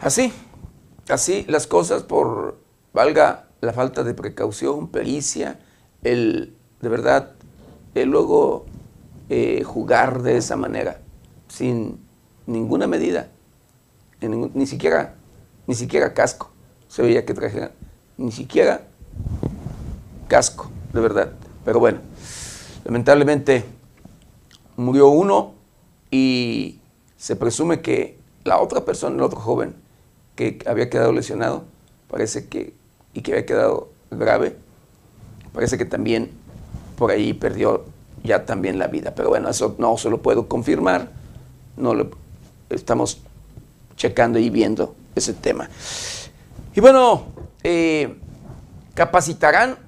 Así, 0.00 0.32
así 1.08 1.44
las 1.48 1.66
cosas 1.66 2.02
por, 2.02 2.58
valga 2.92 3.48
la 3.60 3.72
falta 3.72 4.04
de 4.04 4.14
precaución, 4.14 4.88
pericia, 4.88 5.60
el, 6.02 6.54
de 6.80 6.88
verdad, 6.88 7.32
el 7.94 8.10
luego 8.10 8.66
eh, 9.28 9.62
jugar 9.64 10.22
de 10.22 10.36
esa 10.36 10.56
manera, 10.56 11.00
sin 11.48 11.98
ninguna 12.46 12.86
medida, 12.86 13.28
ni 14.20 14.66
siquiera, 14.66 15.14
ni 15.66 15.74
siquiera 15.74 16.14
casco, 16.14 16.50
se 16.88 17.02
veía 17.02 17.24
que 17.24 17.34
trajeran, 17.34 17.72
ni 18.16 18.32
siquiera 18.32 18.82
casco, 20.28 20.70
de 20.92 21.00
verdad. 21.00 21.32
Pero 21.64 21.80
bueno, 21.80 21.98
lamentablemente 22.84 23.64
murió 24.76 25.08
uno 25.08 25.54
y 26.10 26.80
se 27.16 27.36
presume 27.36 27.80
que 27.80 28.18
la 28.44 28.60
otra 28.60 28.84
persona, 28.84 29.16
el 29.16 29.22
otro 29.22 29.40
joven, 29.40 29.74
que 30.36 30.58
había 30.66 30.88
quedado 30.88 31.12
lesionado, 31.12 31.64
parece 32.08 32.48
que, 32.48 32.74
y 33.14 33.22
que 33.22 33.32
había 33.32 33.46
quedado 33.46 33.90
grave, 34.10 34.56
parece 35.52 35.76
que 35.78 35.84
también 35.84 36.30
por 36.96 37.10
ahí 37.10 37.32
perdió 37.32 37.84
ya 38.22 38.44
también 38.44 38.78
la 38.78 38.86
vida. 38.86 39.14
Pero 39.14 39.30
bueno, 39.30 39.48
eso 39.48 39.74
no 39.78 39.96
se 39.96 40.10
lo 40.10 40.22
puedo 40.22 40.48
confirmar, 40.48 41.10
no 41.76 41.94
lo 41.94 42.10
estamos 42.70 43.20
checando 43.96 44.38
y 44.38 44.50
viendo 44.50 44.94
ese 45.14 45.32
tema. 45.32 45.68
Y 46.74 46.80
bueno, 46.80 47.26
eh, 47.62 48.16
capacitarán 48.94 49.78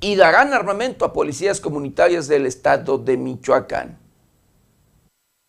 y 0.00 0.14
darán 0.16 0.52
armamento 0.52 1.04
a 1.04 1.12
policías 1.12 1.60
comunitarias 1.60 2.28
del 2.28 2.46
estado 2.46 2.98
de 2.98 3.16
Michoacán. 3.16 3.98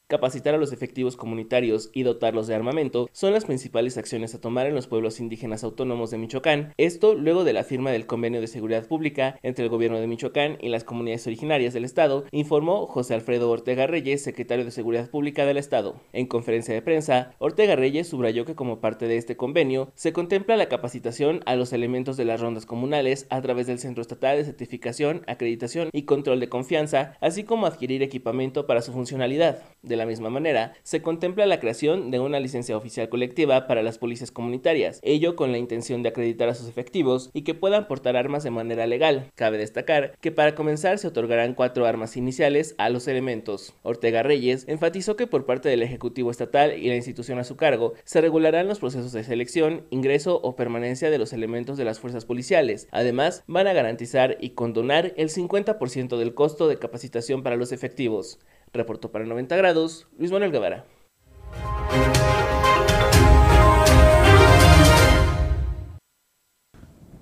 Capacitar 0.09 0.55
a 0.55 0.57
los 0.57 0.71
efectivos 0.71 1.17
comunitarios 1.17 1.89
y 1.91 2.03
dotarlos 2.03 2.47
de 2.47 2.55
armamento 2.55 3.09
son 3.11 3.33
las 3.33 3.43
principales 3.43 3.97
acciones 3.97 4.33
a 4.33 4.39
tomar 4.39 4.65
en 4.65 4.73
los 4.73 4.87
pueblos 4.87 5.19
indígenas 5.19 5.65
autónomos 5.65 6.11
de 6.11 6.17
Michoacán, 6.17 6.73
esto 6.77 7.13
luego 7.13 7.43
de 7.43 7.51
la 7.51 7.65
firma 7.65 7.91
del 7.91 8.05
convenio 8.05 8.39
de 8.39 8.47
seguridad 8.47 8.87
pública 8.87 9.37
entre 9.43 9.65
el 9.65 9.69
gobierno 9.69 9.99
de 9.99 10.07
Michoacán 10.07 10.59
y 10.61 10.69
las 10.69 10.85
comunidades 10.85 11.27
originarias 11.27 11.73
del 11.73 11.83
estado, 11.83 12.23
informó 12.31 12.87
José 12.87 13.15
Alfredo 13.15 13.51
Ortega 13.51 13.85
Reyes, 13.85 14.23
secretario 14.23 14.63
de 14.63 14.71
Seguridad 14.71 15.09
Pública 15.09 15.45
del 15.45 15.57
estado. 15.57 15.99
En 16.13 16.27
conferencia 16.27 16.73
de 16.73 16.81
prensa, 16.81 17.33
Ortega 17.39 17.75
Reyes 17.75 18.07
subrayó 18.07 18.45
que 18.45 18.55
como 18.55 18.79
parte 18.79 19.09
de 19.09 19.17
este 19.17 19.35
convenio 19.35 19.91
se 19.95 20.13
contempla 20.13 20.55
la 20.55 20.69
capacitación 20.69 21.41
a 21.45 21.57
los 21.57 21.73
elementos 21.73 22.15
de 22.15 22.23
las 22.23 22.39
rondas 22.39 22.65
comunales 22.65 23.27
a 23.29 23.41
través 23.41 23.67
del 23.67 23.79
Centro 23.79 24.03
Estatal 24.03 24.37
de 24.37 24.45
Certificación, 24.45 25.23
Acreditación 25.27 25.89
y 25.91 26.03
Control 26.03 26.39
de 26.39 26.47
Confianza, 26.47 27.17
así 27.19 27.43
como 27.43 27.65
adquirir 27.65 28.01
equipamiento 28.03 28.67
para 28.67 28.81
su 28.81 28.93
funcionalidad. 28.93 29.63
La 29.97 30.05
misma 30.05 30.29
manera, 30.29 30.73
se 30.83 31.01
contempla 31.01 31.45
la 31.45 31.59
creación 31.59 32.11
de 32.11 32.19
una 32.19 32.39
licencia 32.39 32.77
oficial 32.77 33.09
colectiva 33.09 33.67
para 33.67 33.83
las 33.83 33.97
policías 33.97 34.31
comunitarias, 34.31 34.99
ello 35.03 35.35
con 35.35 35.51
la 35.51 35.57
intención 35.57 36.03
de 36.03 36.09
acreditar 36.09 36.49
a 36.49 36.55
sus 36.55 36.67
efectivos 36.67 37.29
y 37.33 37.41
que 37.41 37.53
puedan 37.53 37.87
portar 37.87 38.15
armas 38.15 38.43
de 38.43 38.51
manera 38.51 38.87
legal. 38.87 39.31
Cabe 39.35 39.57
destacar 39.57 40.13
que 40.21 40.31
para 40.31 40.55
comenzar 40.55 40.97
se 40.99 41.07
otorgarán 41.07 41.53
cuatro 41.53 41.85
armas 41.85 42.17
iniciales 42.17 42.75
a 42.77 42.89
los 42.89 43.07
elementos. 43.07 43.73
Ortega 43.83 44.23
Reyes 44.23 44.65
enfatizó 44.67 45.15
que 45.15 45.27
por 45.27 45.45
parte 45.45 45.69
del 45.69 45.83
Ejecutivo 45.83 46.31
Estatal 46.31 46.77
y 46.77 46.87
la 46.87 46.95
institución 46.95 47.39
a 47.39 47.43
su 47.43 47.55
cargo 47.55 47.93
se 48.03 48.21
regularán 48.21 48.67
los 48.67 48.79
procesos 48.79 49.11
de 49.11 49.23
selección, 49.23 49.85
ingreso 49.89 50.39
o 50.41 50.55
permanencia 50.55 51.09
de 51.09 51.17
los 51.17 51.33
elementos 51.33 51.77
de 51.77 51.85
las 51.85 51.99
fuerzas 51.99 52.25
policiales. 52.25 52.87
Además, 52.91 53.43
van 53.47 53.67
a 53.67 53.73
garantizar 53.73 54.37
y 54.39 54.51
condonar 54.51 55.13
el 55.17 55.29
50% 55.29 56.17
del 56.17 56.33
costo 56.33 56.67
de 56.67 56.77
capacitación 56.77 57.43
para 57.43 57.55
los 57.55 57.71
efectivos. 57.71 58.39
Reportó 58.77 59.11
para 59.11 59.25
90 59.25 59.55
grados 59.55 60.07
Luis 60.19 60.31
Manuel 60.31 60.51
Guevara. 60.51 60.85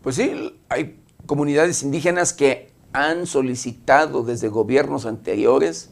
Pues 0.01 0.18
sí, 0.18 0.60
hay 0.70 0.99
comunidades 1.26 1.82
indígenas 1.82 2.34
que 2.34 2.72
han 2.91 3.26
solicitado 3.26 4.24
desde 4.24 4.49
gobiernos 4.49 5.06
anteriores 5.06 5.89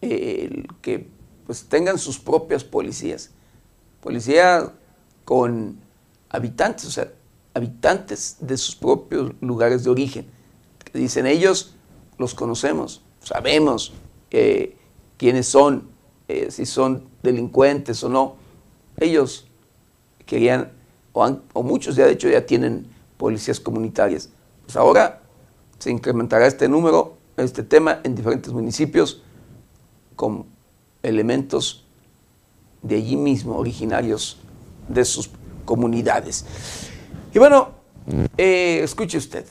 que 0.00 1.08
pues, 1.46 1.64
tengan 1.64 1.98
sus 1.98 2.18
propias 2.18 2.62
policías. 2.62 3.30
Policía 4.02 4.72
con 5.24 5.80
habitantes, 6.28 6.84
o 6.84 6.90
sea, 6.90 7.10
habitantes 7.54 8.36
de 8.40 8.56
sus 8.58 8.76
propios 8.76 9.32
lugares 9.40 9.82
de 9.82 9.90
origen. 9.90 10.30
dicen 10.92 11.26
ellos, 11.26 11.74
los 12.18 12.34
conocemos, 12.34 13.02
sabemos, 13.20 13.94
eh, 14.30 14.76
quiénes 15.20 15.48
son, 15.48 15.90
eh, 16.28 16.50
si 16.50 16.64
son 16.64 17.04
delincuentes 17.22 18.02
o 18.02 18.08
no. 18.08 18.36
Ellos 18.96 19.46
querían, 20.24 20.72
o, 21.12 21.62
muchos 21.62 21.94
ya 21.94 22.06
de 22.06 22.12
hecho 22.12 22.30
ya 22.30 22.46
tienen 22.46 22.86
policías 23.18 23.60
comunitarias. 23.60 24.30
Pues 24.64 24.76
ahora 24.76 25.20
se 25.78 25.90
incrementará 25.90 26.46
este 26.46 26.70
número, 26.70 27.18
este 27.36 27.62
tema 27.62 28.00
en 28.02 28.14
diferentes 28.14 28.50
municipios 28.50 29.22
con 30.16 30.46
elementos 31.02 31.86
de 32.80 32.96
allí 32.96 33.16
mismo, 33.16 33.58
originarios 33.58 34.38
de 34.88 35.04
sus 35.04 35.28
comunidades. 35.66 36.46
Y 37.34 37.38
bueno, 37.38 37.72
eh, 38.38 38.80
escuche 38.82 39.18
usted, 39.18 39.44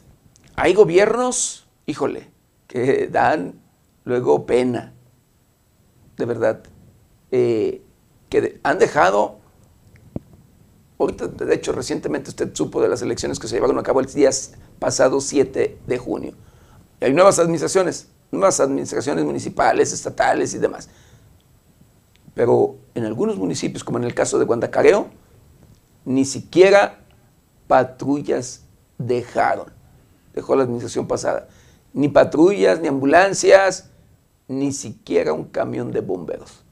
hay 0.55 0.73
gobiernos, 0.73 1.67
híjole, 1.85 2.31
que 2.65 3.07
dan 3.07 3.61
luego 4.03 4.47
pena 4.47 4.93
de 6.19 6.25
verdad, 6.25 6.59
eh, 7.31 7.81
que 8.29 8.59
han 8.61 8.77
dejado, 8.77 9.39
ahorita, 10.99 11.27
de 11.27 11.55
hecho, 11.55 11.71
recientemente 11.71 12.29
usted 12.29 12.53
supo 12.53 12.81
de 12.81 12.89
las 12.89 13.01
elecciones 13.01 13.39
que 13.39 13.47
se 13.47 13.55
llevaron 13.55 13.79
a 13.79 13.83
cabo 13.83 14.01
el 14.01 14.05
día 14.05 14.29
pasado 14.79 15.21
7 15.21 15.77
de 15.87 15.97
junio. 15.97 16.33
Hay 16.99 17.13
nuevas 17.13 17.39
administraciones, 17.39 18.09
nuevas 18.31 18.59
administraciones 18.59 19.23
municipales, 19.23 19.93
estatales 19.93 20.53
y 20.53 20.57
demás. 20.57 20.89
Pero 22.35 22.75
en 22.95 23.05
algunos 23.05 23.37
municipios, 23.37 23.85
como 23.85 23.97
en 23.97 24.03
el 24.03 24.13
caso 24.13 24.37
de 24.37 24.45
Guandacareo, 24.45 25.07
ni 26.03 26.25
siquiera 26.25 26.99
patrullas 27.67 28.65
dejaron, 28.97 29.71
dejó 30.33 30.57
la 30.57 30.63
administración 30.63 31.07
pasada. 31.07 31.47
Ni 31.93 32.09
patrullas, 32.09 32.81
ni 32.81 32.89
ambulancias, 32.89 33.88
ni 34.49 34.73
siquiera 34.73 35.31
un 35.31 35.45
camión 35.45 35.91
de 35.91 36.01
bomberos. 36.01 36.65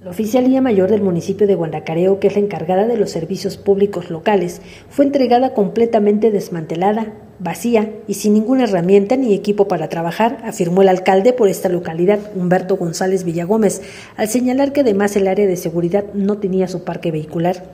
La 0.00 0.10
oficialía 0.10 0.60
mayor 0.60 0.90
del 0.90 1.00
municipio 1.00 1.46
de 1.46 1.54
Guandacareo, 1.54 2.18
que 2.18 2.26
es 2.26 2.34
la 2.34 2.40
encargada 2.40 2.86
de 2.88 2.96
los 2.96 3.10
servicios 3.10 3.56
públicos 3.56 4.10
locales, 4.10 4.60
fue 4.90 5.04
entregada 5.04 5.54
completamente 5.54 6.30
desmantelada 6.32 7.14
vacía 7.38 7.92
y 8.06 8.14
sin 8.14 8.34
ninguna 8.34 8.64
herramienta 8.64 9.16
ni 9.16 9.32
equipo 9.32 9.68
para 9.68 9.88
trabajar, 9.88 10.42
afirmó 10.44 10.82
el 10.82 10.88
alcalde 10.88 11.32
por 11.32 11.48
esta 11.48 11.68
localidad, 11.68 12.18
Humberto 12.34 12.76
González 12.76 13.24
Villagómez, 13.24 13.82
al 14.16 14.28
señalar 14.28 14.72
que 14.72 14.80
además 14.80 15.16
el 15.16 15.28
área 15.28 15.46
de 15.46 15.56
seguridad 15.56 16.04
no 16.14 16.38
tenía 16.38 16.68
su 16.68 16.84
parque 16.84 17.10
vehicular. 17.10 17.64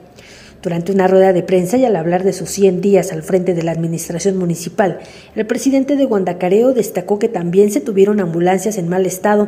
Durante 0.61 0.91
una 0.91 1.07
rueda 1.07 1.31
de 1.31 1.41
prensa 1.41 1.77
y 1.77 1.85
al 1.85 1.95
hablar 1.95 2.25
de 2.25 2.33
sus 2.33 2.49
100 2.49 2.81
días 2.81 3.13
al 3.13 3.23
frente 3.23 3.53
de 3.53 3.63
la 3.63 3.71
administración 3.71 4.35
municipal, 4.35 4.99
el 5.33 5.45
presidente 5.45 5.95
de 5.95 6.03
Guandacareo 6.03 6.73
destacó 6.73 7.17
que 7.17 7.29
también 7.29 7.71
se 7.71 7.79
tuvieron 7.79 8.19
ambulancias 8.19 8.77
en 8.77 8.89
mal 8.89 9.05
estado, 9.05 9.47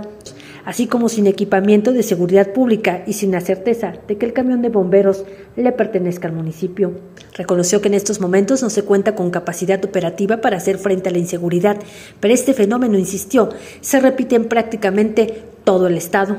así 0.63 0.87
como 0.87 1.09
sin 1.09 1.27
equipamiento 1.27 1.91
de 1.91 2.03
seguridad 2.03 2.53
pública 2.53 3.03
y 3.05 3.13
sin 3.13 3.31
la 3.31 3.41
certeza 3.41 3.91
de 4.07 4.17
que 4.17 4.25
el 4.25 4.31
camión 4.31 4.61
de 4.61 4.69
bomberos 4.69 5.25
le 5.57 5.73
pertenezca 5.73 6.29
al 6.29 6.33
municipio. 6.33 6.93
Reconoció 7.33 7.81
que 7.81 7.89
en 7.89 7.95
estos 7.95 8.21
momentos 8.21 8.61
no 8.63 8.69
se 8.69 8.83
cuenta 8.83 9.13
con 9.13 9.31
capacidad 9.31 9.83
operativa 9.83 10.39
para 10.39 10.57
hacer 10.57 10.77
frente 10.77 11.09
a 11.09 11.11
la 11.11 11.17
inseguridad, 11.17 11.77
pero 12.21 12.33
este 12.33 12.53
fenómeno, 12.53 12.97
insistió, 12.97 13.49
se 13.81 13.99
repite 13.99 14.37
en 14.37 14.45
prácticamente 14.45 15.43
todo 15.65 15.87
el 15.87 15.97
estado. 15.97 16.37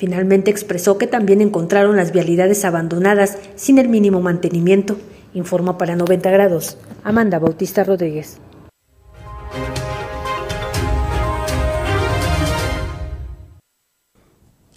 Finalmente 0.00 0.50
expresó 0.50 0.96
que 0.96 1.06
también 1.06 1.42
encontraron 1.42 1.94
las 1.94 2.10
vialidades 2.10 2.64
abandonadas 2.64 3.36
sin 3.54 3.76
el 3.76 3.90
mínimo 3.90 4.22
mantenimiento. 4.22 4.96
Informa 5.34 5.76
para 5.76 5.94
90 5.94 6.30
grados 6.30 6.78
Amanda 7.04 7.38
Bautista 7.38 7.84
Rodríguez. 7.84 8.38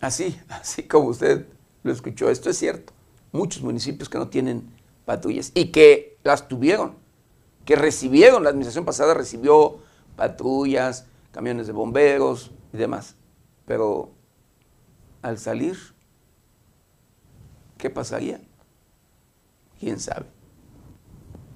Así, 0.02 0.38
así 0.50 0.84
como 0.84 1.08
usted 1.08 1.46
lo 1.84 1.94
escuchó, 1.94 2.30
esto 2.30 2.50
es 2.50 2.58
cierto. 2.58 2.92
Muchos 3.32 3.64
municipios 3.64 4.10
que 4.10 4.18
no 4.18 4.28
tienen 4.28 4.74
patrullas 5.06 5.54
y 5.56 5.72
que 5.72 6.18
las 6.26 6.50
tuvieron, 6.50 6.96
que 7.64 7.78
recibieron, 7.78 8.44
la 8.44 8.50
administración 8.50 8.84
pasada 8.84 9.14
recibió 9.14 9.78
patrullas, 10.18 11.06
camiones 11.32 11.66
de 11.68 11.72
bomberos 11.72 12.52
y 12.74 12.78
demás. 12.78 13.16
Pero 13.66 14.12
al 15.24 15.40
salir, 15.40 15.78
¿qué 17.78 17.90
pasaría? 17.90 18.40
¿Quién 19.80 20.00
sabe? 20.00 20.28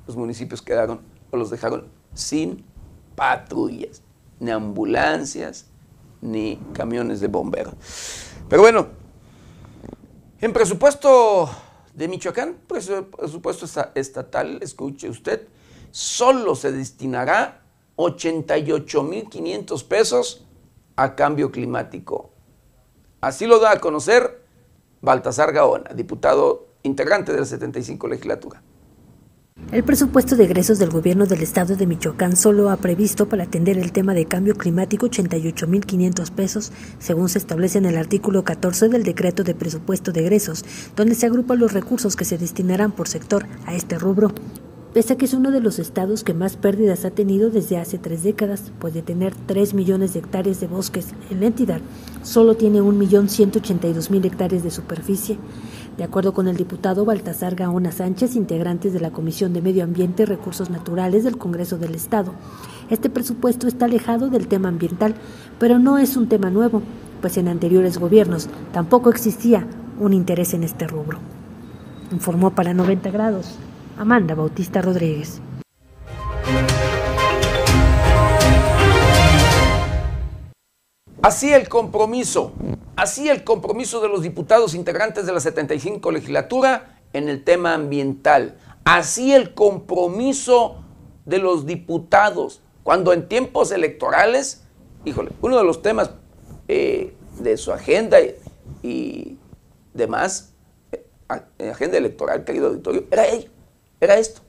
Los 0.07 0.15
municipios 0.15 0.61
quedaron 0.61 1.01
o 1.30 1.38
los 1.38 1.49
dejaron 1.49 1.89
sin 2.13 2.65
patrullas, 3.15 4.01
ni 4.39 4.51
ambulancias, 4.51 5.68
ni 6.22 6.57
camiones 6.74 7.20
de 7.20 7.28
bomberos. 7.28 7.76
Pero 8.49 8.61
bueno, 8.61 8.88
en 10.39 10.53
presupuesto 10.53 11.49
de 11.93 12.07
Michoacán, 12.07 12.57
presupuesto 12.68 13.65
estatal, 13.95 14.59
escuche 14.61 15.09
usted, 15.09 15.47
solo 15.91 16.55
se 16.55 16.72
destinará 16.72 17.61
88.500 17.97 19.88
pesos 19.88 20.45
a 20.95 21.15
cambio 21.15 21.51
climático. 21.51 22.36
Así 23.28 23.45
lo 23.45 23.59
da 23.59 23.73
a 23.73 23.80
conocer 23.82 24.41
Baltasar 25.01 25.51
Gaona, 25.51 25.91
diputado 25.93 26.69
integrante 26.84 27.34
de 27.34 27.41
la 27.41 27.45
75 27.45 28.07
legislatura. 28.07 28.63
El 29.73 29.84
presupuesto 29.84 30.38
de 30.38 30.45
egresos 30.45 30.80
del 30.80 30.91
gobierno 30.91 31.25
del 31.25 31.41
estado 31.41 31.75
de 31.75 31.88
Michoacán 31.88 32.38
solo 32.38 32.69
ha 32.69 32.78
previsto 32.78 33.28
para 33.28 33.43
atender 33.43 33.78
el 33.78 33.91
tema 33.91 34.13
de 34.13 34.28
cambio 34.28 34.55
climático 34.55 35.07
88.500 35.07 36.32
pesos, 36.32 36.71
según 36.99 37.28
se 37.28 37.39
establece 37.39 37.78
en 37.80 37.86
el 37.86 37.97
artículo 37.97 38.45
14 38.45 38.88
del 38.88 39.03
decreto 39.03 39.43
de 39.43 39.55
presupuesto 39.55 40.13
de 40.13 40.21
egresos, 40.21 40.63
donde 40.95 41.15
se 41.15 41.25
agrupan 41.25 41.59
los 41.59 41.73
recursos 41.73 42.15
que 42.15 42.23
se 42.23 42.38
destinarán 42.38 42.93
por 42.93 43.09
sector 43.09 43.45
a 43.65 43.75
este 43.75 43.99
rubro. 43.99 44.32
Pese 44.97 45.13
a 45.13 45.15
que 45.15 45.25
es 45.25 45.35
uno 45.35 45.51
de 45.51 45.61
los 45.61 45.77
estados 45.77 46.23
que 46.23 46.33
más 46.33 46.57
pérdidas 46.57 47.05
ha 47.05 47.11
tenido 47.11 47.51
desde 47.51 47.77
hace 47.77 47.99
tres 47.99 48.23
décadas, 48.23 48.71
puede 48.79 49.03
tener 49.03 49.35
3 49.45 49.75
millones 49.75 50.13
de 50.13 50.21
hectáreas 50.21 50.59
de 50.59 50.65
bosques 50.65 51.09
en 51.29 51.39
la 51.39 51.45
entidad, 51.45 51.81
solo 52.23 52.55
tiene 52.55 52.81
1.182.000 52.81 54.25
hectáreas 54.25 54.63
de 54.63 54.71
superficie. 54.71 55.37
De 55.97 56.03
acuerdo 56.03 56.33
con 56.33 56.47
el 56.47 56.57
diputado 56.57 57.05
Baltasar 57.05 57.53
Gaona 57.53 57.91
Sánchez, 57.91 58.35
integrantes 58.35 58.91
de 58.91 58.99
la 58.99 59.11
Comisión 59.11 59.53
de 59.53 59.61
Medio 59.61 59.83
Ambiente 59.83 60.23
y 60.23 60.25
Recursos 60.25 60.71
Naturales 60.71 61.23
del 61.23 61.37
Congreso 61.37 61.77
del 61.77 61.93
Estado, 61.93 62.33
este 62.89 63.11
presupuesto 63.11 63.67
está 63.67 63.85
alejado 63.85 64.29
del 64.29 64.47
tema 64.47 64.69
ambiental, 64.69 65.13
pero 65.59 65.77
no 65.77 65.99
es 65.99 66.17
un 66.17 66.27
tema 66.27 66.49
nuevo, 66.49 66.81
pues 67.21 67.37
en 67.37 67.49
anteriores 67.49 67.99
gobiernos 67.99 68.49
tampoco 68.73 69.11
existía 69.11 69.67
un 69.99 70.13
interés 70.13 70.55
en 70.55 70.63
este 70.63 70.87
rubro. 70.87 71.19
Informó 72.11 72.55
para 72.55 72.73
90 72.73 73.11
grados 73.11 73.59
Amanda 73.97 74.35
Bautista 74.35 74.81
Rodríguez. 74.81 75.41
Así 81.21 81.51
el 81.51 81.67
compromiso, 81.67 82.53
así 82.95 83.27
el 83.27 83.43
compromiso 83.43 83.99
de 83.99 84.07
los 84.07 84.21
diputados 84.21 84.75
integrantes 84.75 85.25
de 85.25 85.33
la 85.33 85.39
75 85.39 86.11
legislatura 86.11 86.99
en 87.13 87.27
el 87.27 87.43
tema 87.43 87.73
ambiental. 87.73 88.57
Así 88.85 89.33
el 89.33 89.53
compromiso 89.53 90.83
de 91.25 91.39
los 91.39 91.65
diputados 91.65 92.61
cuando 92.83 93.11
en 93.11 93.27
tiempos 93.27 93.71
electorales, 93.73 94.63
híjole, 95.03 95.31
uno 95.41 95.57
de 95.57 95.65
los 95.65 95.81
temas 95.81 96.11
eh, 96.69 97.13
de 97.39 97.57
su 97.57 97.73
agenda 97.73 98.17
y, 98.81 99.37
demás, 99.93 100.53
eh, 100.93 101.69
agenda 101.69 101.97
electoral, 101.97 102.45
querido 102.45 102.67
auditorio, 102.67 103.03
era 103.11 103.27
ello, 103.27 103.49
era 103.99 104.17
esto, 104.17 104.41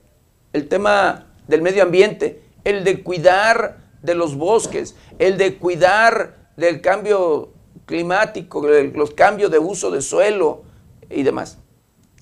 el 0.53 0.67
tema 0.67 1.27
del 1.47 1.61
medio 1.61 1.83
ambiente, 1.83 2.41
el 2.63 2.83
de 2.83 3.03
cuidar 3.03 3.89
de 4.01 4.15
los 4.15 4.35
bosques, 4.35 4.95
el 5.17 5.37
de 5.37 5.57
cuidar 5.57 6.51
del 6.55 6.81
cambio 6.81 7.53
climático, 7.85 8.65
los 8.67 9.11
cambios 9.11 9.51
de 9.51 9.59
uso 9.59 9.91
de 9.91 10.01
suelo 10.01 10.63
y 11.09 11.23
demás. 11.23 11.57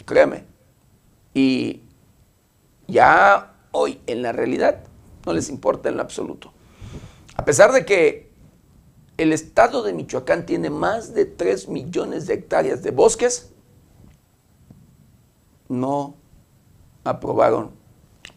Créame. 0.05 0.45
Y 1.33 1.81
ya 2.87 3.53
hoy, 3.71 3.99
en 4.07 4.21
la 4.21 4.31
realidad, 4.31 4.83
no 5.25 5.33
les 5.33 5.49
importa 5.49 5.89
en 5.89 5.97
lo 5.97 6.01
absoluto. 6.01 6.53
A 7.35 7.43
pesar 7.43 7.71
de 7.73 7.85
que 7.85 8.31
el 9.17 9.33
estado 9.33 9.83
de 9.83 9.93
Michoacán 9.93 10.45
tiene 10.45 10.69
más 10.69 11.13
de 11.13 11.25
3 11.25 11.67
millones 11.67 12.27
de 12.27 12.35
hectáreas 12.35 12.83
de 12.83 12.91
bosques, 12.91 13.51
no 15.67 16.15
aprobaron 17.07 17.71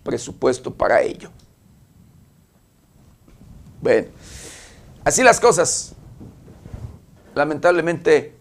presupuesto 0.03 0.73
para 0.73 1.03
ello. 1.03 1.31
Bueno. 3.81 4.09
Así 5.03 5.23
las 5.23 5.41
cosas, 5.41 5.95
lamentablemente, 7.35 8.37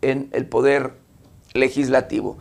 en 0.00 0.28
el 0.32 0.46
poder 0.46 0.94
legislativo. 1.54 2.38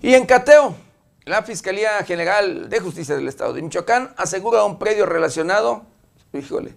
Y 0.00 0.14
en 0.14 0.26
Cateo, 0.26 0.76
la 1.24 1.42
Fiscalía 1.42 2.02
General 2.04 2.68
de 2.68 2.80
Justicia 2.80 3.16
del 3.16 3.26
Estado 3.26 3.52
de 3.52 3.62
Michoacán 3.62 4.14
asegura 4.16 4.64
un 4.64 4.78
predio 4.78 5.06
relacionado, 5.06 5.84
híjole, 6.32 6.76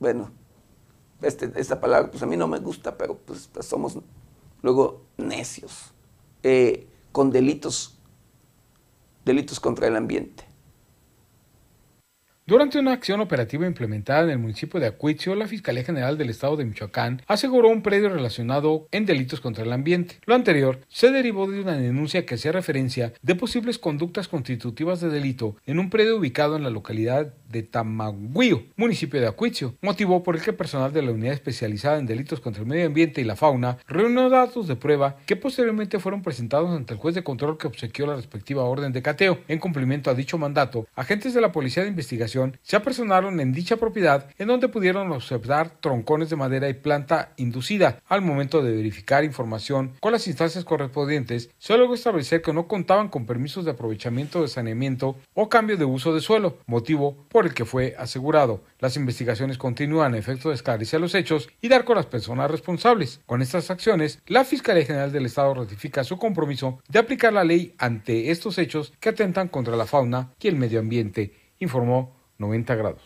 bueno, 0.00 0.32
este, 1.22 1.52
esta 1.54 1.80
palabra 1.80 2.10
pues 2.10 2.22
a 2.24 2.26
mí 2.26 2.36
no 2.36 2.48
me 2.48 2.58
gusta, 2.58 2.96
pero 2.96 3.16
pues, 3.18 3.48
somos 3.60 3.98
luego 4.62 5.02
necios, 5.16 5.92
eh, 6.42 6.88
con 7.12 7.30
delitos, 7.30 7.99
delitos 9.30 9.60
contra 9.60 9.86
el 9.86 9.96
ambiente. 9.96 10.50
Durante 12.50 12.80
una 12.80 12.90
acción 12.90 13.20
operativa 13.20 13.64
implementada 13.64 14.24
en 14.24 14.30
el 14.30 14.38
municipio 14.40 14.80
de 14.80 14.88
Acuitzio, 14.88 15.36
la 15.36 15.46
Fiscalía 15.46 15.84
General 15.84 16.18
del 16.18 16.30
Estado 16.30 16.56
de 16.56 16.64
Michoacán 16.64 17.22
aseguró 17.28 17.68
un 17.68 17.80
predio 17.80 18.08
relacionado 18.08 18.88
en 18.90 19.06
delitos 19.06 19.40
contra 19.40 19.62
el 19.62 19.72
ambiente. 19.72 20.18
Lo 20.26 20.34
anterior 20.34 20.80
se 20.88 21.12
derivó 21.12 21.48
de 21.48 21.60
una 21.60 21.76
denuncia 21.76 22.26
que 22.26 22.34
hacía 22.34 22.50
referencia 22.50 23.12
de 23.22 23.36
posibles 23.36 23.78
conductas 23.78 24.26
constitutivas 24.26 25.00
de 25.00 25.10
delito 25.10 25.54
en 25.64 25.78
un 25.78 25.90
predio 25.90 26.16
ubicado 26.16 26.56
en 26.56 26.64
la 26.64 26.70
localidad 26.70 27.34
de 27.50 27.62
Tamagüío, 27.62 28.62
municipio 28.76 29.20
de 29.20 29.26
Acuitzio, 29.26 29.74
motivo 29.82 30.22
por 30.22 30.36
el 30.36 30.42
que 30.42 30.52
personal 30.52 30.92
de 30.92 31.02
la 31.02 31.12
unidad 31.12 31.34
especializada 31.34 31.98
en 31.98 32.06
delitos 32.06 32.40
contra 32.40 32.62
el 32.62 32.68
medio 32.68 32.86
ambiente 32.86 33.20
y 33.20 33.24
la 33.24 33.36
fauna 33.36 33.78
reunió 33.86 34.28
datos 34.28 34.68
de 34.68 34.76
prueba 34.76 35.16
que 35.26 35.36
posteriormente 35.36 35.98
fueron 35.98 36.22
presentados 36.22 36.70
ante 36.70 36.94
el 36.94 37.00
juez 37.00 37.14
de 37.14 37.24
control 37.24 37.58
que 37.58 37.66
obsequió 37.66 38.06
la 38.06 38.16
respectiva 38.16 38.64
orden 38.64 38.92
de 38.92 39.02
cateo. 39.02 39.38
En 39.48 39.58
cumplimiento 39.58 40.10
a 40.10 40.14
dicho 40.14 40.38
mandato, 40.38 40.86
agentes 40.94 41.34
de 41.34 41.40
la 41.40 41.52
Policía 41.52 41.82
de 41.82 41.88
Investigación 41.88 42.56
se 42.62 42.76
apersonaron 42.76 43.40
en 43.40 43.52
dicha 43.52 43.76
propiedad 43.76 44.28
en 44.38 44.48
donde 44.48 44.68
pudieron 44.68 45.10
observar 45.12 45.70
troncones 45.80 46.30
de 46.30 46.36
madera 46.36 46.68
y 46.68 46.74
planta 46.74 47.32
inducida. 47.36 48.00
Al 48.08 48.22
momento 48.22 48.62
de 48.62 48.72
verificar 48.72 49.24
información 49.24 49.92
con 50.00 50.12
las 50.12 50.26
instancias 50.26 50.64
correspondientes, 50.64 51.50
se 51.58 51.76
logró 51.76 51.94
establecer 51.94 52.42
que 52.42 52.52
no 52.52 52.68
contaban 52.68 53.08
con 53.08 53.26
permisos 53.26 53.64
de 53.64 53.72
aprovechamiento 53.72 54.42
de 54.42 54.48
saneamiento 54.48 55.16
o 55.34 55.48
cambio 55.48 55.76
de 55.76 55.84
uso 55.84 56.14
de 56.14 56.20
suelo, 56.20 56.58
motivo 56.66 57.26
por 57.28 57.39
por 57.40 57.46
el 57.46 57.54
que 57.54 57.64
fue 57.64 57.94
asegurado. 57.96 58.60
Las 58.80 58.96
investigaciones 58.96 59.56
continúan 59.56 60.12
a 60.12 60.18
efecto 60.18 60.50
de 60.50 60.56
esclarecer 60.56 61.00
los 61.00 61.14
hechos 61.14 61.48
y 61.62 61.68
dar 61.68 61.86
con 61.86 61.96
las 61.96 62.04
personas 62.04 62.50
responsables. 62.50 63.22
Con 63.24 63.40
estas 63.40 63.70
acciones, 63.70 64.20
la 64.26 64.44
Fiscalía 64.44 64.84
General 64.84 65.10
del 65.10 65.24
Estado 65.24 65.54
ratifica 65.54 66.04
su 66.04 66.18
compromiso 66.18 66.82
de 66.90 66.98
aplicar 66.98 67.32
la 67.32 67.42
ley 67.42 67.74
ante 67.78 68.30
estos 68.30 68.58
hechos 68.58 68.92
que 69.00 69.08
atentan 69.08 69.48
contra 69.48 69.74
la 69.74 69.86
fauna 69.86 70.34
y 70.38 70.48
el 70.48 70.56
medio 70.56 70.80
ambiente, 70.80 71.32
informó 71.60 72.14
90 72.36 72.74
grados. 72.74 73.02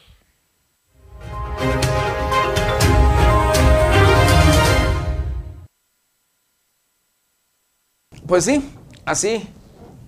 Pues 8.26 8.46
sí, 8.46 8.68
así, 9.04 9.48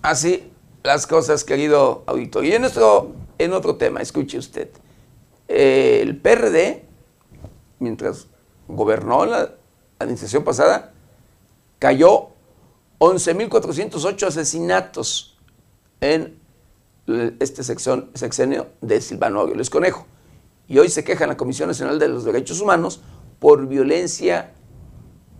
así 0.03 0.51
las 0.83 1.07
cosas, 1.07 1.45
querido 1.45 2.03
auditor. 2.09 2.45
Y 2.45 2.55
en, 2.55 2.63
nuestro, 2.63 3.15
en 3.39 3.53
otro 3.53 3.77
tema, 3.77 4.01
escuche 4.01 4.39
usted, 4.39 4.71
el 5.49 6.21
PRD, 6.21 6.85
mientras 7.79 8.27
gobernó 8.69 9.27
la 9.27 9.55
administración 9.99 10.45
pasada, 10.45 10.93
cayó 11.79 12.29
11.408 12.99 14.27
asesinatos 14.27 15.39
en 16.01 16.39
este 17.39 17.63
sexenio 17.63 18.69
de 18.81 19.01
Silvano 19.01 19.41
Aureoles 19.41 19.71
Conejo. 19.71 20.07
Y 20.67 20.79
hoy 20.79 20.89
se 20.89 21.05
queja 21.05 21.25
en 21.25 21.31
la 21.31 21.37
Comisión 21.37 21.69
Nacional 21.69 21.99
de 21.99 22.09
los 22.09 22.25
Derechos 22.25 22.61
Humanos 22.61 23.01
por 23.39 23.69
violencia 23.69 24.55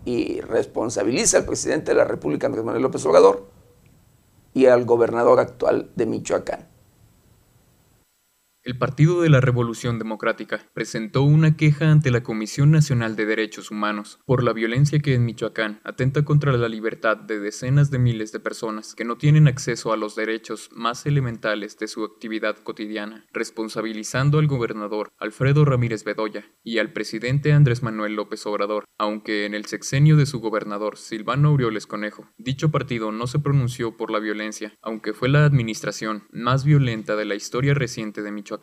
y 0.05 0.41
responsabiliza 0.41 1.39
al 1.39 1.47
presidente 1.47 1.91
de 1.91 1.97
la 1.97 2.05
República, 2.05 2.47
Andrés 2.47 2.65
Manuel 2.65 2.83
López 2.83 3.05
Obrador, 3.07 3.49
y 4.55 4.67
al 4.67 4.85
gobernador 4.85 5.41
actual 5.41 5.91
de 5.97 6.07
Michoacán. 6.07 6.69
El 8.67 8.77
Partido 8.77 9.23
de 9.23 9.31
la 9.31 9.41
Revolución 9.41 10.01
Democrática 10.01 10.61
presentó 10.75 11.23
una 11.23 11.57
queja 11.57 11.93
ante 11.93 12.11
la 12.11 12.25
Comisión 12.25 12.73
Nacional 12.73 13.15
de 13.15 13.25
Derechos 13.25 13.71
Humanos 13.71 14.19
por 14.27 14.43
la 14.43 14.53
violencia 14.53 14.99
que 14.99 15.15
en 15.15 15.25
Michoacán 15.25 15.81
atenta 15.85 16.25
contra 16.25 16.51
la 16.57 16.69
libertad 16.69 17.17
de 17.17 17.39
decenas 17.39 17.93
de 17.93 18.01
miles 18.01 18.33
de 18.33 18.41
personas 18.41 18.97
que 18.97 19.05
no 19.05 19.19
tienen 19.19 19.47
acceso 19.47 19.93
a 19.93 19.97
los 19.97 20.17
derechos 20.17 20.69
más 20.73 21.07
elementales 21.07 21.79
de 21.79 21.87
su 21.87 22.03
actividad 22.03 22.57
cotidiana, 22.57 23.25
responsabilizando 23.33 24.41
al 24.41 24.49
gobernador 24.49 25.13
Alfredo 25.17 25.65
Ramírez 25.65 26.03
Bedoya 26.03 26.45
y 26.65 26.79
al 26.79 26.93
presidente 26.93 27.53
Andrés 27.53 27.85
Manuel 27.85 28.17
López 28.17 28.45
Obrador, 28.47 28.85
aunque 28.99 29.47
en 29.47 29.55
el 29.55 29.67
sexenio 29.67 30.17
de 30.17 30.27
su 30.27 30.41
gobernador 30.41 30.97
Silvano 30.97 31.51
Aureoles 31.51 31.87
Conejo, 31.87 32.33
dicho 32.37 32.73
partido 32.73 33.13
no 33.13 33.29
se 33.29 33.39
pronunció 33.39 33.97
por 33.97 34.11
la 34.11 34.19
violencia, 34.19 34.77
aunque 34.83 35.13
fue 35.13 35.29
la 35.29 35.45
administración 35.45 36.25
más 36.33 36.65
violenta 36.65 37.15
de 37.15 37.27
la 37.27 37.37
historia 37.37 37.73
reciente 37.73 38.23
de 38.23 38.33
Michoacán 38.33 38.56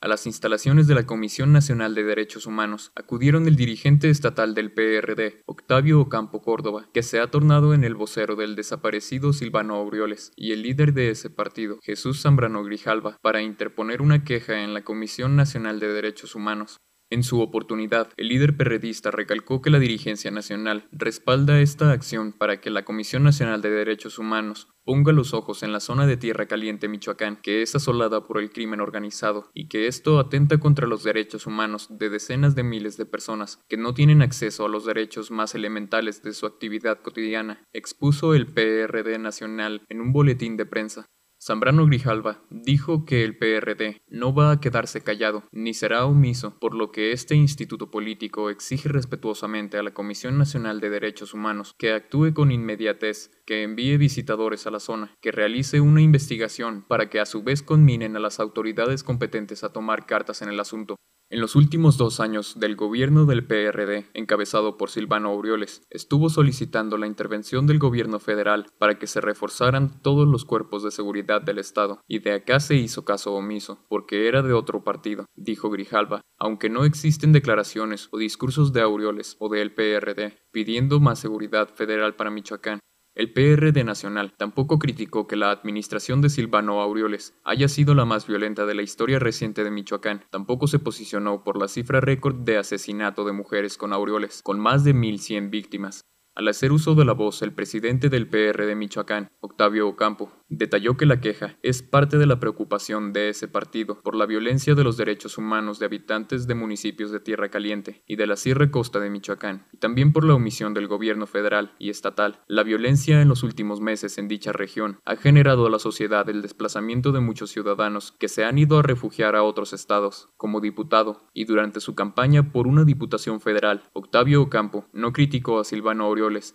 a 0.00 0.08
las 0.08 0.26
instalaciones 0.26 0.86
de 0.86 0.94
la 0.94 1.06
Comisión 1.06 1.52
Nacional 1.52 1.94
de 1.94 2.04
Derechos 2.04 2.46
Humanos 2.46 2.92
acudieron 2.94 3.46
el 3.46 3.56
dirigente 3.56 4.10
estatal 4.10 4.54
del 4.54 4.72
PRD, 4.72 5.42
Octavio 5.46 6.00
Ocampo 6.00 6.42
Córdoba, 6.42 6.88
que 6.92 7.02
se 7.02 7.20
ha 7.20 7.30
tornado 7.30 7.74
en 7.74 7.84
el 7.84 7.94
vocero 7.94 8.36
del 8.36 8.54
desaparecido 8.54 9.32
Silvano 9.32 9.76
Aureoles, 9.76 10.32
y 10.36 10.52
el 10.52 10.62
líder 10.62 10.92
de 10.92 11.10
ese 11.10 11.30
partido, 11.30 11.78
Jesús 11.82 12.22
Zambrano 12.22 12.62
Grijalva, 12.64 13.16
para 13.22 13.42
interponer 13.42 14.02
una 14.02 14.24
queja 14.24 14.62
en 14.62 14.74
la 14.74 14.84
Comisión 14.84 15.36
Nacional 15.36 15.80
de 15.80 15.88
Derechos 15.88 16.34
Humanos. 16.34 16.76
En 17.10 17.22
su 17.22 17.40
oportunidad, 17.40 18.08
el 18.16 18.28
líder 18.28 18.56
perredista 18.56 19.10
recalcó 19.10 19.60
que 19.60 19.70
la 19.70 19.78
dirigencia 19.78 20.30
nacional 20.30 20.88
respalda 20.90 21.60
esta 21.60 21.92
acción 21.92 22.32
para 22.32 22.60
que 22.60 22.70
la 22.70 22.84
Comisión 22.84 23.22
Nacional 23.22 23.60
de 23.60 23.70
Derechos 23.70 24.18
Humanos 24.18 24.68
ponga 24.84 25.12
los 25.12 25.32
ojos 25.34 25.62
en 25.62 25.72
la 25.72 25.80
zona 25.80 26.06
de 26.06 26.16
Tierra 26.16 26.46
Caliente, 26.46 26.88
Michoacán, 26.88 27.36
que 27.36 27.62
es 27.62 27.74
asolada 27.74 28.26
por 28.26 28.38
el 28.38 28.50
crimen 28.50 28.80
organizado 28.80 29.50
y 29.54 29.68
que 29.68 29.86
esto 29.86 30.18
atenta 30.18 30.58
contra 30.58 30.86
los 30.86 31.04
derechos 31.04 31.46
humanos 31.46 31.88
de 31.90 32.10
decenas 32.10 32.54
de 32.54 32.64
miles 32.64 32.96
de 32.96 33.06
personas 33.06 33.60
que 33.68 33.76
no 33.76 33.94
tienen 33.94 34.22
acceso 34.22 34.64
a 34.64 34.68
los 34.68 34.84
derechos 34.84 35.30
más 35.30 35.54
elementales 35.54 36.22
de 36.22 36.32
su 36.32 36.46
actividad 36.46 37.00
cotidiana, 37.00 37.64
expuso 37.72 38.34
el 38.34 38.46
PRD 38.46 39.18
Nacional 39.18 39.82
en 39.88 40.00
un 40.00 40.12
boletín 40.12 40.56
de 40.56 40.66
prensa. 40.66 41.06
Zambrano 41.44 41.84
Grijalva 41.84 42.40
dijo 42.48 43.04
que 43.04 43.22
el 43.22 43.36
PRD 43.36 44.00
no 44.08 44.32
va 44.32 44.50
a 44.50 44.60
quedarse 44.60 45.02
callado 45.02 45.44
ni 45.52 45.74
será 45.74 46.06
omiso, 46.06 46.58
por 46.58 46.74
lo 46.74 46.90
que 46.90 47.12
este 47.12 47.34
instituto 47.34 47.90
político 47.90 48.48
exige 48.48 48.88
respetuosamente 48.88 49.76
a 49.76 49.82
la 49.82 49.92
Comisión 49.92 50.38
Nacional 50.38 50.80
de 50.80 50.88
Derechos 50.88 51.34
Humanos 51.34 51.74
que 51.76 51.92
actúe 51.92 52.32
con 52.32 52.50
inmediatez, 52.50 53.30
que 53.46 53.62
envíe 53.62 53.96
visitadores 53.96 54.66
a 54.66 54.70
la 54.70 54.80
zona, 54.80 55.14
que 55.20 55.32
realice 55.32 55.80
una 55.80 56.00
investigación 56.00 56.84
para 56.86 57.08
que 57.08 57.20
a 57.20 57.26
su 57.26 57.42
vez 57.42 57.62
conminen 57.62 58.16
a 58.16 58.20
las 58.20 58.40
autoridades 58.40 59.02
competentes 59.02 59.64
a 59.64 59.72
tomar 59.72 60.06
cartas 60.06 60.42
en 60.42 60.48
el 60.48 60.60
asunto, 60.60 60.96
en 61.30 61.40
los 61.40 61.56
últimos 61.56 61.96
dos 61.96 62.20
años 62.20 62.60
del 62.60 62.76
gobierno 62.76 63.24
del 63.24 63.46
PRD, 63.46 64.06
encabezado 64.12 64.76
por 64.76 64.90
Silvano 64.90 65.30
Aureoles, 65.30 65.82
estuvo 65.90 66.28
solicitando 66.28 66.98
la 66.98 67.06
intervención 67.06 67.66
del 67.66 67.78
gobierno 67.78 68.20
federal 68.20 68.66
para 68.78 68.98
que 68.98 69.06
se 69.06 69.22
reforzaran 69.22 70.00
todos 70.02 70.28
los 70.28 70.44
cuerpos 70.44 70.84
de 70.84 70.90
seguridad 70.90 71.40
del 71.40 71.58
Estado, 71.58 72.00
y 72.06 72.20
de 72.20 72.34
acá 72.34 72.60
se 72.60 72.76
hizo 72.76 73.04
caso 73.04 73.34
omiso, 73.34 73.84
porque 73.88 74.28
era 74.28 74.42
de 74.42 74.52
otro 74.52 74.84
partido, 74.84 75.24
dijo 75.34 75.70
Grijalva, 75.70 76.20
aunque 76.38 76.68
no 76.68 76.84
existen 76.84 77.32
declaraciones 77.32 78.08
o 78.12 78.18
discursos 78.18 78.72
de 78.72 78.82
Aureoles 78.82 79.36
o 79.40 79.48
del 79.48 79.74
PRD 79.74 80.36
pidiendo 80.52 81.00
más 81.00 81.18
seguridad 81.18 81.74
federal 81.74 82.14
para 82.14 82.30
Michoacán. 82.30 82.78
El 83.16 83.32
PRD 83.32 83.84
Nacional 83.84 84.34
tampoco 84.36 84.80
criticó 84.80 85.28
que 85.28 85.36
la 85.36 85.52
administración 85.52 86.20
de 86.20 86.28
Silvano 86.28 86.80
Aureoles 86.80 87.38
haya 87.44 87.68
sido 87.68 87.94
la 87.94 88.04
más 88.04 88.26
violenta 88.26 88.66
de 88.66 88.74
la 88.74 88.82
historia 88.82 89.20
reciente 89.20 89.62
de 89.62 89.70
Michoacán. 89.70 90.24
Tampoco 90.30 90.66
se 90.66 90.80
posicionó 90.80 91.44
por 91.44 91.56
la 91.56 91.68
cifra 91.68 92.00
récord 92.00 92.34
de 92.34 92.58
asesinato 92.58 93.24
de 93.24 93.32
mujeres 93.32 93.78
con 93.78 93.92
Aureoles, 93.92 94.42
con 94.42 94.58
más 94.58 94.82
de 94.82 94.96
1.100 94.96 95.48
víctimas. 95.50 96.00
Al 96.36 96.48
hacer 96.48 96.72
uso 96.72 96.96
de 96.96 97.04
la 97.04 97.12
voz, 97.12 97.42
el 97.42 97.52
presidente 97.52 98.08
del 98.08 98.26
PR 98.26 98.66
de 98.66 98.74
Michoacán, 98.74 99.30
Octavio 99.38 99.86
Ocampo, 99.86 100.32
detalló 100.48 100.96
que 100.96 101.06
la 101.06 101.20
queja 101.20 101.56
es 101.62 101.82
parte 101.82 102.18
de 102.18 102.26
la 102.26 102.40
preocupación 102.40 103.12
de 103.12 103.28
ese 103.28 103.46
partido 103.46 104.00
por 104.02 104.16
la 104.16 104.26
violencia 104.26 104.74
de 104.74 104.82
los 104.82 104.96
derechos 104.96 105.38
humanos 105.38 105.78
de 105.78 105.86
habitantes 105.86 106.48
de 106.48 106.56
municipios 106.56 107.12
de 107.12 107.20
Tierra 107.20 107.50
Caliente 107.50 108.02
y 108.08 108.16
de 108.16 108.26
la 108.26 108.34
Sierra 108.34 108.68
Costa 108.72 108.98
de 108.98 109.10
Michoacán, 109.10 109.68
y 109.72 109.76
también 109.76 110.12
por 110.12 110.24
la 110.24 110.34
omisión 110.34 110.74
del 110.74 110.88
gobierno 110.88 111.28
federal 111.28 111.72
y 111.78 111.90
estatal. 111.90 112.40
La 112.48 112.64
violencia 112.64 113.22
en 113.22 113.28
los 113.28 113.44
últimos 113.44 113.80
meses 113.80 114.18
en 114.18 114.26
dicha 114.26 114.52
región 114.52 114.98
ha 115.04 115.14
generado 115.14 115.66
a 115.66 115.70
la 115.70 115.78
sociedad 115.78 116.28
el 116.28 116.42
desplazamiento 116.42 117.12
de 117.12 117.20
muchos 117.20 117.50
ciudadanos 117.50 118.10
que 118.10 118.28
se 118.28 118.44
han 118.44 118.58
ido 118.58 118.80
a 118.80 118.82
refugiar 118.82 119.36
a 119.36 119.44
otros 119.44 119.72
estados. 119.72 120.30
Como 120.36 120.60
diputado, 120.60 121.28
y 121.32 121.44
durante 121.44 121.78
su 121.78 121.94
campaña 121.94 122.50
por 122.50 122.66
una 122.66 122.84
diputación 122.84 123.40
federal, 123.40 123.84
Octavio 123.92 124.42
Ocampo 124.42 124.86
no 124.92 125.12
criticó 125.12 125.60
a 125.60 125.64
Silvano 125.64 126.06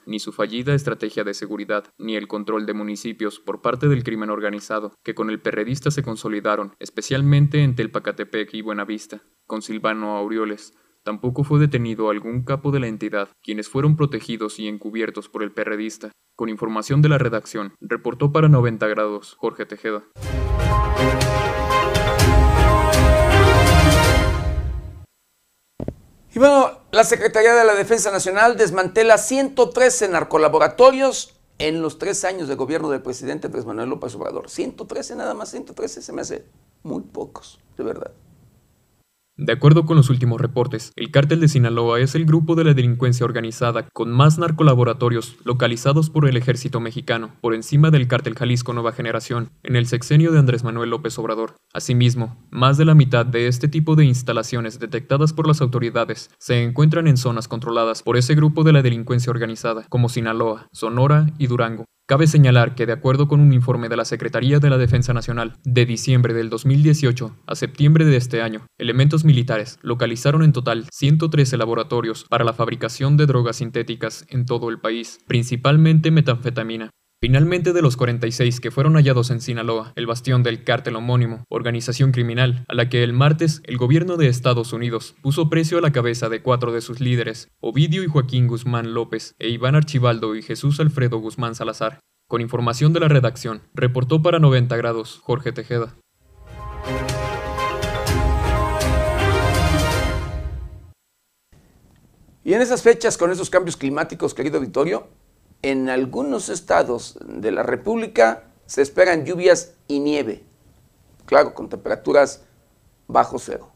Ni 0.06 0.20
su 0.20 0.32
fallida 0.32 0.74
estrategia 0.74 1.24
de 1.24 1.34
seguridad, 1.34 1.86
ni 1.98 2.16
el 2.16 2.28
control 2.28 2.66
de 2.66 2.74
municipios 2.74 3.40
por 3.40 3.62
parte 3.62 3.88
del 3.88 4.04
crimen 4.04 4.30
organizado, 4.30 4.94
que 5.04 5.14
con 5.14 5.30
el 5.30 5.40
perredista 5.40 5.92
se 5.92 6.02
consolidaron, 6.02 6.74
especialmente 6.80 7.64
en 7.64 7.76
Telpacatepec 7.76 8.54
y 8.54 8.62
Buenavista, 8.62 9.22
con 9.46 9.62
Silvano 9.62 10.18
Aureoles. 10.18 10.74
Tampoco 11.04 11.44
fue 11.44 11.60
detenido 11.60 12.10
algún 12.10 12.44
capo 12.44 12.72
de 12.72 12.80
la 12.80 12.88
entidad, 12.88 13.30
quienes 13.44 13.70
fueron 13.70 13.96
protegidos 13.96 14.60
y 14.60 14.68
encubiertos 14.68 15.30
por 15.30 15.44
el 15.44 15.52
perredista. 15.52 16.12
Con 16.36 16.50
información 16.50 17.02
de 17.02 17.10
la 17.10 17.18
redacción, 17.18 17.74
reportó 17.80 18.32
para 18.32 18.50
90 18.50 18.88
grados 18.88 19.36
Jorge 19.38 19.66
Tejeda. 19.66 20.04
Y 26.34 26.38
bueno, 26.40 26.80
la 26.92 27.04
Secretaría 27.04 27.56
de 27.56 27.66
la 27.66 27.74
Defensa 27.74 28.12
Nacional 28.12 28.56
desmantela 28.56 29.18
113 29.18 30.10
narcolaboratorios 30.10 31.36
en 31.58 31.82
los 31.82 31.98
tres 31.98 32.24
años 32.24 32.48
de 32.48 32.56
gobierno 32.56 32.90
del 32.90 33.02
presidente 33.02 33.48
Andrés 33.48 33.66
Manuel 33.66 33.90
López 33.90 34.14
Obrador. 34.16 34.50
113 34.50 35.16
nada 35.16 35.34
más, 35.34 35.50
113 35.50 36.02
se 36.02 36.14
me 36.14 36.22
hace 36.22 36.46
muy 36.84 37.02
pocos, 37.02 37.60
de 37.78 37.84
verdad. 37.84 38.12
De 39.42 39.54
acuerdo 39.54 39.86
con 39.86 39.96
los 39.96 40.10
últimos 40.10 40.42
reportes, 40.42 40.92
el 40.98 41.12
cártel 41.12 41.40
de 41.40 41.48
Sinaloa 41.48 42.02
es 42.02 42.14
el 42.14 42.26
grupo 42.26 42.56
de 42.56 42.66
la 42.66 42.74
delincuencia 42.74 43.26
organizada 43.26 43.88
con 43.94 44.12
más 44.12 44.38
narcolaboratorios 44.38 45.38
localizados 45.46 46.10
por 46.10 46.28
el 46.28 46.36
ejército 46.36 46.82
mexicano, 46.82 47.32
por 47.40 47.54
encima 47.54 47.90
del 47.90 48.10
cártel 48.10 48.36
Jalisco 48.36 48.74
Nueva 48.74 48.92
Generación, 48.92 49.52
en 49.64 49.78
el 49.78 49.86
sexenio 49.86 50.34
de 50.34 50.40
Andrés 50.40 50.66
Manuel 50.66 50.90
López 50.90 51.18
Obrador. 51.20 51.56
Asimismo, 51.74 52.46
más 52.52 52.78
de 52.78 52.84
la 52.84 52.96
mitad 52.96 53.26
de 53.26 53.48
este 53.48 53.70
tipo 53.70 53.96
de 53.96 54.04
instalaciones 54.04 54.78
detectadas 54.78 55.32
por 55.32 55.48
las 55.48 55.62
autoridades 55.62 56.32
se 56.38 56.62
encuentran 56.62 57.08
en 57.08 57.16
zonas 57.16 57.48
controladas 57.48 58.04
por 58.04 58.18
ese 58.18 58.36
grupo 58.36 58.66
de 58.66 58.74
la 58.74 58.82
delincuencia 58.82 59.32
organizada, 59.32 59.86
como 59.88 60.10
Sinaloa, 60.10 60.68
Sonora 60.74 61.28
y 61.38 61.48
Durango. 61.48 61.86
Cabe 62.10 62.26
señalar 62.26 62.74
que 62.74 62.88
de 62.88 62.94
acuerdo 62.94 63.28
con 63.28 63.40
un 63.40 63.54
informe 63.54 63.88
de 63.88 63.96
la 63.96 64.04
Secretaría 64.04 64.58
de 64.58 64.72
la 64.72 64.80
Defensa 64.80 65.14
Nacional 65.14 65.58
de 65.64 65.86
diciembre 65.86 66.34
del 66.34 66.50
2018 66.50 67.36
a 67.46 67.54
septiembre 67.54 68.04
de 68.04 68.18
este 68.18 68.42
año, 68.42 68.66
elementos 68.80 69.26
militares 69.26 69.78
localizaron 69.84 70.42
en 70.42 70.52
total 70.52 70.88
113 70.92 71.56
laboratorios 71.58 72.26
para 72.28 72.44
la 72.44 72.54
fabricación 72.54 73.16
de 73.16 73.28
drogas 73.28 73.58
sintéticas 73.58 74.26
en 74.28 74.48
todo 74.48 74.70
el 74.70 74.80
país, 74.80 75.20
principalmente 75.28 76.10
metanfetamina. 76.10 76.90
Finalmente, 77.22 77.74
de 77.74 77.82
los 77.82 77.98
46 77.98 78.62
que 78.62 78.72
fueron 78.72 78.94
hallados 78.94 79.30
en 79.30 79.42
Sinaloa, 79.42 79.92
el 79.98 80.08
bastión 80.08 80.42
del 80.42 80.64
cártel 80.64 80.96
homónimo, 80.96 81.44
organización 81.50 82.14
criminal, 82.14 82.64
a 82.70 82.74
la 82.74 82.88
que 82.88 83.04
el 83.04 83.12
martes 83.12 83.62
el 83.66 83.76
gobierno 83.76 84.16
de 84.16 84.30
Estados 84.30 84.72
Unidos 84.72 85.16
puso 85.22 85.50
precio 85.50 85.78
a 85.78 85.82
la 85.82 85.92
cabeza 85.92 86.30
de 86.30 86.42
cuatro 86.42 86.72
de 86.72 86.80
sus 86.80 87.02
líderes, 87.02 87.50
Ovidio 87.60 88.06
y 88.06 88.08
Joaquín 88.08 88.48
Guzmán 88.48 88.94
López, 88.94 89.36
e 89.38 89.50
Iván 89.50 89.76
Archibaldo 89.76 90.34
y 90.34 90.42
Jesús 90.42 90.80
Alfredo 90.80 91.18
Guzmán 91.18 91.56
Salazar. 91.56 92.00
Con 92.30 92.40
información 92.40 92.94
de 92.94 93.02
la 93.02 93.10
redacción, 93.10 93.64
reportó 93.74 94.22
para 94.22 94.40
90 94.40 94.78
grados 94.78 95.20
Jorge 95.22 95.52
Tejeda. 95.52 95.98
Y 102.46 102.54
en 102.54 102.62
esas 102.62 102.82
fechas, 102.82 103.18
con 103.18 103.30
esos 103.30 103.50
cambios 103.50 103.76
climáticos, 103.76 104.34
querido 104.34 104.62
Vittorio, 104.62 105.10
en 105.62 105.90
algunos 105.90 106.50
estados 106.50 107.18
de 107.26 107.52
la 107.52 107.64
República 107.64 108.52
se 108.66 108.82
esperan 108.82 109.26
lluvias 109.26 109.76
y 109.88 110.00
nieve, 110.00 110.44
claro, 111.26 111.54
con 111.54 111.70
temperaturas 111.70 112.46
bajo 113.08 113.40
cero. 113.40 113.72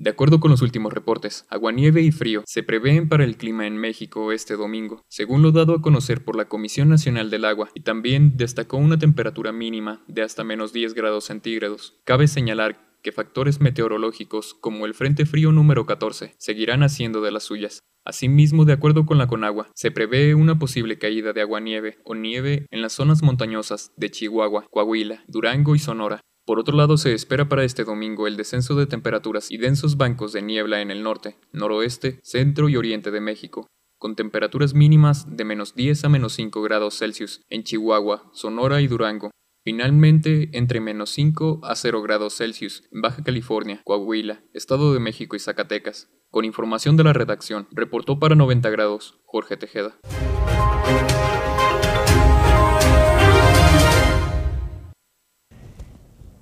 De 0.00 0.10
acuerdo 0.10 0.38
con 0.38 0.52
los 0.52 0.62
últimos 0.62 0.92
reportes, 0.92 1.44
aguanieve 1.48 2.02
y 2.02 2.12
frío 2.12 2.44
se 2.46 2.62
prevén 2.62 3.08
para 3.08 3.24
el 3.24 3.36
clima 3.36 3.66
en 3.66 3.76
México 3.76 4.30
este 4.30 4.54
domingo, 4.54 5.02
según 5.08 5.42
lo 5.42 5.50
dado 5.50 5.74
a 5.74 5.82
conocer 5.82 6.24
por 6.24 6.36
la 6.36 6.44
Comisión 6.44 6.88
Nacional 6.88 7.30
del 7.30 7.44
Agua, 7.44 7.68
y 7.74 7.80
también 7.80 8.36
destacó 8.36 8.76
una 8.76 8.98
temperatura 8.98 9.50
mínima 9.50 10.04
de 10.06 10.22
hasta 10.22 10.44
menos 10.44 10.72
10 10.72 10.94
grados 10.94 11.24
centígrados. 11.24 11.96
Cabe 12.04 12.28
señalar 12.28 12.87
que 13.02 13.12
factores 13.12 13.60
meteorológicos 13.60 14.54
como 14.54 14.86
el 14.86 14.94
Frente 14.94 15.26
Frío 15.26 15.52
número 15.52 15.86
14 15.86 16.34
seguirán 16.38 16.82
haciendo 16.82 17.20
de 17.20 17.30
las 17.30 17.44
suyas. 17.44 17.80
Asimismo, 18.04 18.64
de 18.64 18.72
acuerdo 18.72 19.04
con 19.04 19.18
la 19.18 19.26
Conagua, 19.26 19.68
se 19.74 19.90
prevé 19.90 20.34
una 20.34 20.58
posible 20.58 20.98
caída 20.98 21.32
de 21.32 21.42
aguanieve 21.42 21.98
o 22.04 22.14
nieve 22.14 22.66
en 22.70 22.80
las 22.80 22.94
zonas 22.94 23.22
montañosas 23.22 23.92
de 23.96 24.10
Chihuahua, 24.10 24.66
Coahuila, 24.70 25.24
Durango 25.28 25.74
y 25.74 25.78
Sonora. 25.78 26.20
Por 26.46 26.58
otro 26.58 26.74
lado, 26.74 26.96
se 26.96 27.12
espera 27.12 27.50
para 27.50 27.64
este 27.64 27.84
domingo 27.84 28.26
el 28.26 28.38
descenso 28.38 28.74
de 28.74 28.86
temperaturas 28.86 29.50
y 29.50 29.58
densos 29.58 29.98
bancos 29.98 30.32
de 30.32 30.40
niebla 30.40 30.80
en 30.80 30.90
el 30.90 31.02
norte, 31.02 31.36
noroeste, 31.52 32.20
centro 32.22 32.70
y 32.70 32.76
oriente 32.76 33.10
de 33.10 33.20
México, 33.20 33.66
con 33.98 34.16
temperaturas 34.16 34.72
mínimas 34.72 35.36
de 35.36 35.44
menos 35.44 35.74
10 35.74 36.04
a 36.04 36.08
menos 36.08 36.32
5 36.32 36.62
grados 36.62 36.96
Celsius 36.96 37.42
en 37.50 37.64
Chihuahua, 37.64 38.30
Sonora 38.32 38.80
y 38.80 38.86
Durango, 38.86 39.30
Finalmente, 39.70 40.48
entre 40.54 40.80
menos 40.80 41.10
5 41.10 41.60
a 41.62 41.76
0 41.76 42.00
grados 42.00 42.38
Celsius 42.38 42.84
en 42.90 43.02
Baja 43.02 43.22
California, 43.22 43.82
Coahuila, 43.84 44.40
Estado 44.54 44.94
de 44.94 44.98
México 44.98 45.36
y 45.36 45.40
Zacatecas. 45.40 46.08
Con 46.30 46.46
información 46.46 46.96
de 46.96 47.04
la 47.04 47.12
redacción, 47.12 47.68
reportó 47.72 48.18
para 48.18 48.34
90 48.34 48.70
grados 48.70 49.20
Jorge 49.26 49.58
Tejeda. 49.58 49.98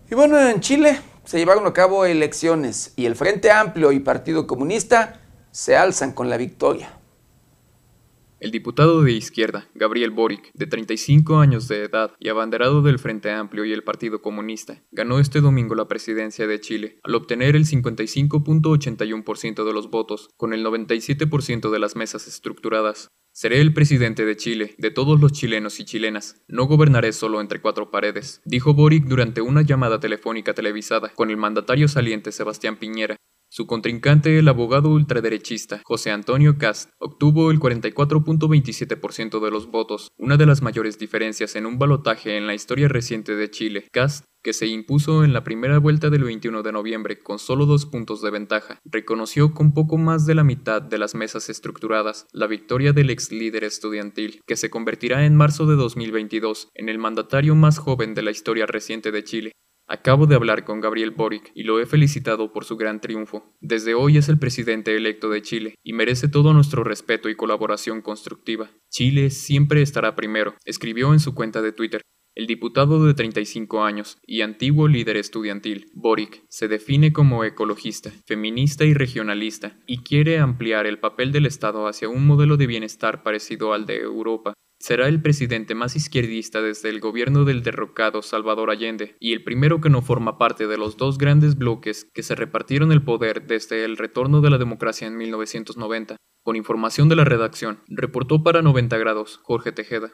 Y 0.08 0.14
bueno, 0.14 0.38
en 0.38 0.60
Chile 0.60 1.00
se 1.24 1.38
llevaron 1.38 1.66
a 1.66 1.72
cabo 1.72 2.04
elecciones 2.04 2.94
y 2.94 3.06
el 3.06 3.16
Frente 3.16 3.50
Amplio 3.50 3.90
y 3.90 3.98
Partido 3.98 4.46
Comunista 4.46 5.20
se 5.50 5.76
alzan 5.76 6.12
con 6.12 6.30
la 6.30 6.36
victoria. 6.36 6.95
El 8.38 8.50
diputado 8.50 9.02
de 9.02 9.12
izquierda, 9.12 9.66
Gabriel 9.74 10.10
Boric, 10.10 10.50
de 10.52 10.66
35 10.66 11.38
años 11.38 11.68
de 11.68 11.84
edad 11.84 12.12
y 12.20 12.28
abanderado 12.28 12.82
del 12.82 12.98
Frente 12.98 13.30
Amplio 13.30 13.64
y 13.64 13.72
el 13.72 13.82
Partido 13.82 14.20
Comunista, 14.20 14.82
ganó 14.90 15.20
este 15.20 15.40
domingo 15.40 15.74
la 15.74 15.88
presidencia 15.88 16.46
de 16.46 16.60
Chile 16.60 17.00
al 17.02 17.14
obtener 17.14 17.56
el 17.56 17.64
55.81% 17.64 19.64
de 19.64 19.72
los 19.72 19.88
votos, 19.88 20.28
con 20.36 20.52
el 20.52 20.66
97% 20.66 21.70
de 21.70 21.78
las 21.78 21.96
mesas 21.96 22.28
estructuradas. 22.28 23.08
Seré 23.32 23.62
el 23.62 23.72
presidente 23.72 24.26
de 24.26 24.36
Chile, 24.36 24.74
de 24.76 24.90
todos 24.90 25.18
los 25.18 25.32
chilenos 25.32 25.80
y 25.80 25.86
chilenas. 25.86 26.44
No 26.46 26.66
gobernaré 26.66 27.14
solo 27.14 27.40
entre 27.40 27.62
cuatro 27.62 27.90
paredes, 27.90 28.42
dijo 28.44 28.74
Boric 28.74 29.06
durante 29.06 29.40
una 29.40 29.62
llamada 29.62 29.98
telefónica 29.98 30.52
televisada 30.52 31.08
con 31.14 31.30
el 31.30 31.38
mandatario 31.38 31.88
saliente 31.88 32.32
Sebastián 32.32 32.76
Piñera, 32.76 33.16
su 33.48 33.66
contrincante, 33.66 34.38
el 34.38 34.48
abogado 34.48 34.90
ultraderechista 34.90 35.80
José 35.84 36.10
Antonio 36.10 36.58
Cast, 36.58 36.90
obtuvo 36.98 37.50
el 37.50 37.60
44.27% 37.60 39.40
de 39.40 39.50
los 39.50 39.70
votos, 39.70 40.08
una 40.16 40.36
de 40.36 40.46
las 40.46 40.62
mayores 40.62 40.98
diferencias 40.98 41.56
en 41.56 41.66
un 41.66 41.78
balotaje 41.78 42.36
en 42.36 42.46
la 42.46 42.54
historia 42.54 42.88
reciente 42.88 43.36
de 43.36 43.50
Chile. 43.50 43.88
Cast 43.92 44.24
que 44.46 44.52
se 44.52 44.68
impuso 44.68 45.24
en 45.24 45.32
la 45.32 45.42
primera 45.42 45.78
vuelta 45.78 46.08
del 46.08 46.22
21 46.22 46.62
de 46.62 46.70
noviembre 46.70 47.18
con 47.18 47.40
solo 47.40 47.66
dos 47.66 47.84
puntos 47.84 48.22
de 48.22 48.30
ventaja, 48.30 48.78
reconoció 48.84 49.52
con 49.52 49.74
poco 49.74 49.98
más 49.98 50.24
de 50.24 50.36
la 50.36 50.44
mitad 50.44 50.80
de 50.80 50.98
las 50.98 51.16
mesas 51.16 51.48
estructuradas 51.48 52.28
la 52.32 52.46
victoria 52.46 52.92
del 52.92 53.10
ex 53.10 53.32
líder 53.32 53.64
estudiantil, 53.64 54.40
que 54.46 54.54
se 54.54 54.70
convertirá 54.70 55.26
en 55.26 55.34
marzo 55.34 55.66
de 55.66 55.74
2022 55.74 56.68
en 56.74 56.88
el 56.88 56.98
mandatario 56.98 57.56
más 57.56 57.78
joven 57.78 58.14
de 58.14 58.22
la 58.22 58.30
historia 58.30 58.66
reciente 58.66 59.10
de 59.10 59.24
Chile. 59.24 59.52
Acabo 59.88 60.26
de 60.26 60.34
hablar 60.34 60.64
con 60.64 60.80
Gabriel 60.80 61.12
Boric 61.12 61.52
y 61.54 61.62
lo 61.62 61.78
he 61.78 61.86
felicitado 61.86 62.52
por 62.52 62.64
su 62.64 62.76
gran 62.76 63.00
triunfo. 63.00 63.54
Desde 63.60 63.94
hoy 63.94 64.18
es 64.18 64.28
el 64.28 64.36
presidente 64.36 64.96
electo 64.96 65.30
de 65.30 65.42
Chile 65.42 65.76
y 65.84 65.92
merece 65.92 66.26
todo 66.26 66.52
nuestro 66.52 66.82
respeto 66.82 67.28
y 67.28 67.36
colaboración 67.36 68.02
constructiva. 68.02 68.68
Chile 68.90 69.30
siempre 69.30 69.82
estará 69.82 70.16
primero, 70.16 70.56
escribió 70.64 71.12
en 71.12 71.20
su 71.20 71.36
cuenta 71.36 71.62
de 71.62 71.70
Twitter. 71.70 72.02
El 72.34 72.48
diputado 72.48 73.06
de 73.06 73.14
35 73.14 73.84
años 73.84 74.18
y 74.26 74.42
antiguo 74.42 74.88
líder 74.88 75.16
estudiantil, 75.16 75.86
Boric, 75.94 76.42
se 76.50 76.66
define 76.66 77.12
como 77.12 77.44
ecologista, 77.44 78.10
feminista 78.26 78.84
y 78.84 78.92
regionalista, 78.92 79.78
y 79.86 80.02
quiere 80.02 80.38
ampliar 80.38 80.86
el 80.86 80.98
papel 80.98 81.32
del 81.32 81.46
Estado 81.46 81.86
hacia 81.86 82.10
un 82.10 82.26
modelo 82.26 82.56
de 82.58 82.66
bienestar 82.66 83.22
parecido 83.22 83.72
al 83.72 83.86
de 83.86 84.00
Europa, 84.00 84.52
Será 84.86 85.08
el 85.08 85.20
presidente 85.20 85.74
más 85.74 85.96
izquierdista 85.96 86.62
desde 86.62 86.90
el 86.90 87.00
gobierno 87.00 87.44
del 87.44 87.64
derrocado 87.64 88.22
Salvador 88.22 88.70
Allende 88.70 89.16
y 89.18 89.32
el 89.32 89.42
primero 89.42 89.80
que 89.80 89.90
no 89.90 90.00
forma 90.00 90.38
parte 90.38 90.68
de 90.68 90.78
los 90.78 90.96
dos 90.96 91.18
grandes 91.18 91.58
bloques 91.58 92.04
que 92.14 92.22
se 92.22 92.36
repartieron 92.36 92.92
el 92.92 93.02
poder 93.02 93.48
desde 93.48 93.84
el 93.84 93.96
retorno 93.96 94.42
de 94.42 94.50
la 94.50 94.58
democracia 94.58 95.08
en 95.08 95.16
1990. 95.16 96.14
Con 96.44 96.54
información 96.54 97.08
de 97.08 97.16
la 97.16 97.24
redacción, 97.24 97.80
reportó 97.88 98.44
para 98.44 98.62
90 98.62 98.96
grados 98.98 99.40
Jorge 99.42 99.72
Tejeda. 99.72 100.12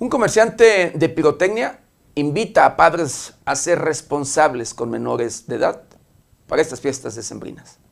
Un 0.00 0.08
comerciante 0.08 0.90
de 0.96 1.08
pirotecnia 1.10 1.78
invita 2.16 2.66
a 2.66 2.74
padres 2.74 3.36
a 3.44 3.54
ser 3.54 3.78
responsables 3.78 4.74
con 4.74 4.90
menores 4.90 5.46
de 5.46 5.54
edad 5.54 5.84
para 6.48 6.60
estas 6.60 6.80
fiestas 6.80 7.14
decembrinas 7.14 7.83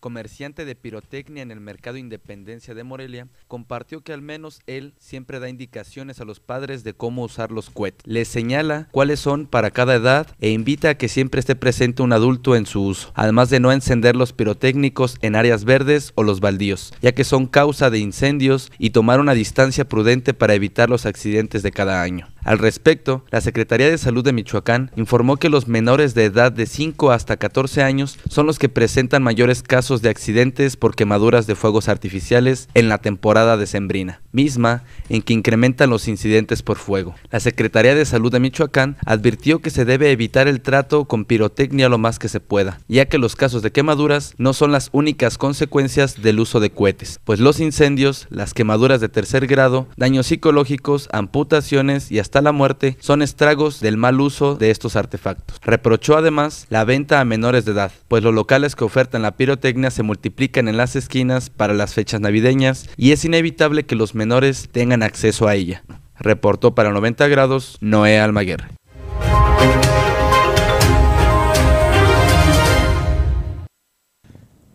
comerciante 0.00 0.64
de 0.64 0.74
pirotecnia 0.74 1.42
en 1.42 1.50
el 1.50 1.60
mercado 1.60 1.96
Independencia 1.96 2.74
de 2.74 2.84
Morelia, 2.84 3.28
compartió 3.46 4.00
que 4.00 4.12
al 4.12 4.22
menos 4.22 4.60
él 4.66 4.94
siempre 4.98 5.38
da 5.38 5.48
indicaciones 5.48 6.20
a 6.20 6.24
los 6.24 6.40
padres 6.40 6.82
de 6.82 6.94
cómo 6.94 7.22
usar 7.22 7.52
los 7.52 7.70
cohetes. 7.70 8.06
Les 8.06 8.26
señala 8.26 8.88
cuáles 8.90 9.20
son 9.20 9.46
para 9.46 9.70
cada 9.70 9.94
edad 9.94 10.26
e 10.40 10.50
invita 10.50 10.90
a 10.90 10.94
que 10.94 11.08
siempre 11.08 11.40
esté 11.40 11.54
presente 11.54 12.02
un 12.02 12.12
adulto 12.12 12.56
en 12.56 12.66
su 12.66 12.82
uso, 12.82 13.12
además 13.14 13.50
de 13.50 13.60
no 13.60 13.72
encender 13.72 14.16
los 14.16 14.32
pirotécnicos 14.32 15.18
en 15.20 15.36
áreas 15.36 15.64
verdes 15.64 16.12
o 16.14 16.22
los 16.22 16.40
baldíos, 16.40 16.92
ya 17.02 17.12
que 17.12 17.24
son 17.24 17.46
causa 17.46 17.90
de 17.90 17.98
incendios 17.98 18.72
y 18.78 18.90
tomar 18.90 19.20
una 19.20 19.34
distancia 19.34 19.88
prudente 19.88 20.34
para 20.34 20.54
evitar 20.54 20.88
los 20.88 21.06
accidentes 21.06 21.62
de 21.62 21.72
cada 21.72 22.02
año. 22.02 22.28
Al 22.44 22.58
respecto, 22.58 23.24
la 23.30 23.40
Secretaría 23.40 23.90
de 23.90 23.98
Salud 23.98 24.24
de 24.24 24.32
Michoacán 24.32 24.90
informó 24.96 25.36
que 25.36 25.50
los 25.50 25.68
menores 25.68 26.14
de 26.14 26.24
edad 26.24 26.52
de 26.52 26.66
5 26.66 27.10
hasta 27.10 27.36
14 27.36 27.82
años 27.82 28.18
son 28.28 28.46
los 28.46 28.58
que 28.58 28.68
presentan 28.68 29.22
mayores 29.22 29.62
casos 29.62 30.00
de 30.00 30.08
accidentes 30.08 30.76
por 30.76 30.94
quemaduras 30.94 31.46
de 31.46 31.54
fuegos 31.54 31.88
artificiales 31.88 32.68
en 32.74 32.88
la 32.88 32.98
temporada 32.98 33.56
decembrina, 33.56 34.22
misma 34.32 34.84
en 35.08 35.22
que 35.22 35.34
incrementan 35.34 35.90
los 35.90 36.08
incidentes 36.08 36.62
por 36.62 36.78
fuego. 36.78 37.14
La 37.30 37.40
Secretaría 37.40 37.94
de 37.94 38.06
Salud 38.06 38.32
de 38.32 38.40
Michoacán 38.40 38.96
advirtió 39.04 39.60
que 39.60 39.70
se 39.70 39.84
debe 39.84 40.10
evitar 40.10 40.48
el 40.48 40.62
trato 40.62 41.04
con 41.04 41.26
pirotecnia 41.26 41.88
lo 41.88 41.98
más 41.98 42.18
que 42.18 42.28
se 42.28 42.40
pueda, 42.40 42.80
ya 42.88 43.06
que 43.06 43.18
los 43.18 43.36
casos 43.36 43.62
de 43.62 43.72
quemaduras 43.72 44.34
no 44.38 44.54
son 44.54 44.72
las 44.72 44.88
únicas 44.92 45.36
consecuencias 45.36 46.22
del 46.22 46.40
uso 46.40 46.60
de 46.60 46.70
cohetes, 46.70 47.20
pues 47.24 47.40
los 47.40 47.60
incendios, 47.60 48.26
las 48.30 48.54
quemaduras 48.54 49.00
de 49.00 49.08
tercer 49.08 49.46
grado, 49.46 49.88
daños 49.96 50.28
psicológicos, 50.28 51.08
amputaciones 51.12 52.10
y 52.10 52.18
hasta 52.18 52.29
la 52.40 52.52
muerte 52.52 52.96
son 53.00 53.22
estragos 53.22 53.80
del 53.80 53.96
mal 53.96 54.20
uso 54.20 54.54
de 54.54 54.70
estos 54.70 54.94
artefactos. 54.94 55.58
Reprochó 55.62 56.16
además 56.16 56.66
la 56.70 56.84
venta 56.84 57.20
a 57.20 57.24
menores 57.24 57.64
de 57.64 57.72
edad, 57.72 57.90
pues 58.06 58.22
los 58.22 58.32
locales 58.32 58.76
que 58.76 58.84
ofertan 58.84 59.22
la 59.22 59.36
pirotecnia 59.36 59.90
se 59.90 60.04
multiplican 60.04 60.68
en 60.68 60.76
las 60.76 60.94
esquinas 60.94 61.50
para 61.50 61.74
las 61.74 61.94
fechas 61.94 62.20
navideñas 62.20 62.88
y 62.96 63.10
es 63.10 63.24
inevitable 63.24 63.84
que 63.84 63.96
los 63.96 64.14
menores 64.14 64.68
tengan 64.70 65.02
acceso 65.02 65.48
a 65.48 65.56
ella. 65.56 65.82
Reportó 66.20 66.76
para 66.76 66.92
90 66.92 67.26
grados 67.26 67.76
Noé 67.80 68.20
Almaguer. 68.20 68.68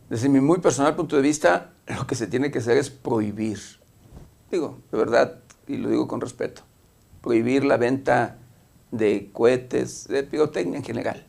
Desde 0.09 0.29
mi 0.29 0.39
muy 0.39 0.59
personal 0.59 0.95
punto 0.95 1.15
de 1.15 1.21
vista, 1.21 1.71
lo 1.87 2.05
que 2.07 2.15
se 2.15 2.27
tiene 2.27 2.51
que 2.51 2.59
hacer 2.59 2.77
es 2.77 2.89
prohibir, 2.89 3.59
digo, 4.51 4.79
de 4.91 4.97
verdad, 4.97 5.39
y 5.67 5.77
lo 5.77 5.89
digo 5.89 6.07
con 6.07 6.21
respeto, 6.21 6.61
prohibir 7.25 7.65
la 7.65 7.77
venta 7.77 8.37
de 8.91 9.31
cohetes, 9.33 10.07
de 10.07 10.21
pirotecnia 10.21 10.77
en 10.77 10.83
general. 10.83 11.25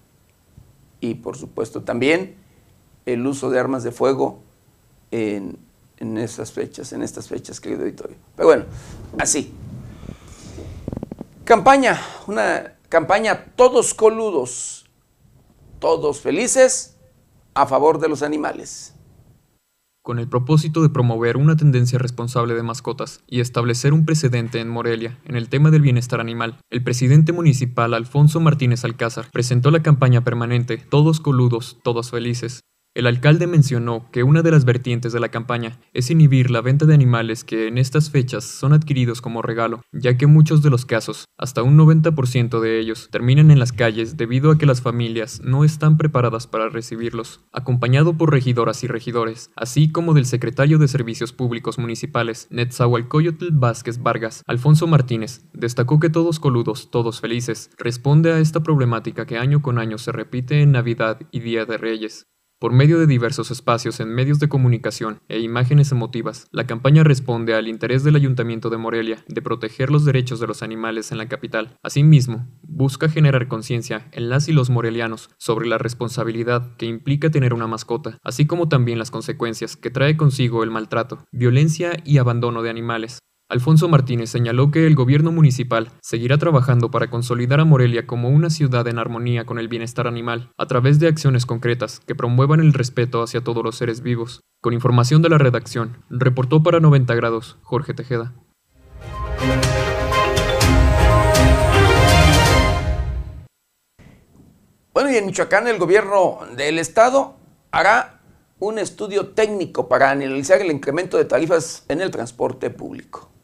Y 1.01 1.15
por 1.15 1.39
supuesto 1.39 1.85
también 1.85 2.37
el 3.07 3.27
uso 3.27 3.49
de 3.49 3.59
armas 3.59 3.83
de 3.83 3.93
fuego 3.93 4.43
en, 5.11 5.59
en 5.97 6.29
fechas, 6.29 6.93
en 6.93 7.03
estas 7.03 7.29
fechas, 7.29 7.61
querido 7.61 7.81
auditorio. 7.81 8.19
Pero 8.37 8.47
bueno, 8.47 8.65
así. 9.19 9.55
Campaña, 11.45 11.99
una 12.27 12.75
campaña 12.91 13.47
todos 13.57 13.95
coludos, 13.95 14.85
todos 15.79 16.21
felices 16.21 16.99
a 17.55 17.67
favor 17.67 17.99
de 18.01 18.09
los 18.09 18.23
animales 18.23 18.96
con 20.07 20.21
el 20.21 20.29
propósito 20.29 20.83
de 20.83 20.89
promover 20.89 21.37
una 21.37 21.57
tendencia 21.57 21.99
responsable 21.99 22.55
de 22.55 22.63
mascotas 22.63 23.25
y 23.27 23.41
establecer 23.41 23.93
un 23.93 24.05
precedente 24.05 24.61
en 24.61 24.69
Morelia 24.69 25.19
en 25.25 25.35
el 25.35 25.49
tema 25.49 25.73
del 25.73 25.83
bienestar 25.83 26.21
animal, 26.21 26.59
el 26.71 26.85
presidente 26.85 27.33
municipal 27.33 27.93
Alfonso 27.93 28.39
Martínez 28.39 28.85
Alcázar 28.85 29.29
presentó 29.33 29.73
la 29.73 29.83
campaña 29.83 30.23
permanente 30.23 30.77
Todos 30.77 31.19
coludos, 31.19 31.79
todos 31.83 32.13
felices, 32.13 32.61
el 32.97 33.07
alcalde 33.07 33.47
mencionó 33.47 34.11
que 34.11 34.23
una 34.23 34.41
de 34.41 34.51
las 34.51 34.65
vertientes 34.65 35.13
de 35.13 35.21
la 35.21 35.29
campaña 35.29 35.79
es 35.93 36.11
inhibir 36.11 36.51
la 36.51 36.63
venta 36.63 36.87
de 36.87 36.95
animales 36.95 37.45
que 37.45 37.69
en 37.69 37.77
estas 37.77 38.09
fechas 38.09 38.45
son 38.45 38.73
adquiridos 38.73 39.21
como 39.21 39.43
regalo, 39.43 39.83
ya 39.93 40.17
que 40.17 40.27
muchos 40.27 40.63
de 40.63 40.71
los 40.71 40.87
casos, 40.87 41.27
hasta 41.37 41.63
un 41.63 41.77
90% 41.77 42.59
de 42.59 42.81
ellos, 42.81 43.11
terminan 43.13 43.51
en 43.51 43.59
las 43.59 43.73
calles 43.73 44.17
debido 44.17 44.51
a 44.51 44.57
que 44.57 44.65
las 44.65 44.81
familias 44.81 45.43
no 45.45 45.63
están 45.63 45.99
preparadas 45.99 46.47
para 46.47 46.71
recibirlos. 46.71 47.45
Acompañado 47.53 48.17
por 48.17 48.31
regidoras 48.31 48.83
y 48.83 48.87
regidores, 48.87 49.51
así 49.57 49.93
como 49.93 50.15
del 50.15 50.25
secretario 50.25 50.79
de 50.79 50.89
Servicios 50.89 51.35
Públicos 51.35 51.79
Municipales, 51.79 52.49
Netzahualcoyotl 52.49 53.49
Vázquez 53.53 54.03
Vargas, 54.03 54.43
Alfonso 54.47 54.87
Martínez, 54.87 55.45
destacó 55.53 56.01
que 56.01 56.09
todos 56.09 56.41
coludos, 56.41 56.91
todos 56.91 57.21
felices, 57.21 57.69
responde 57.77 58.33
a 58.33 58.39
esta 58.39 58.63
problemática 58.63 59.27
que 59.27 59.37
año 59.37 59.61
con 59.61 59.79
año 59.79 59.99
se 59.99 60.13
repite 60.13 60.63
en 60.63 60.73
Navidad 60.73 61.21
y 61.31 61.41
Día 61.41 61.67
de 61.67 61.77
Reyes. 61.77 62.27
Por 62.59 62.73
medio 62.73 62.99
de 62.99 63.07
diversos 63.07 63.51
espacios 63.51 64.01
en 64.01 64.09
medios 64.09 64.39
de 64.39 64.49
comunicación 64.49 65.21
e 65.29 65.41
imágenes 65.41 65.93
emotivas, 65.93 66.49
la 66.53 66.67
campaña 66.67 67.05
responde 67.05 67.55
al 67.55 67.69
interés 67.69 68.03
del 68.03 68.17
Ayuntamiento 68.17 68.71
de 68.71 68.79
Morelia 68.79 69.23
de 69.29 69.43
proteger 69.43 69.91
los 69.91 70.07
derechos 70.07 70.41
de 70.41 70.47
los 70.47 70.63
animales 70.63 71.13
en 71.13 71.19
la 71.19 71.29
capital. 71.29 71.77
Asimismo, 71.83 72.49
busca 72.63 73.11
generar 73.11 73.49
conciencia 73.49 74.09
en 74.13 74.31
las 74.31 74.49
y 74.49 74.55
los 74.55 74.71
morelianos 74.71 75.29
sobre 75.37 75.69
la 75.69 75.77
responsabilidad 75.77 76.75
que 76.79 76.87
implica 76.87 77.29
tener 77.29 77.53
una 77.53 77.67
mascota, 77.67 78.17
así 78.25 78.47
como 78.47 78.71
también 78.71 78.99
las 78.99 79.11
consecuencias 79.11 79.77
que 79.77 79.91
trae 79.91 80.17
consigo 80.17 80.65
el 80.65 80.71
maltrato, 80.71 81.27
violencia 81.33 81.93
y 82.07 82.17
abandono 82.17 82.63
de 82.63 82.71
animales. 82.71 83.19
Alfonso 83.49 83.87
Martínez 83.87 84.31
señaló 84.31 84.73
que 84.73 84.89
el 84.89 84.97
gobierno 84.97 85.31
municipal 85.31 85.93
seguirá 86.03 86.37
trabajando 86.37 86.91
para 86.91 87.11
consolidar 87.11 87.61
a 87.61 87.65
Morelia 87.65 88.05
como 88.05 88.29
una 88.29 88.51
ciudad 88.51 88.89
en 88.89 88.99
armonía 88.99 89.47
con 89.47 89.61
el 89.61 89.69
bienestar 89.69 90.09
animal, 90.09 90.51
a 90.59 90.67
través 90.67 90.99
de 90.99 91.07
acciones 91.07 91.47
concretas 91.47 92.01
que 92.01 92.17
promuevan 92.17 92.59
el 92.59 92.73
respeto 92.73 93.23
hacia 93.23 93.43
todos 93.43 93.63
los 93.63 93.77
seres 93.77 94.03
vivos. 94.03 94.41
Con 94.61 94.73
información 94.73 95.23
de 95.23 95.29
la 95.29 95.39
redacción, 95.39 96.03
reportó 96.11 96.65
para 96.65 96.81
90 96.81 97.15
grados 97.15 97.57
Jorge 97.63 97.95
Tejeda. 97.95 98.35
Bueno, 104.93 105.13
y 105.13 105.17
en 105.19 105.27
Michoacán 105.27 105.69
el 105.69 105.79
gobierno 105.79 106.41
del 106.57 106.81
estado 106.81 107.37
hará 107.71 108.23
un 108.59 108.81
estudio 108.81 109.29
técnico 109.29 109.87
para 109.87 110.11
analizar 110.11 110.61
el 110.61 110.73
incremento 110.73 111.17
de 111.17 111.27
tarifas 111.27 111.85
en 111.89 112.01
el 112.01 112.11
transporte 112.11 112.71
público. 112.71 113.36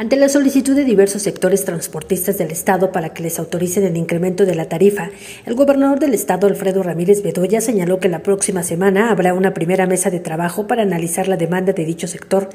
Ante 0.00 0.16
la 0.16 0.30
solicitud 0.30 0.74
de 0.74 0.86
diversos 0.86 1.20
sectores 1.20 1.66
transportistas 1.66 2.38
del 2.38 2.50
Estado 2.50 2.90
para 2.90 3.10
que 3.10 3.22
les 3.22 3.38
autoricen 3.38 3.84
el 3.84 3.98
incremento 3.98 4.46
de 4.46 4.54
la 4.54 4.64
tarifa, 4.64 5.10
el 5.44 5.54
gobernador 5.54 5.98
del 5.98 6.14
Estado, 6.14 6.46
Alfredo 6.46 6.82
Ramírez 6.82 7.22
Bedoya, 7.22 7.60
señaló 7.60 8.00
que 8.00 8.08
la 8.08 8.20
próxima 8.20 8.62
semana 8.62 9.10
habrá 9.10 9.34
una 9.34 9.52
primera 9.52 9.86
mesa 9.86 10.08
de 10.08 10.18
trabajo 10.18 10.66
para 10.66 10.84
analizar 10.84 11.28
la 11.28 11.36
demanda 11.36 11.74
de 11.74 11.84
dicho 11.84 12.08
sector 12.08 12.48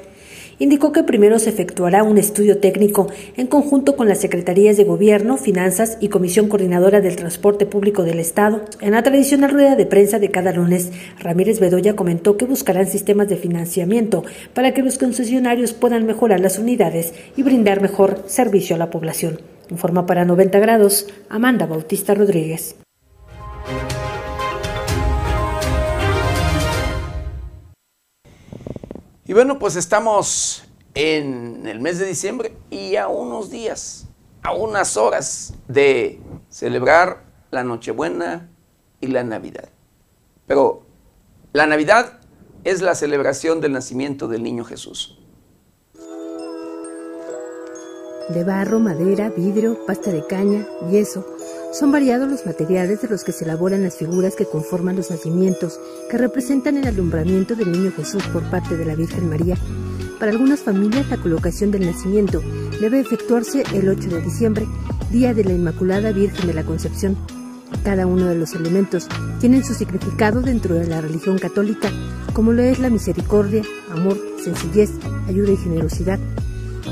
indicó 0.59 0.91
que 0.91 1.03
primero 1.03 1.39
se 1.39 1.49
efectuará 1.49 2.03
un 2.03 2.17
estudio 2.17 2.59
técnico 2.59 3.07
en 3.35 3.47
conjunto 3.47 3.95
con 3.95 4.07
las 4.07 4.19
Secretarías 4.19 4.77
de 4.77 4.83
Gobierno, 4.83 5.37
Finanzas 5.37 5.97
y 5.99 6.09
Comisión 6.09 6.47
Coordinadora 6.47 7.01
del 7.01 7.15
Transporte 7.15 7.65
Público 7.65 8.03
del 8.03 8.19
Estado. 8.19 8.61
En 8.81 8.91
la 8.91 9.03
tradicional 9.03 9.51
rueda 9.51 9.75
de 9.75 9.85
prensa 9.85 10.19
de 10.19 10.31
cada 10.31 10.51
lunes, 10.51 10.91
Ramírez 11.19 11.59
Bedoya 11.59 11.95
comentó 11.95 12.37
que 12.37 12.45
buscarán 12.45 12.87
sistemas 12.87 13.27
de 13.27 13.37
financiamiento 13.37 14.23
para 14.53 14.73
que 14.73 14.83
los 14.83 14.97
concesionarios 14.97 15.73
puedan 15.73 16.05
mejorar 16.05 16.39
las 16.39 16.59
unidades 16.59 17.13
y 17.35 17.43
brindar 17.43 17.81
mejor 17.81 18.23
servicio 18.27 18.75
a 18.75 18.79
la 18.79 18.89
población. 18.89 19.39
Informa 19.69 20.05
para 20.05 20.25
90 20.25 20.59
grados 20.59 21.07
Amanda 21.29 21.65
Bautista 21.65 22.13
Rodríguez. 22.13 22.75
Y 29.27 29.33
bueno, 29.33 29.57
pues 29.57 29.75
estamos 29.75 30.63
en 30.93 31.65
el 31.65 31.79
mes 31.79 31.97
de 31.97 32.05
diciembre 32.05 32.55
y 32.69 32.95
a 32.95 33.07
unos 33.07 33.49
días, 33.49 34.05
a 34.43 34.53
unas 34.53 34.97
horas 34.97 35.55
de 35.67 36.21
celebrar 36.49 37.23
la 37.49 37.63
Nochebuena 37.63 38.51
y 39.01 39.07
la 39.07 39.23
Navidad. 39.23 39.69
Pero 40.45 40.85
la 41.53 41.65
Navidad 41.65 42.19
es 42.63 42.83
la 42.83 42.93
celebración 42.93 43.61
del 43.61 43.71
nacimiento 43.71 44.27
del 44.27 44.43
niño 44.43 44.63
Jesús. 44.63 45.17
De 48.29 48.43
barro, 48.43 48.79
madera, 48.79 49.29
vidrio, 49.29 49.87
pasta 49.87 50.11
de 50.11 50.23
caña, 50.27 50.67
yeso, 50.91 51.34
son 51.75 51.91
variados 51.91 52.31
los 52.31 52.45
materiales 52.45 53.01
de 53.01 53.09
los 53.09 53.25
que 53.25 53.33
se 53.33 53.43
elaboran 53.43 53.83
las 53.83 53.97
figuras 53.97 54.35
que 54.35 54.45
conforman 54.45 54.95
los 54.95 55.11
nacimientos, 55.11 55.77
que 56.09 56.17
representan 56.17 56.77
el 56.77 56.87
alumbramiento 56.87 57.53
del 57.53 57.69
Niño 57.69 57.91
Jesús 57.91 58.23
por 58.31 58.49
parte 58.49 58.77
de 58.77 58.85
la 58.85 58.95
Virgen 58.95 59.29
María. 59.29 59.57
Para 60.17 60.31
algunas 60.31 60.61
familias, 60.61 61.09
la 61.09 61.17
colocación 61.17 61.71
del 61.71 61.85
nacimiento 61.85 62.41
debe 62.79 63.01
efectuarse 63.01 63.63
el 63.73 63.89
8 63.89 64.07
de 64.07 64.21
diciembre, 64.21 64.67
día 65.11 65.33
de 65.33 65.43
la 65.43 65.51
Inmaculada 65.51 66.13
Virgen 66.13 66.47
de 66.47 66.53
la 66.53 66.63
Concepción. 66.63 67.17
Cada 67.83 68.07
uno 68.07 68.27
de 68.27 68.35
los 68.35 68.53
elementos 68.53 69.09
tienen 69.41 69.65
su 69.65 69.73
significado 69.73 70.41
dentro 70.41 70.75
de 70.75 70.87
la 70.87 71.01
religión 71.01 71.37
católica, 71.37 71.89
como 72.31 72.53
lo 72.53 72.61
es 72.61 72.79
la 72.79 72.89
misericordia, 72.89 73.63
amor, 73.91 74.17
sencillez, 74.41 74.91
ayuda 75.27 75.51
y 75.51 75.57
generosidad. 75.57 76.19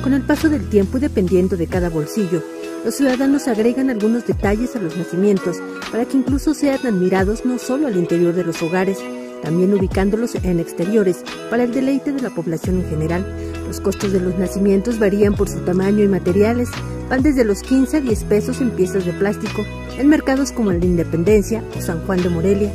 Con 0.04 0.12
el 0.12 0.24
paso 0.24 0.50
del 0.50 0.68
tiempo 0.68 0.98
y 0.98 1.02
dependiendo 1.02 1.56
de 1.56 1.68
cada 1.68 1.90
bolsillo, 1.90 2.44
los 2.84 2.96
ciudadanos 2.96 3.48
agregan 3.48 3.90
algunos 3.90 4.28
detalles 4.28 4.76
a 4.76 4.80
los 4.80 4.98
nacimientos 4.98 5.58
para 5.92 6.06
que 6.06 6.18
incluso 6.18 6.54
sean 6.54 6.86
admirados 6.86 7.46
no 7.46 7.58
solo 7.58 7.88
al 7.88 7.96
interior 7.96 8.34
de 8.34 8.44
los 8.44 8.62
hogares, 8.62 9.00
también 9.42 9.74
ubicándolos 9.74 10.36
en 10.36 10.60
exteriores 10.60 11.24
para 11.50 11.64
el 11.64 11.74
deleite 11.74 12.12
de 12.12 12.22
la 12.22 12.30
población 12.30 12.82
en 12.82 12.90
general. 12.90 13.26
Los 13.68 13.80
costos 13.80 14.12
de 14.12 14.20
los 14.20 14.38
nacimientos 14.38 15.00
varían 15.00 15.36
por 15.36 15.50
su 15.50 15.60
tamaño 15.60 16.04
y 16.04 16.08
materiales, 16.08 16.70
van 17.10 17.24
desde 17.24 17.46
los 17.46 17.62
15 17.62 17.98
a 17.98 18.02
10 18.02 18.24
pesos 18.26 18.62
en 18.62 18.72
piezas 18.72 19.06
de 19.06 19.14
plástico, 19.14 19.66
en 19.98 20.10
mercados 20.10 20.52
como 20.52 20.72
el 20.72 20.80
de 20.80 20.88
Independencia 20.88 21.64
o 21.78 21.82
San 21.82 22.06
Juan 22.06 22.22
de 22.22 22.30
Morelia. 22.30 22.72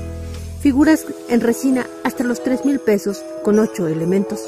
Figuras 0.60 1.06
en 1.28 1.40
resina 1.40 1.86
hasta 2.02 2.24
los 2.24 2.42
3 2.42 2.64
mil 2.64 2.80
pesos 2.80 3.22
con 3.44 3.58
8 3.58 3.88
elementos. 3.88 4.40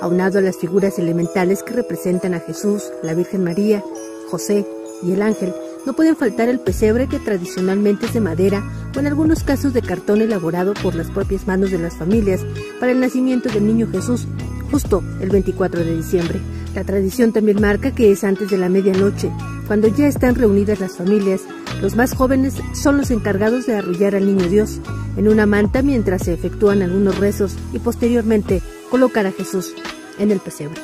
Aunado 0.00 0.38
a 0.38 0.42
las 0.42 0.56
figuras 0.56 0.98
elementales 0.98 1.62
que 1.62 1.74
representan 1.74 2.34
a 2.34 2.40
Jesús, 2.40 2.90
la 3.02 3.14
Virgen 3.14 3.44
María, 3.44 3.82
José, 4.28 4.66
y 5.04 5.12
el 5.12 5.22
ángel, 5.22 5.52
no 5.86 5.92
pueden 5.92 6.16
faltar 6.16 6.48
el 6.48 6.60
pesebre 6.60 7.08
que 7.08 7.18
tradicionalmente 7.18 8.06
es 8.06 8.14
de 8.14 8.20
madera 8.20 8.62
o 8.96 9.00
en 9.00 9.06
algunos 9.06 9.42
casos 9.42 9.74
de 9.74 9.82
cartón 9.82 10.22
elaborado 10.22 10.72
por 10.74 10.94
las 10.94 11.10
propias 11.10 11.46
manos 11.46 11.70
de 11.70 11.78
las 11.78 11.96
familias 11.96 12.40
para 12.80 12.92
el 12.92 13.00
nacimiento 13.00 13.50
del 13.50 13.66
niño 13.66 13.86
Jesús, 13.90 14.26
justo 14.70 15.02
el 15.20 15.30
24 15.30 15.84
de 15.84 15.96
diciembre. 15.96 16.40
La 16.74 16.84
tradición 16.84 17.32
también 17.32 17.60
marca 17.60 17.94
que 17.94 18.10
es 18.10 18.24
antes 18.24 18.50
de 18.50 18.58
la 18.58 18.68
medianoche, 18.68 19.30
cuando 19.66 19.88
ya 19.88 20.08
están 20.08 20.34
reunidas 20.34 20.80
las 20.80 20.96
familias. 20.96 21.42
Los 21.80 21.96
más 21.96 22.14
jóvenes 22.14 22.54
son 22.72 22.96
los 22.96 23.10
encargados 23.10 23.66
de 23.66 23.76
arrullar 23.76 24.14
al 24.14 24.26
niño 24.26 24.48
Dios 24.48 24.80
en 25.16 25.28
una 25.28 25.46
manta 25.46 25.82
mientras 25.82 26.22
se 26.22 26.32
efectúan 26.32 26.82
algunos 26.82 27.18
rezos 27.18 27.56
y 27.72 27.78
posteriormente 27.78 28.62
colocar 28.90 29.26
a 29.26 29.32
Jesús 29.32 29.74
en 30.18 30.30
el 30.30 30.40
pesebre. 30.40 30.80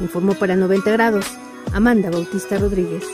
Informó 0.00 0.34
para 0.34 0.56
90 0.56 0.90
grados 0.90 1.26
Amanda 1.72 2.10
Bautista 2.10 2.58
Rodríguez. 2.58 3.04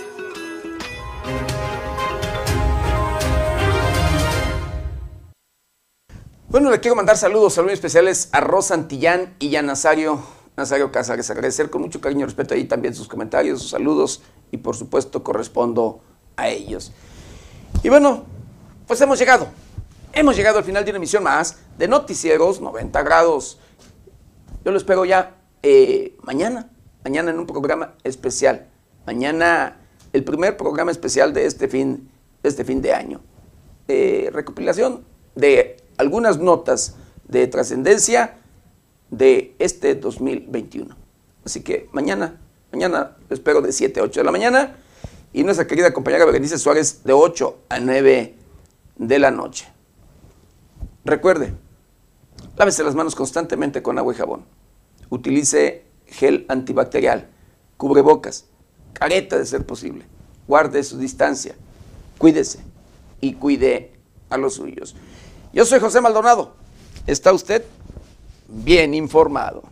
Bueno, 6.54 6.70
le 6.70 6.78
quiero 6.78 6.94
mandar 6.94 7.16
saludos, 7.16 7.54
saludos 7.54 7.74
especiales 7.74 8.28
a 8.30 8.40
Rosa 8.40 8.74
Antillán 8.74 9.34
y 9.40 9.56
a 9.56 9.62
Nazario, 9.62 10.22
Nazario 10.56 10.92
Casares. 10.92 11.28
Agradecer 11.28 11.68
con 11.68 11.82
mucho 11.82 12.00
cariño 12.00 12.20
y 12.20 12.24
respeto 12.26 12.54
ahí 12.54 12.62
también 12.62 12.94
sus 12.94 13.08
comentarios, 13.08 13.60
sus 13.60 13.72
saludos 13.72 14.22
y 14.52 14.58
por 14.58 14.76
supuesto 14.76 15.24
correspondo 15.24 16.00
a 16.36 16.48
ellos. 16.48 16.92
Y 17.82 17.88
bueno, 17.88 18.22
pues 18.86 19.00
hemos 19.00 19.18
llegado. 19.18 19.48
Hemos 20.12 20.36
llegado 20.36 20.58
al 20.58 20.64
final 20.64 20.84
de 20.84 20.92
una 20.92 20.98
emisión 20.98 21.24
más 21.24 21.58
de 21.76 21.88
Noticieros 21.88 22.60
90 22.60 23.02
grados. 23.02 23.58
Yo 24.64 24.70
lo 24.70 24.78
espero 24.78 25.04
ya 25.04 25.34
eh, 25.64 26.16
mañana, 26.22 26.70
mañana 27.02 27.32
en 27.32 27.40
un 27.40 27.48
programa 27.48 27.94
especial. 28.04 28.68
Mañana 29.08 29.80
el 30.12 30.22
primer 30.22 30.56
programa 30.56 30.92
especial 30.92 31.32
de 31.32 31.46
este 31.46 31.66
fin, 31.66 32.08
de, 32.44 32.48
este 32.48 32.64
fin 32.64 32.80
de 32.80 32.92
año. 32.92 33.22
Eh, 33.88 34.30
recopilación 34.32 35.04
de 35.34 35.83
algunas 35.96 36.38
notas 36.38 36.96
de 37.28 37.46
trascendencia 37.46 38.38
de 39.10 39.54
este 39.58 39.94
2021. 39.94 40.94
Así 41.44 41.62
que 41.62 41.88
mañana, 41.92 42.40
mañana 42.72 43.16
espero 43.30 43.60
de 43.60 43.72
7 43.72 44.00
a 44.00 44.02
8 44.04 44.20
de 44.20 44.24
la 44.24 44.32
mañana 44.32 44.76
y 45.32 45.42
nuestra 45.44 45.66
querida 45.66 45.92
compañera 45.92 46.24
Berenice 46.24 46.58
Suárez 46.58 47.02
de 47.04 47.12
8 47.12 47.58
a 47.68 47.80
9 47.80 48.34
de 48.96 49.18
la 49.18 49.30
noche. 49.30 49.68
Recuerde, 51.04 51.52
lávese 52.56 52.84
las 52.84 52.94
manos 52.94 53.14
constantemente 53.14 53.82
con 53.82 53.98
agua 53.98 54.14
y 54.14 54.16
jabón. 54.16 54.44
Utilice 55.10 55.84
gel 56.06 56.46
antibacterial, 56.48 57.28
cubrebocas, 57.76 58.46
careta 58.92 59.38
de 59.38 59.44
ser 59.44 59.66
posible. 59.66 60.06
Guarde 60.46 60.82
su 60.82 60.98
distancia, 60.98 61.54
cuídese 62.18 62.60
y 63.20 63.34
cuide 63.34 63.92
a 64.30 64.36
los 64.36 64.54
suyos. 64.54 64.94
Yo 65.54 65.64
soy 65.64 65.78
José 65.78 66.00
Maldonado. 66.00 66.52
¿Está 67.06 67.32
usted 67.32 67.64
bien 68.48 68.92
informado? 68.92 69.62